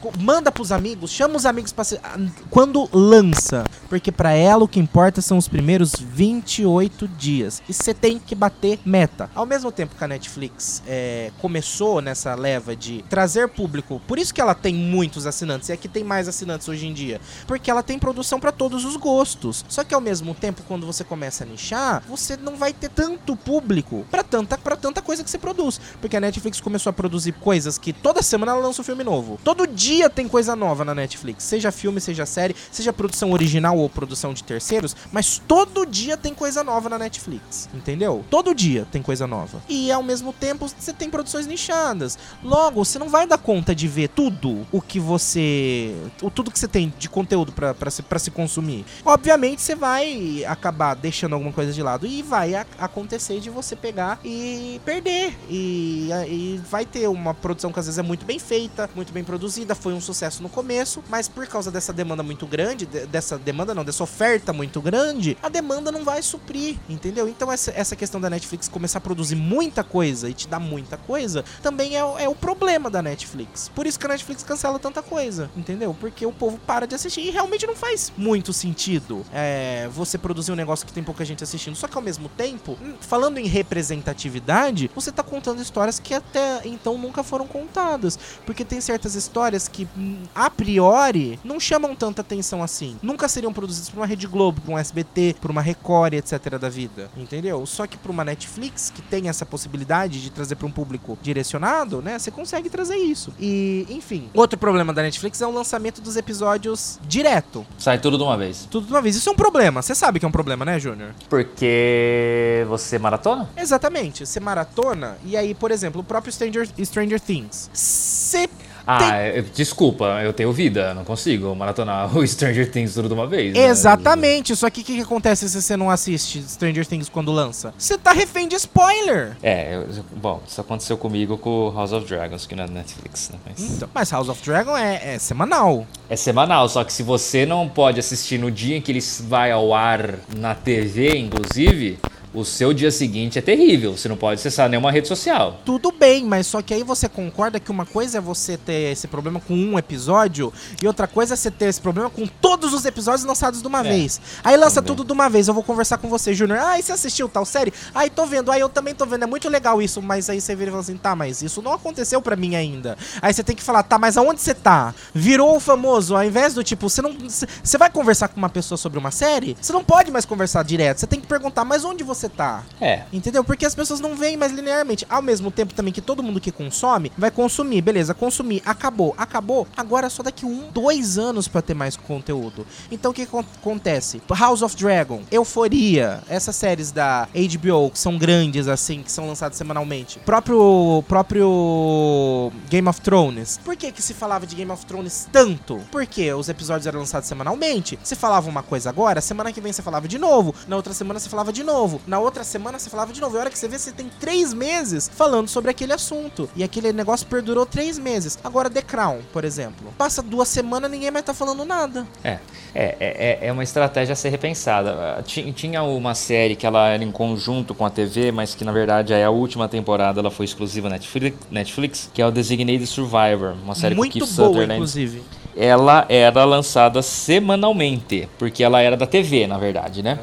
[0.00, 1.10] Co- manda pros amigos.
[1.10, 1.84] Chama os amigos pra.
[2.02, 2.18] ah,
[2.50, 3.64] Quando lança.
[3.88, 7.62] Porque pra ela o que importa são os primeiros 28 dias.
[7.68, 9.30] E você tem que bater meta.
[9.34, 13.97] Ao mesmo tempo que a Netflix é, começou nessa leva de trazer público.
[14.06, 15.68] Por isso que ela tem muitos assinantes.
[15.68, 17.20] E aqui tem mais assinantes hoje em dia.
[17.46, 19.64] Porque ela tem produção pra todos os gostos.
[19.68, 23.36] Só que ao mesmo tempo, quando você começa a nichar, você não vai ter tanto
[23.36, 25.80] público pra tanta, pra tanta coisa que você produz.
[26.00, 29.38] Porque a Netflix começou a produzir coisas que toda semana ela lança um filme novo.
[29.42, 31.44] Todo dia tem coisa nova na Netflix.
[31.44, 34.94] Seja filme, seja série, seja produção original ou produção de terceiros.
[35.10, 37.68] Mas todo dia tem coisa nova na Netflix.
[37.74, 38.24] Entendeu?
[38.30, 39.62] Todo dia tem coisa nova.
[39.68, 42.18] E ao mesmo tempo você tem produções nichadas.
[42.42, 45.94] Logo, você não vai dar conta de ver tudo o que você.
[46.22, 48.84] O, tudo que você tem de conteúdo pra, se, pra se consumir.
[49.04, 53.74] Obviamente você vai acabar deixando alguma coisa de lado e vai a- acontecer de você
[53.76, 55.34] pegar e perder.
[55.48, 59.24] E, e vai ter uma produção que às vezes é muito bem feita, muito bem
[59.24, 63.38] produzida, foi um sucesso no começo, mas por causa dessa demanda muito grande, de- dessa
[63.38, 67.28] demanda não, dessa oferta muito grande, a demanda não vai suprir, entendeu?
[67.28, 70.96] Então essa, essa questão da Netflix começar a produzir muita coisa e te dar muita
[70.96, 73.70] coisa, também é, é o problema da Netflix.
[73.78, 75.94] Por isso que a Netflix cancela tanta coisa, entendeu?
[76.00, 80.50] Porque o povo para de assistir e realmente não faz muito sentido é, você produzir
[80.50, 81.76] um negócio que tem pouca gente assistindo.
[81.76, 86.62] Só que ao mesmo tempo, hum, falando em representatividade, você tá contando histórias que até
[86.64, 88.18] então nunca foram contadas.
[88.44, 92.98] Porque tem certas histórias que, hum, a priori, não chamam tanta atenção assim.
[93.00, 96.58] Nunca seriam produzidas por uma Rede Globo, por um SBT, por uma Record, etc.
[96.58, 97.12] da vida.
[97.16, 97.64] Entendeu?
[97.64, 102.02] Só que por uma Netflix, que tem essa possibilidade de trazer para um público direcionado,
[102.02, 102.18] né?
[102.18, 103.32] Você consegue trazer isso.
[103.38, 103.57] E,
[103.88, 104.28] enfim.
[104.34, 107.66] Outro problema da Netflix é o lançamento dos episódios direto.
[107.78, 108.66] Sai tudo de uma vez.
[108.70, 109.16] Tudo de uma vez.
[109.16, 109.82] Isso é um problema.
[109.82, 111.14] Você sabe que é um problema, né, Júnior?
[111.28, 113.48] Porque você maratona?
[113.56, 114.26] Exatamente.
[114.26, 117.70] Você maratona e aí, por exemplo, o próprio Stranger, Stranger Things.
[117.72, 118.48] Você
[118.90, 123.26] Ah, eu- desculpa, eu tenho vida, não consigo maratonar o Stranger Things tudo de uma
[123.26, 123.52] vez.
[123.54, 123.66] né?
[123.66, 124.56] Exatamente.
[124.56, 127.74] Só que o que, que acontece se você não assiste Stranger Things quando lança?
[127.76, 129.36] Você tá refém de spoiler.
[129.42, 133.38] É, eu- bom, isso aconteceu comigo com House of Dragons, que não é Netflix, né?
[133.46, 135.86] Mas Então, mas House of Dragon é, é semanal.
[136.08, 139.52] é semanal, só que se você não pode assistir no dia em que ele vai
[139.52, 141.98] ao ar na TV, inclusive,
[142.38, 143.96] o seu dia seguinte é terrível.
[143.96, 145.60] Você não pode acessar nenhuma rede social.
[145.64, 149.08] Tudo bem, mas só que aí você concorda que uma coisa é você ter esse
[149.08, 150.52] problema com um episódio
[150.82, 153.80] e outra coisa é você ter esse problema com todos os episódios lançados de uma
[153.80, 154.20] É, vez.
[154.44, 154.96] Aí lança também.
[154.96, 155.48] tudo de uma vez.
[155.48, 156.58] Eu vou conversar com você, Júnior.
[156.60, 157.72] Ah, e você assistiu tal série?
[157.94, 158.50] Ai, tô vendo.
[158.52, 159.24] Ai, eu também tô vendo.
[159.24, 160.00] É muito legal isso.
[160.00, 162.96] Mas aí você vira e fala assim: tá, mas isso não aconteceu pra mim ainda.
[163.20, 164.94] Aí você tem que falar: tá, mas aonde você tá?
[165.14, 166.14] Virou o famoso.
[166.16, 167.16] Ao invés do tipo, você não.
[167.18, 169.56] Você vai conversar com uma pessoa sobre uma série?
[169.60, 170.98] Você não pode mais conversar direto.
[171.00, 172.62] Você tem que perguntar: mas onde você você tá.
[172.80, 173.02] É.
[173.12, 173.42] Entendeu?
[173.42, 175.06] Porque as pessoas não veem mais linearmente.
[175.08, 177.80] Ao mesmo tempo também que todo mundo que consome vai consumir.
[177.82, 178.62] Beleza, consumir.
[178.64, 179.14] Acabou.
[179.18, 179.66] Acabou.
[179.76, 182.66] Agora é só daqui um, dois anos pra ter mais conteúdo.
[182.90, 184.20] Então o que acon- acontece?
[184.38, 189.56] House of Dragon, Euforia, essas séries da HBO que são grandes assim, que são lançadas
[189.58, 190.18] semanalmente.
[190.20, 193.58] Próprio próprio Game of Thrones.
[193.64, 195.80] Por que que se falava de Game of Thrones tanto?
[195.90, 197.98] Porque os episódios eram lançados semanalmente.
[198.02, 201.18] Você falava uma coisa agora, semana que vem você falava de novo, na outra semana
[201.20, 203.36] você falava de novo, na outra semana você falava de novo.
[203.36, 206.48] E a hora que você vê, você tem três meses falando sobre aquele assunto.
[206.56, 208.38] E aquele negócio perdurou três meses.
[208.42, 209.92] Agora, The Crown, por exemplo.
[209.98, 212.06] Passa duas semanas, ninguém mais tá falando nada.
[212.24, 212.38] É,
[212.74, 215.16] é, é, é uma estratégia a ser repensada.
[215.18, 218.64] Ah, ti- Tinha uma série que ela era em conjunto com a TV, mas que
[218.64, 222.86] na verdade é a última temporada, ela foi exclusiva Netflix, Netflix que é o Designated
[222.86, 224.74] Survivor, uma série com Muito Keith boa, Sutherland.
[224.74, 225.22] inclusive.
[225.56, 230.18] Ela era lançada semanalmente, porque ela era da TV, na verdade, né?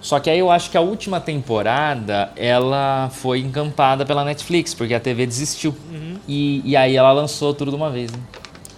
[0.00, 4.94] Só que aí eu acho que a última temporada ela foi encampada pela Netflix, porque
[4.94, 5.74] a TV desistiu.
[5.90, 6.16] Uhum.
[6.26, 8.18] E, e aí ela lançou tudo de uma vez, né?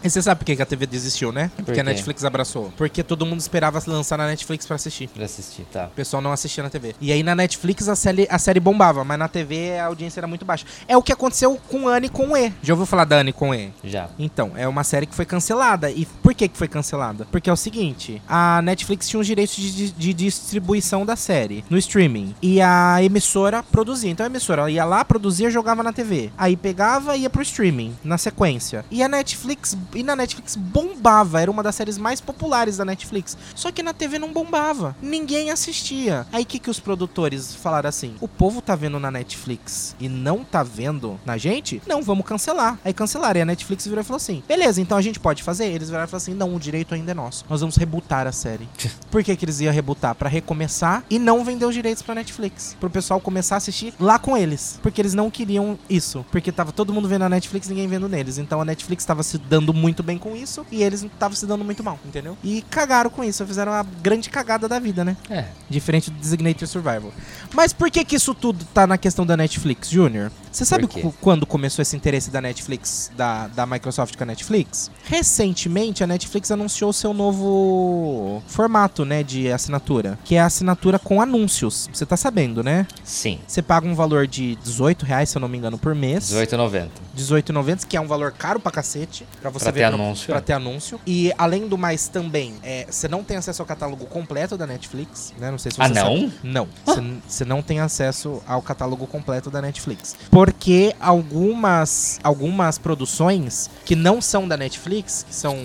[0.03, 1.51] E você sabe por que a TV desistiu, né?
[1.65, 1.85] Porque a?
[1.85, 2.73] Netflix abraçou.
[2.77, 5.09] Porque todo mundo esperava lançar na Netflix pra assistir.
[5.09, 5.87] Pra assistir, tá.
[5.87, 6.95] O pessoal não assistia na TV.
[7.01, 10.27] E aí na Netflix a série, a série bombava, mas na TV a audiência era
[10.27, 10.65] muito baixa.
[10.89, 12.53] É o que aconteceu com Anne com E.
[12.63, 13.73] Já ouviu falar da Anne com E?
[13.85, 14.09] Já.
[14.19, 15.91] Então, é uma série que foi cancelada.
[15.91, 17.27] E por que, que foi cancelada?
[17.31, 21.77] Porque é o seguinte: a Netflix tinha os direitos de- de distribuição da série no
[21.79, 22.35] streaming.
[22.41, 24.11] E a emissora produzia.
[24.11, 26.31] Então a emissora ia lá, produzia, jogava na TV.
[26.39, 28.85] Aí pegava e ia pro streaming, na sequência.
[28.91, 29.77] E a Netflix.
[29.95, 31.41] E na Netflix bombava.
[31.41, 33.37] Era uma das séries mais populares da Netflix.
[33.55, 34.97] Só que na TV não bombava.
[35.03, 36.27] Ninguém assistia.
[36.33, 38.15] Aí o que, que os produtores falaram assim?
[38.21, 41.83] O povo tá vendo na Netflix e não tá vendo na gente?
[41.87, 42.79] Não, vamos cancelar.
[42.85, 43.39] Aí cancelaram.
[43.39, 45.67] E a Netflix virou e falou assim: beleza, então a gente pode fazer?
[45.67, 47.45] Eles viraram e falaram assim: não, o direito ainda é nosso.
[47.49, 48.69] Nós vamos rebutar a série.
[49.11, 50.15] Por que, que eles iam rebutar?
[50.15, 52.77] Pra recomeçar e não vender os direitos pra Netflix.
[52.79, 54.79] Pro pessoal começar a assistir lá com eles.
[54.83, 56.25] Porque eles não queriam isso.
[56.31, 58.39] Porque tava todo mundo vendo a Netflix ninguém vendo neles.
[58.39, 61.65] Então a Netflix tava se dando muito bem com isso e eles estavam se dando
[61.65, 62.37] muito mal, entendeu?
[62.45, 63.45] E cagaram com isso.
[63.47, 65.17] Fizeram a grande cagada da vida, né?
[65.29, 65.47] É.
[65.69, 67.13] Diferente do Designated Survival.
[67.55, 70.31] Mas por que que isso tudo tá na questão da Netflix, Junior?
[70.53, 70.89] Você sabe
[71.21, 74.91] quando começou esse interesse da Netflix, da, da Microsoft com a Netflix?
[75.05, 80.19] Recentemente, a Netflix anunciou seu novo formato, né, de assinatura.
[80.25, 81.89] Que é a assinatura com anúncios.
[81.93, 82.87] Você tá sabendo, né?
[83.05, 83.39] Sim.
[83.47, 86.25] Você paga um valor de 18 reais, se eu não me engano, por mês.
[86.25, 86.89] 18,90.
[87.17, 89.25] 18,90, que é um valor caro pra cacete.
[89.41, 91.01] Pra você Pra ver ter anúncio, Pra ter anúncio.
[91.07, 95.33] E além do mais também, é, você não tem acesso ao catálogo completo da Netflix,
[95.39, 95.51] né?
[95.51, 96.17] Não sei se você Ah, não?
[96.21, 96.33] sabe.
[96.43, 96.69] Não.
[96.85, 100.17] Você, você não tem acesso ao catálogo completo da Netflix.
[100.31, 105.57] Porque algumas, algumas produções que não são da Netflix, que são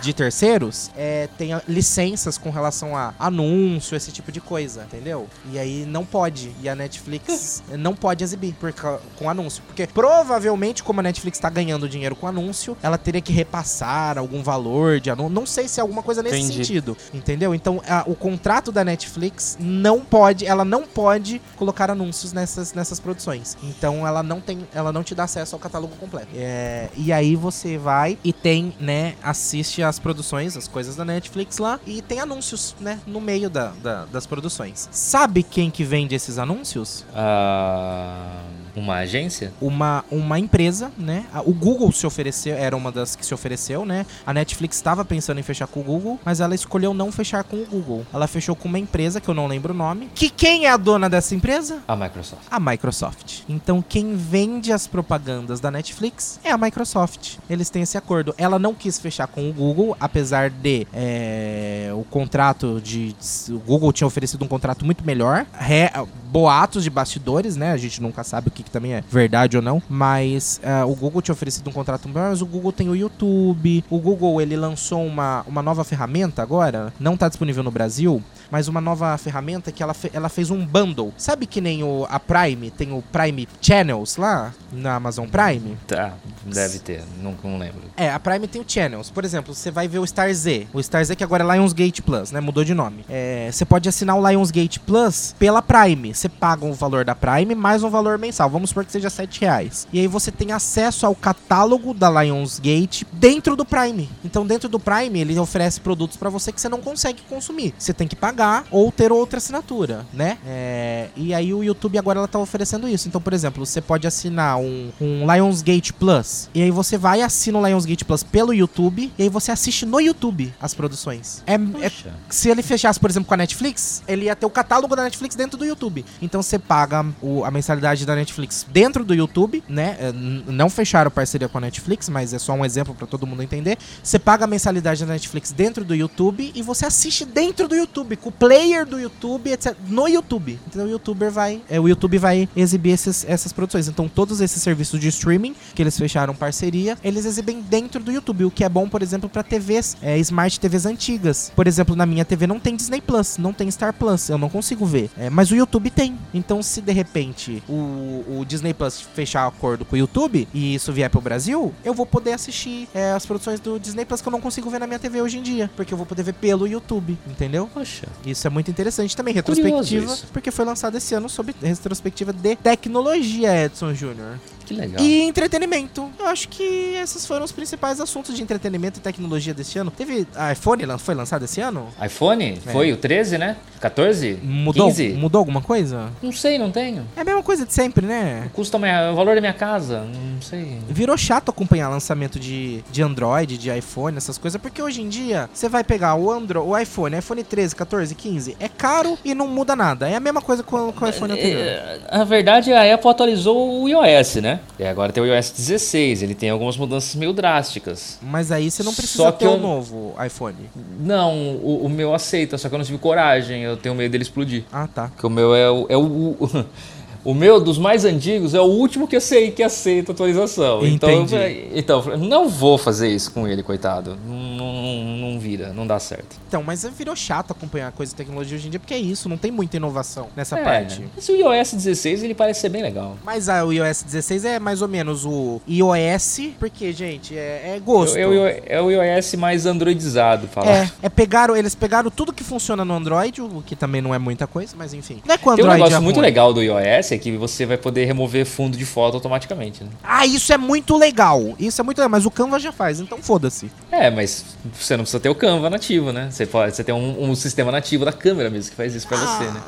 [0.00, 5.28] de terceiros, é, tem a- licenças com relação a anúncio, esse tipo de coisa, entendeu?
[5.52, 6.52] E aí não pode.
[6.62, 8.72] E a Netflix não pode exibir por
[9.16, 9.62] com anúncio.
[9.66, 14.42] Porque provavelmente, como a Netflix tá ganhando dinheiro com anúncio, ela teria que repassar algum
[14.42, 15.32] valor de anúncio.
[15.34, 16.54] Não sei se é alguma coisa nesse Entendi.
[16.64, 16.96] sentido.
[17.12, 17.54] Entendeu?
[17.54, 23.00] Então, a- o contrato da Netflix não pode, ela não pode colocar anúncios nessas, nessas
[23.00, 23.56] produções.
[23.62, 26.28] Então, ela não tem, ela não te dá acesso ao catálogo completo.
[26.34, 31.58] É, e aí você vai e tem, né, assiste as produções, as coisas da Netflix
[31.58, 34.88] lá e tem anúncios, né, no meio da, da- das produções.
[34.90, 37.04] Sabe quem que vende esses anúncios?
[37.14, 38.40] Ah,
[38.76, 39.52] uma agência?
[39.60, 41.24] uma, uma empresa, né?
[41.44, 44.06] O Google se ofereceu, era uma das que se ofereceu, né?
[44.26, 47.56] A Netflix estava pensando em fechar com o Google, mas ela escolheu não fechar com
[47.56, 48.06] o Google.
[48.12, 50.10] Ela fechou com uma empresa que eu não lembro o nome.
[50.14, 51.78] Que quem é a dona dessa empresa?
[51.86, 52.42] A Microsoft.
[52.50, 53.40] A Microsoft.
[53.48, 57.36] Então quem vende as propagandas da Netflix é a Microsoft.
[57.48, 58.34] Eles têm esse acordo.
[58.38, 63.14] Ela não quis fechar com o Google, apesar de é, o contrato de.
[63.48, 65.46] O Google tinha oferecido um contrato muito melhor.
[65.52, 65.90] Re-
[66.30, 67.72] boatos de bastidores, né?
[67.72, 69.82] A gente nunca sabe o que, que também é verdade ou não.
[69.88, 73.84] Mas é, o Google tinha oferecido um contrato melhor, mas o Google tem o YouTube.
[73.90, 76.92] O Google ele lançou uma, uma nova ferramenta agora.
[76.98, 80.66] Não tá disponível no Brasil mas uma nova ferramenta que ela, fe- ela fez um
[80.66, 81.14] bundle.
[81.16, 85.78] Sabe que nem o, a Prime tem o Prime Channels lá na Amazon Prime?
[85.86, 87.82] Tá, deve ter, não, não lembro.
[87.96, 89.08] É, a Prime tem o Channels.
[89.08, 90.66] Por exemplo, você vai ver o Star Z.
[90.72, 92.40] O Star Z que agora é Lionsgate Plus, né?
[92.40, 93.04] Mudou de nome.
[93.08, 96.12] É, você pode assinar o Lionsgate Plus pela Prime.
[96.20, 98.50] Você paga o valor da Prime mais um valor mensal.
[98.50, 99.88] Vamos supor que seja 7 reais.
[99.90, 104.06] E aí você tem acesso ao catálogo da Lionsgate dentro do Prime.
[104.22, 107.72] Então, dentro do Prime, ele oferece produtos pra você que você não consegue consumir.
[107.78, 110.36] Você tem que pagar ou ter outra assinatura, né?
[110.46, 113.08] É, e aí o YouTube agora ela tá oferecendo isso.
[113.08, 116.50] Então, por exemplo, você pode assinar um, um Lionsgate Plus.
[116.54, 119.10] E aí você vai e assina o Lionsgate Plus pelo YouTube.
[119.18, 121.42] E aí você assiste no YouTube as produções.
[121.46, 121.90] É, é
[122.28, 125.34] se ele fechasse, por exemplo, com a Netflix, ele ia ter o catálogo da Netflix
[125.34, 126.04] dentro do YouTube.
[126.20, 129.96] Então você paga o- a mensalidade da Netflix dentro do YouTube, né?
[130.00, 130.12] É,
[130.50, 133.78] Não fecharam parceria com a Netflix, mas é só um exemplo pra todo mundo entender.
[134.02, 138.16] Você paga a mensalidade da Netflix dentro do YouTube e você assiste dentro do YouTube,
[138.16, 139.74] com o player do YouTube, etc.
[139.88, 140.58] No YouTube.
[140.68, 141.60] Então o YouTuber vai.
[141.68, 143.88] é, o YouTube vai exibir esses- essas produções.
[143.88, 148.44] Então todos esses serviços de streaming que eles fecharam parceria, eles exibem dentro do YouTube,
[148.44, 151.52] o que é bom, por exemplo, pra TVs, é, Smart TVs antigas.
[151.54, 154.48] Por exemplo, na minha TV não tem Disney Plus, não tem Star Plus, eu não
[154.48, 155.10] consigo ver.
[155.18, 155.99] É, mas o YouTube tem.
[156.32, 160.92] Então, se de repente o, o Disney Plus fechar acordo com o YouTube e isso
[160.92, 164.32] vier pro Brasil, eu vou poder assistir é, as produções do Disney Plus que eu
[164.32, 166.66] não consigo ver na minha TV hoje em dia, porque eu vou poder ver pelo
[166.66, 167.68] YouTube, entendeu?
[167.72, 168.06] Poxa.
[168.24, 169.34] Isso é muito interessante também.
[169.34, 174.38] Retrospectiva, porque foi lançado esse ano sobre retrospectiva de tecnologia, Edson Júnior.
[174.74, 175.04] Que legal.
[175.04, 176.08] E entretenimento.
[176.18, 176.62] Eu acho que
[177.02, 179.90] esses foram os principais assuntos de entretenimento e tecnologia deste ano.
[179.90, 180.26] Teve.
[180.36, 181.88] A iPhone foi lançado esse ano?
[182.04, 182.60] iPhone?
[182.72, 183.56] Foi o 13, né?
[183.80, 184.38] 14?
[184.42, 185.08] Mudou, 15?
[185.14, 186.10] mudou alguma coisa?
[186.22, 187.06] Não sei, não tenho.
[187.16, 188.48] É a mesma coisa de sempre, né?
[188.52, 190.00] Custa minha- o valor da minha casa?
[190.04, 190.78] Não sei.
[190.88, 195.48] Virou chato acompanhar lançamento de, de Android, de iPhone, essas coisas, porque hoje em dia
[195.52, 199.48] você vai pegar o Android, o iPhone, iPhone 13, 14, 15, é caro e não
[199.48, 200.08] muda nada.
[200.08, 201.60] É a mesma coisa com, com o iPhone anterior.
[201.62, 204.59] É, Na verdade, a Apple atualizou o iOS, né?
[204.78, 206.22] E agora tem o iOS 16.
[206.22, 208.18] Ele tem algumas mudanças meio drásticas.
[208.22, 210.56] Mas aí você não precisa Só que ter o eu- novo iPhone.
[211.00, 213.62] Não, o, o meu aceita, só que eu não tive coragem.
[213.62, 214.64] Eu tenho medo dele explodir.
[214.72, 215.08] Ah, tá.
[215.08, 215.86] Porque o meu é o.
[215.88, 216.36] É o,
[217.24, 220.84] o meu, dos mais antigos, é o último que eu sei que aceita atualização.
[220.86, 221.30] Então, eu Entendi.
[221.36, 224.16] falei- então, eu falei, não vou fazer isso com ele, coitado.
[224.26, 226.36] Não, não, não vira, não dá certo.
[226.48, 229.36] Então, mas virou chato acompanhar coisa de tecnologia hoje em dia, porque é isso, não
[229.36, 231.04] tem muita inovação nessa É, parte.
[231.16, 233.16] Esse iOS 16 ele parece ser bem legal.
[233.24, 237.80] Mas ah, o iOS 16 é mais ou menos o iOS, porque, gente, é, é
[237.84, 238.16] gosto.
[238.16, 240.70] É, o- é o iOS mais androidizado, falar.
[240.70, 244.18] É, é pegaram, eles pegaram tudo que funciona no Android, o que também não é
[244.18, 245.20] muita coisa, mas enfim.
[245.26, 247.32] Não é que o Tem um Android negócio é muito legal do iOS é que
[247.36, 249.90] você vai poder remover fundo de foto automaticamente, né?
[250.02, 251.54] Ah, isso é muito legal.
[251.58, 253.70] Isso é muito legal, mas o Canva já faz, então foda-se.
[253.90, 256.28] É, mas você não precisa ter o Canva nativo, né?
[256.30, 259.16] Você, pode, você tem um, um sistema nativo da câmera mesmo que faz isso pra
[259.18, 259.20] Ah.
[259.20, 259.60] você, né?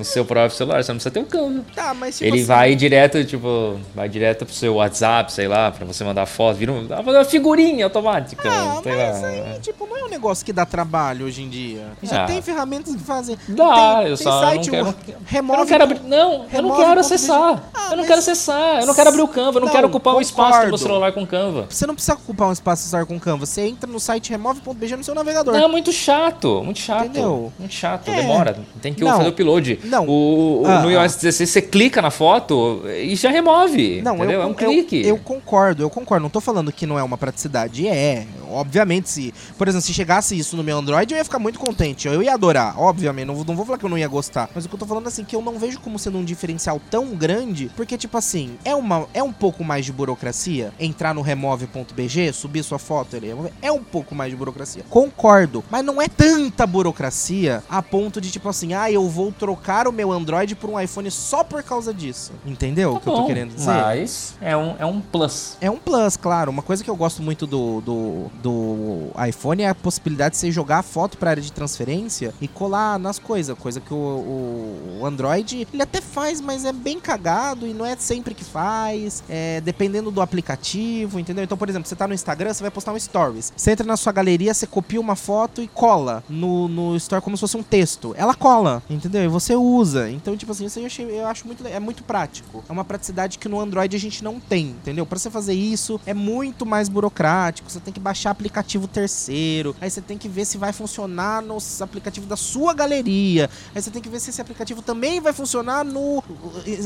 [0.00, 1.62] No seu próprio celular, você não precisa ter o Canva.
[1.74, 5.70] Tá, mas tipo Ele assim, vai direto, tipo, vai direto pro seu WhatsApp, sei lá,
[5.70, 9.28] pra você mandar foto, vira um, uma figurinha automática, Ah, sei mas lá.
[9.28, 11.88] aí, tipo, não é um negócio que dá trabalho hoje em dia.
[12.02, 12.26] Já Ah.
[12.26, 13.36] tem ferramentas que fazem.
[13.46, 15.58] Dá, tem, eu tem só site, não quero- o- Eu remove.
[15.60, 17.62] não quero abrir, não, eu não remove quero acessar.
[17.74, 19.86] Ah, eu não quero acessar, eu não quero abrir o Canva, eu não, Não, quero
[19.88, 20.78] ocupar um espaço do meu concordo.
[20.78, 21.66] celular com Canva.
[21.68, 23.44] Você não precisa ocupar um espaço usar com Canva.
[23.44, 25.52] Você entra no site remove.bg no seu navegador.
[25.54, 27.04] Não, muito chato, muito chato.
[27.04, 27.52] Entendeu?
[27.58, 28.14] Muito chato, É.
[28.14, 28.56] demora.
[28.80, 29.10] Tem que Não.
[29.16, 29.78] fazer o upload.
[29.90, 30.06] Não.
[30.06, 34.00] O, o- Ah, no iOS 16 você clica na foto e já remove.
[34.02, 34.36] Não, entendeu?
[34.36, 35.06] eu, é um eu- clique.
[35.06, 36.22] Eu, concordo, eu concordo.
[36.22, 37.86] Não tô falando que não é uma praticidade.
[37.88, 38.26] É.
[38.50, 39.34] Obviamente, se.
[39.58, 42.08] Por exemplo, se chegasse isso no meu Android, eu ia ficar muito contente.
[42.08, 42.78] Eu ia adorar.
[42.80, 44.48] Obviamente, não, vou- não vou falar que eu não ia gostar.
[44.54, 46.80] Mas o que eu tô falando assim, que eu não vejo como sendo um diferencial
[46.90, 47.70] tão grande.
[47.76, 52.62] Porque, tipo assim, é, uma, é um pouco mais de burocracia entrar no remove.bg, subir
[52.62, 53.34] sua foto ele.
[53.62, 54.82] É um pouco mais de burocracia.
[54.90, 55.62] Concordo.
[55.70, 59.92] Mas não é tanta burocracia a ponto de, tipo assim, ah, eu vou trocar o
[59.92, 62.32] meu Android por um iPhone só por causa disso.
[62.46, 63.66] Entendeu o que eu tô Tá Bom, querendo dizer?
[63.70, 65.56] Mas é um, é um plus.
[65.60, 66.50] É um plus, claro.
[66.50, 70.50] Uma coisa que eu gosto muito do, do, do iPhone é a possibilidade de você
[70.50, 73.56] jogar a foto pra área de transferência e colar nas coisas.
[73.58, 77.84] Coisa que o, o- o Android, ele até faz, mas é bem cagado e não
[77.84, 79.22] é sempre que faz.
[79.28, 81.44] É, dependendo do aplicativo, entendeu?
[81.44, 83.52] Então, por exemplo, você tá no Instagram, você vai postar um Stories.
[83.56, 87.36] Você entra na sua galeria, você copia uma foto e cola no, no Store como
[87.36, 88.14] se fosse um texto.
[88.16, 89.22] Ela cola, entendeu?
[89.24, 90.10] E você usa.
[90.10, 92.64] Então, tipo assim, isso eu, achei, eu acho muito, é muito prático.
[92.68, 95.06] É uma praticidade que no Android a gente não tem, entendeu?
[95.06, 97.70] Pra você fazer isso é muito mais burocrático.
[97.70, 99.74] Você tem que baixar aplicativo terceiro.
[99.80, 103.50] Aí você tem que ver se vai funcionar no aplicativo da sua galeria.
[103.74, 106.22] Aí você tem que ver se esse aplicativo também vai funcionar no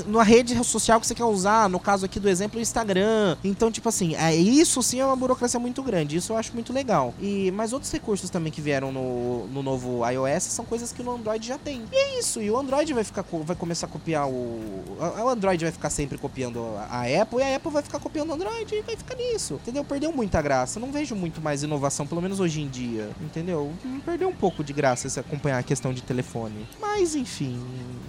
[0.07, 1.69] na rede social que você quer usar.
[1.69, 3.37] No caso aqui do exemplo, o Instagram.
[3.43, 6.17] Então, tipo assim, é, isso sim é uma burocracia muito grande.
[6.17, 7.15] Isso eu acho muito legal.
[7.21, 11.15] E mas outros recursos também que vieram no, no novo iOS são coisas que no
[11.15, 11.83] Android já tem.
[11.93, 12.41] E é isso.
[12.41, 16.17] E o Android vai ficar vai começar a copiar o o Android vai ficar sempre
[16.19, 16.61] copiando
[16.91, 19.55] a Apple e a Apple vai ficar copiando o Android e vai ficar nisso.
[19.63, 19.85] Entendeu?
[19.85, 20.79] Perdeu muita graça.
[20.81, 23.09] Não vejo muito mais inovação, pelo menos hoje em dia.
[23.21, 23.73] Entendeu?
[24.05, 26.67] Perdeu um pouco de graça se acompanhar a questão de telefone.
[26.81, 27.61] Mas enfim,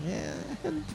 [0.08, 0.34] é-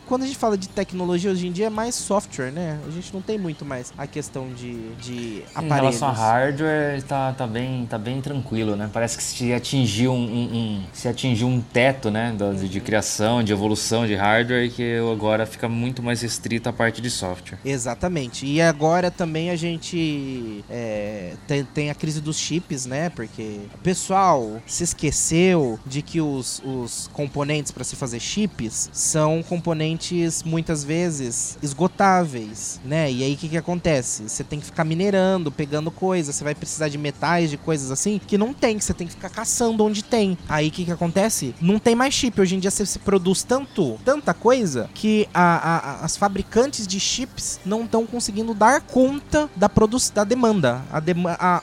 [0.06, 2.78] quando a gente fala de tecnologia hoje em dia é mais software, né?
[2.86, 6.00] A gente não tem muito mais a questão de, de Em aparelhos.
[6.00, 8.88] relação a hardware, tá, tá, bem, tá bem tranquilo, né?
[8.92, 12.34] Parece que se atingiu um, um- um- se atingiu um teto, né?
[12.58, 17.00] De, de criação, de evolução de hardware, que agora fica muito mais restrito a parte
[17.00, 17.58] de software.
[17.64, 18.46] Exatamente.
[18.46, 23.10] E agora também a gente é, tem, tem a crise dos chips, né?
[23.10, 29.42] Porque o pessoal se esqueceu de que os, os componentes para se fazer chips são
[29.42, 33.10] componentes componentes muitas vezes esgotáveis, né?
[33.10, 34.28] E aí o que, que acontece?
[34.28, 38.20] Você tem que ficar minerando, pegando coisas, você vai precisar de metais, de coisas assim,
[38.26, 40.36] que não tem, que você tem que ficar caçando onde tem.
[40.48, 41.54] Aí o que, que acontece?
[41.60, 42.40] Não tem mais chip.
[42.40, 46.98] Hoje em dia você se produz tanto, tanta coisa, que a, a, as fabricantes de
[46.98, 50.82] chips não estão conseguindo dar conta da, produção da demanda.
[50.92, 51.14] A, de,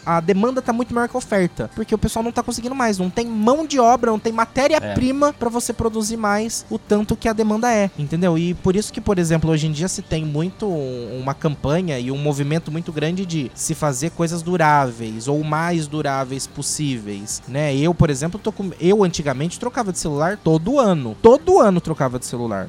[0.05, 2.97] a, demanda tá muito maior que a oferta, porque o pessoal não tá conseguindo mais,
[2.97, 5.31] não tem mão de obra, não tem matéria-prima é.
[5.31, 8.37] para você produzir mais o tanto que a demanda é, entendeu?
[8.37, 12.11] E por isso que, por exemplo, hoje em dia se tem muito uma campanha e
[12.11, 17.75] um movimento muito grande de se fazer coisas duráveis ou mais duráveis possíveis, né?
[17.75, 18.71] Eu, por exemplo, tô com...
[18.79, 21.15] eu antigamente trocava de celular todo ano.
[21.21, 22.67] Todo ano trocava de celular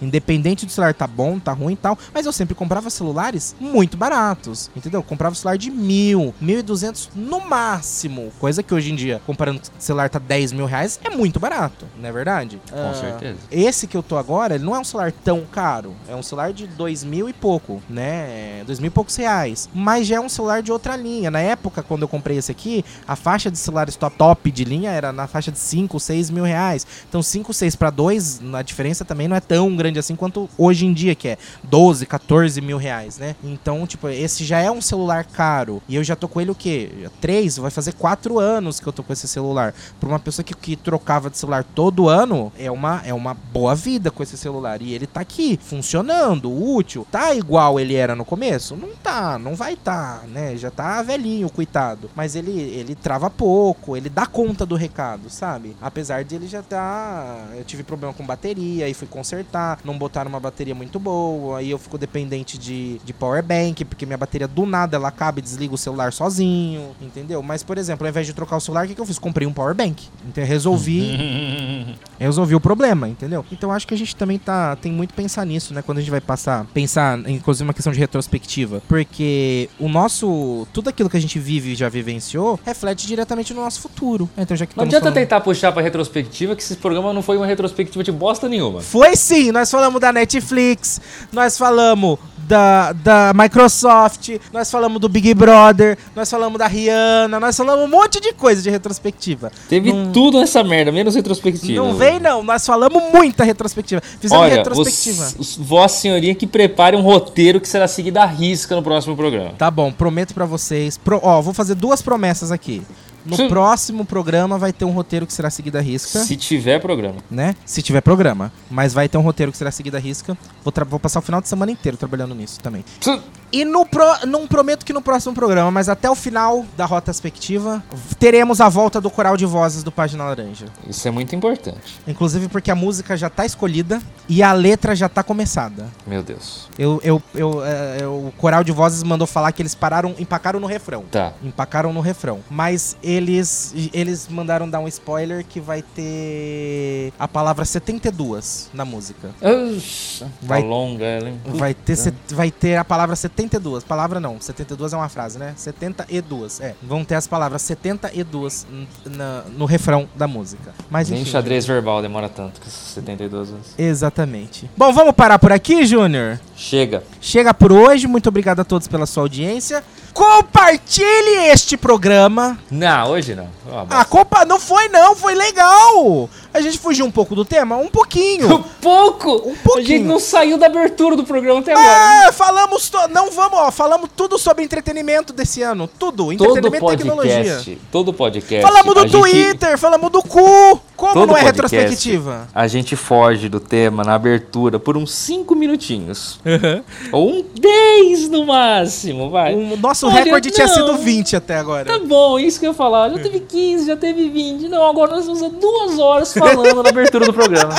[0.00, 3.96] independente do celular tá bom, tá ruim e tal, mas eu sempre comprava celulares muito
[3.96, 5.00] baratos, entendeu?
[5.00, 9.20] Eu comprava celular de mil, mil e duzentos no máximo, coisa que hoje em dia,
[9.26, 12.60] comparando com o celular tá 10 mil reais, é muito barato, não é verdade?
[12.70, 13.38] Com uh, certeza.
[13.50, 16.52] Esse que eu tô agora, ele não é um celular tão caro, é um celular
[16.52, 18.62] de dois mil e pouco, né?
[18.66, 21.30] Dois mil e poucos reais, mas já é um celular de outra linha.
[21.30, 24.90] Na época, quando eu comprei esse aqui, a faixa de celulares top, top de linha
[24.90, 26.86] era na faixa de 5, 6 mil reais.
[27.08, 30.48] Então 5, 6 para 2, a diferença também não é tão tão grande assim quanto
[30.58, 33.34] hoje em dia, que é 12, 14 mil reais, né?
[33.42, 35.82] Então, tipo, esse já é um celular caro.
[35.88, 37.08] E eu já tô com ele o quê?
[37.20, 39.74] Três, vai fazer quatro anos que eu tô com esse celular.
[39.98, 43.74] Pra uma pessoa que, que trocava de celular todo ano, é uma, é uma boa
[43.74, 44.82] vida com esse celular.
[44.82, 47.06] E ele tá aqui, funcionando, útil.
[47.10, 48.76] Tá igual ele era no começo?
[48.76, 50.56] Não tá, não vai tá, né?
[50.56, 52.10] Já tá velhinho, coitado.
[52.14, 55.76] Mas ele, ele trava pouco, ele dá conta do recado, sabe?
[55.80, 57.46] Apesar de ele já tá.
[57.56, 61.70] Eu tive problema com bateria e fui consertar não botaram uma bateria muito boa, aí
[61.70, 65.42] eu fico dependente de, de power bank, porque minha bateria do nada ela acaba e
[65.42, 67.42] desliga o celular sozinho, entendeu?
[67.42, 69.18] Mas, por exemplo, ao invés de trocar o celular, o que, que eu fiz?
[69.18, 70.08] Comprei um power bank.
[70.26, 71.96] Então, resolvi.
[72.18, 73.44] resolvi o problema, entendeu?
[73.50, 75.82] Então, acho que a gente também tá, tem muito pensar nisso, né?
[75.82, 78.82] Quando a gente vai passar, pensar, inclusive, uma questão de retrospectiva.
[78.88, 80.66] Porque o nosso.
[80.72, 84.28] Tudo aquilo que a gente vive e já vivenciou reflete diretamente no nosso futuro.
[84.36, 85.14] Então, já que não adianta falando...
[85.14, 88.80] tentar puxar pra retrospectiva, que esse programa não foi uma retrospectiva de bosta nenhuma.
[88.80, 91.00] Foi sim, nós falamos da Netflix,
[91.32, 97.56] nós falamos da, da Microsoft, nós falamos do Big Brother, nós falamos da Rihanna, nós
[97.56, 99.50] falamos um monte de coisa de retrospectiva.
[99.68, 101.74] Teve não, tudo nessa merda, menos retrospectiva.
[101.74, 104.02] Não vem não, nós falamos muita retrospectiva.
[104.20, 105.24] Fizemos Olha, retrospectiva.
[105.38, 109.16] Os, os, Vossa Senhoria que prepare um roteiro que será seguido à risca no próximo
[109.16, 109.52] programa.
[109.56, 110.98] Tá bom, prometo para vocês.
[110.98, 112.82] Pro, ó, vou fazer duas promessas aqui.
[113.24, 113.48] No Sim.
[113.48, 116.18] próximo programa vai ter um roteiro que será seguido à risca.
[116.20, 117.16] Se tiver programa.
[117.30, 117.54] Né?
[117.64, 118.52] Se tiver programa.
[118.70, 120.36] Mas vai ter um roteiro que será seguido à risca.
[120.64, 122.84] Vou, vou passar o final de semana inteiro trabalhando nisso também.
[123.00, 123.20] Sim.
[123.52, 127.10] E no pro, não prometo que no próximo programa, mas até o final da rota
[127.10, 127.84] expectiva,
[128.18, 130.66] teremos a volta do coral de vozes do Página Laranja.
[130.88, 132.00] Isso é muito importante.
[132.08, 135.86] Inclusive porque a música já tá escolhida e a letra já tá começada.
[136.06, 136.66] Meu Deus.
[136.78, 140.66] Eu, eu, eu, é, o coral de vozes mandou falar que eles pararam, empacaram no
[140.66, 141.04] refrão.
[141.10, 141.34] Tá.
[141.42, 142.40] Empacaram no refrão.
[142.48, 149.28] Mas eles, eles mandaram dar um spoiler que vai ter a palavra 72 na música.
[149.42, 151.40] Uxa, vai, tá longa ela, hein?
[151.44, 151.96] Vai ter,
[152.30, 153.84] vai ter a palavra 72 72.
[153.84, 154.40] Palavra não.
[154.40, 155.54] 72 é uma frase, né?
[155.56, 156.60] 72.
[156.60, 156.74] É.
[156.82, 158.66] Vão ter as palavras 72
[159.04, 160.74] na, no refrão da música.
[160.90, 163.66] Mas, Nem xadrez verbal demora tanto que 72 anos.
[163.76, 164.70] Exatamente.
[164.76, 166.40] Bom, vamos parar por aqui, Júnior?
[166.56, 167.02] Chega.
[167.20, 168.06] Chega por hoje.
[168.06, 169.82] Muito obrigado a todos pela sua audiência.
[170.12, 172.58] Compartilhe este programa.
[172.70, 173.48] Não, hoje não.
[173.88, 176.28] Ah, compa não foi não, foi legal.
[176.54, 177.76] A gente fugiu um pouco do tema?
[177.76, 178.62] Um pouquinho.
[178.82, 179.48] Um pouco?
[179.48, 179.78] Um pouquinho.
[179.78, 182.26] A gente não saiu da abertura do programa até agora.
[182.26, 182.90] É, falamos.
[183.12, 183.70] Não vamos, ó.
[183.70, 185.86] Falamos tudo sobre entretenimento desse ano.
[185.86, 186.32] Tudo.
[186.32, 187.78] Entretenimento todo podcast, e tecnologia.
[187.92, 188.66] Todo podcast.
[188.66, 189.80] Falamos do Twitter, gente...
[189.80, 190.80] falamos do cu.
[190.96, 192.48] Como todo não é podcast, retrospectiva?
[192.54, 196.38] A gente foge do tema na abertura por uns 5 minutinhos.
[196.44, 196.82] Uhum.
[197.12, 199.54] Ou um 10 no máximo, vai.
[199.54, 200.54] O nosso Olha, recorde não.
[200.54, 201.86] tinha sido 20 até agora.
[201.86, 203.10] Tá bom, isso que eu ia falar.
[203.10, 204.68] Já teve 15, já teve 20.
[204.68, 207.74] Não, agora nós vamos duas horas falando na abertura do programa.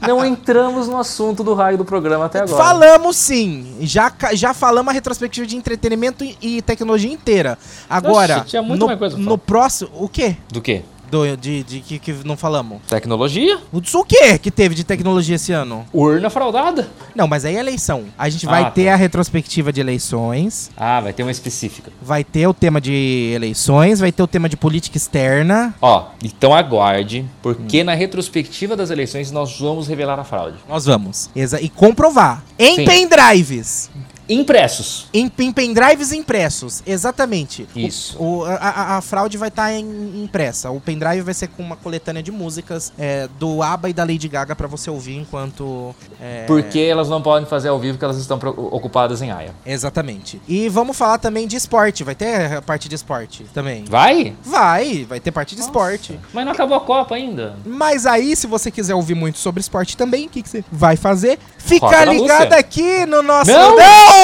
[0.00, 2.62] Não entramos no assunto do raio do programa até agora.
[2.62, 3.76] Falamos sim.
[3.80, 7.58] Já, já falamos a retrospectiva de entretenimento e tecnologia inteira.
[7.88, 9.90] Agora, Oxe, tinha muito no, mais coisa no próximo.
[9.94, 10.36] O quê?
[10.48, 10.82] Do quê?
[11.10, 12.80] Do, de, de, que, que não falamos?
[12.88, 13.58] Tecnologia?
[13.72, 15.84] O, que que teve de tecnologia esse ano?
[15.92, 16.88] Urna fraudada.
[17.14, 18.04] Não, mas aí é eleição.
[18.16, 18.92] A gente vai ah, ter tá.
[18.92, 20.70] a retrospectiva de eleições.
[20.76, 21.92] Ah, vai ter uma específica.
[22.00, 25.74] Vai ter o tema de eleições, vai ter o tema de política externa.
[25.80, 27.84] Ó, então aguarde, porque hum.
[27.84, 30.58] na retrospectiva das eleições nós vamos revelar a fraude.
[30.68, 31.28] Nós vamos.
[31.34, 32.44] Exa e comprovar.
[32.58, 32.84] Em Sim.
[32.84, 33.90] pendrives
[34.34, 35.06] Impressos.
[35.12, 37.66] Em, em pendrives impressos, exatamente.
[37.74, 38.16] O- Isso.
[38.22, 40.70] o- a, a- a fraude vai estar impressa.
[40.70, 44.28] O pendrive vai ser com uma coletânea de músicas é, do ABBA e da Lady
[44.28, 45.94] Gaga pra você ouvir enquanto.
[46.20, 49.50] é, Porque elas não podem fazer ao vivo porque elas estão ocupadas em AIA.
[49.66, 50.40] Exatamente.
[50.48, 52.04] E vamos falar também de esporte.
[52.04, 53.84] Vai ter a parte de esporte também.
[53.84, 54.34] Vai?
[54.44, 56.18] Vai, vai ter parte de esporte.
[56.32, 57.56] Mas não acabou a Copa ainda.
[57.66, 60.96] Mas aí, se você quiser ouvir muito sobre esporte também, o que, que você vai
[60.96, 61.38] fazer?
[61.58, 63.50] Fica ligado aqui no nosso.
[63.50, 63.76] Não!
[63.76, 64.19] Não!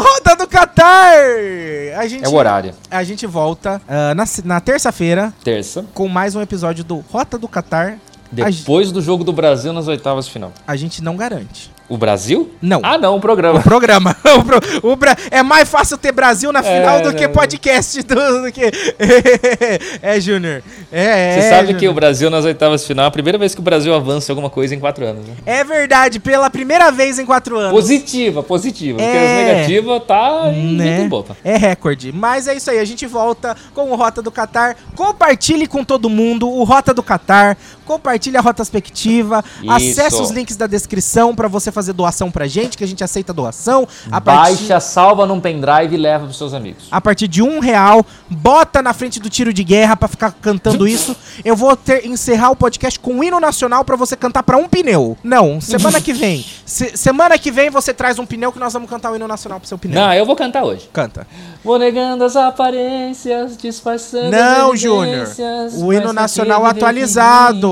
[0.00, 1.14] Roda do Qatar!
[1.98, 2.74] A gente, É o horário.
[2.90, 5.84] A gente volta ah, na, na terça-feira Terça.
[5.94, 7.98] com mais um episódio do Rota do Qatar.
[8.40, 10.52] A, Depois do jogo do Brasil nas oitavas de final.
[10.66, 11.70] a gente não garante.
[11.88, 12.50] O Brasil?
[12.60, 12.80] Não.
[12.82, 13.60] Ah, não, o O programa.
[13.62, 14.14] programa.
[14.38, 17.28] O pro- o Bra- é mais fácil ter Brasil na final É, do que né?
[17.28, 18.02] podcast.
[18.02, 18.70] Do, do que...
[20.02, 20.62] é, Júnior.
[20.92, 21.80] É, Você é, sabe Júnior.
[21.80, 24.30] que o Brasil nas oitavas de final é a primeira vez que o Brasil avança
[24.30, 25.26] em alguma coisa em quatro anos.
[25.26, 25.34] Né?
[25.46, 27.72] É verdade, pela primeira vez em quatro anos.
[27.72, 28.98] Positiva, positiva.
[28.98, 29.24] Porque É.
[29.24, 30.96] as negativas tá em né?
[30.98, 31.24] muito boa.
[31.44, 32.12] É recorde.
[32.12, 34.76] Mas é isso aí, a gente volta com o Rota do Qatar.
[34.94, 37.56] Compartilhe com todo mundo o Rota do Qatar.
[37.88, 39.42] Compartilhe a Rotaspectiva.
[39.62, 39.72] Isso.
[39.72, 43.32] Acesse os links da descrição pra você fazer doação pra gente, que a gente aceita
[43.32, 43.88] doação.
[44.12, 46.84] A partir, Baixa, salva num pendrive e leva pros seus amigos.
[46.90, 50.86] a partir de um real, bota na frente do tiro de guerra pra ficar cantando
[50.86, 51.16] isso.
[51.42, 54.68] Eu vou ter, encerrar o podcast com o hino nacional pra você cantar pra um
[54.68, 55.16] pneu.
[55.24, 56.44] Não, semana que vem.
[56.66, 59.58] Se- semana que vem você traz um pneu que nós vamos cantar o hino nacional
[59.58, 59.98] pro seu pneu.
[59.98, 60.90] Não, eu vou cantar hoje.
[60.92, 61.26] Canta.
[61.64, 65.26] Vou negando as aparências, disfarçando Não, Júnior.
[65.78, 67.68] O hino nacional atualizado.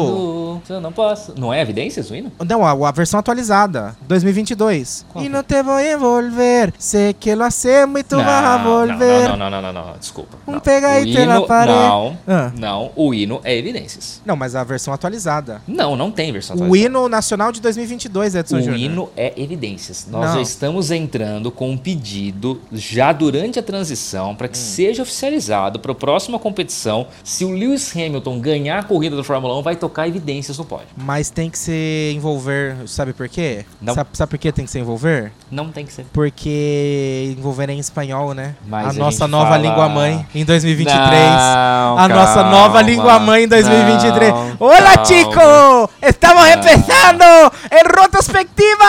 [0.68, 1.34] Eu não posso.
[1.38, 2.32] Não é evidências o hino?
[2.48, 5.04] Não, a, a versão atualizada, 2022.
[5.12, 9.28] Qual E não te vou envolver, sei que lo hacemos e tu vas a volver.
[9.28, 10.36] não, não, não, não, não, não, desculpa.
[10.46, 10.60] Um não.
[10.60, 12.52] pega O e te la hino- pare- Não, Ah.
[12.56, 14.20] não, o hino é evidências.
[14.24, 15.60] Não, mas a versão atualizada.
[15.66, 16.86] Não, não tem versão O atualizada.
[16.88, 18.78] hino nacional de 2022, Edson O Júnior.
[18.78, 20.06] hino é evidências.
[20.10, 20.34] Nós Não.
[20.36, 24.50] já estamos entrando com um pedido já durante a transição para Hum.
[24.50, 27.06] que seja oficializado para a próxima competição.
[27.24, 30.88] Se o Lewis Hamilton ganhar a corrida da Fórmula 1, vai tocar evidências no pódio.
[30.96, 33.64] Mas tem que ser envolver, sabe por quê?
[33.80, 33.94] Não.
[33.94, 35.32] Sabe, sabe por que tem que ser envolver?
[35.50, 36.04] Não tem que ser.
[36.12, 38.54] Porque envolver é em espanhol, né?
[38.66, 41.00] Mas a a nossa nova fala- língua mãe em 2023.
[41.06, 42.50] Não, a nossa calma.
[42.50, 44.32] nova língua mãe em 2023.
[44.32, 45.04] Não, Hola, calma.
[45.04, 45.90] chico!
[46.02, 46.48] Estamos Não.
[46.52, 48.84] empezando en Rotospectiva!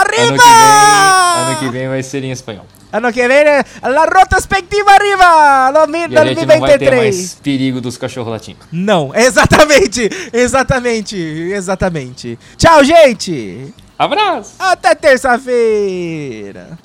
[0.00, 0.26] Arriba!
[0.26, 2.64] Ano que, vem, ano que vem vai ser em espanhol.
[2.96, 5.66] Ano que vem, eh, la Rotospectiva arriba!
[5.66, 5.86] A
[6.24, 6.96] gente não vai ter 2023.
[6.96, 8.62] mais perigo dos cachorros latinos.
[8.72, 12.38] Não, exatamente, exatamente, exatamente.
[12.56, 13.74] Tchau, gente!
[13.98, 14.54] Abraço!
[14.58, 16.78] Até terça-feira!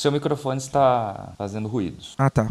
[0.00, 2.14] Seu microfone está fazendo ruídos.
[2.18, 2.48] Ah, tá.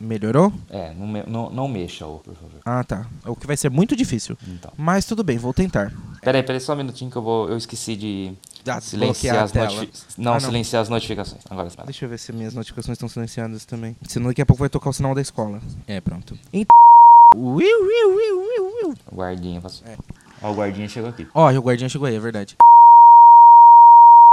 [0.00, 0.50] Melhorou?
[0.70, 2.60] É, não, me- não, não mexa-o, por favor.
[2.64, 3.06] Ah, tá.
[3.26, 4.36] O que vai ser muito difícil.
[4.48, 4.72] Então.
[4.76, 5.92] Mas tudo bem, vou tentar.
[6.22, 7.48] Peraí, peraí, só um minutinho que eu vou.
[7.50, 8.32] Eu esqueci de
[8.66, 9.66] Ah, silenciar as a tela.
[9.66, 10.16] notificações.
[10.16, 10.40] Não, Ah, não.
[10.40, 11.42] silenciar as notificações.
[11.50, 11.84] Agora espera.
[11.86, 13.94] Deixa eu ver se minhas notificações estão silenciadas também.
[14.08, 15.60] Senão daqui a pouco vai tocar o sinal da escola.
[15.86, 16.34] É, pronto.
[16.52, 16.70] Então...
[17.36, 18.94] Uiu, uiu, uiu, uiu, uiu.
[19.12, 19.86] O guardinha passou.
[19.86, 19.96] É.
[20.42, 21.28] Ó, o guardinha chegou aqui.
[21.34, 22.56] Ó, o guardinha chegou aí, é verdade.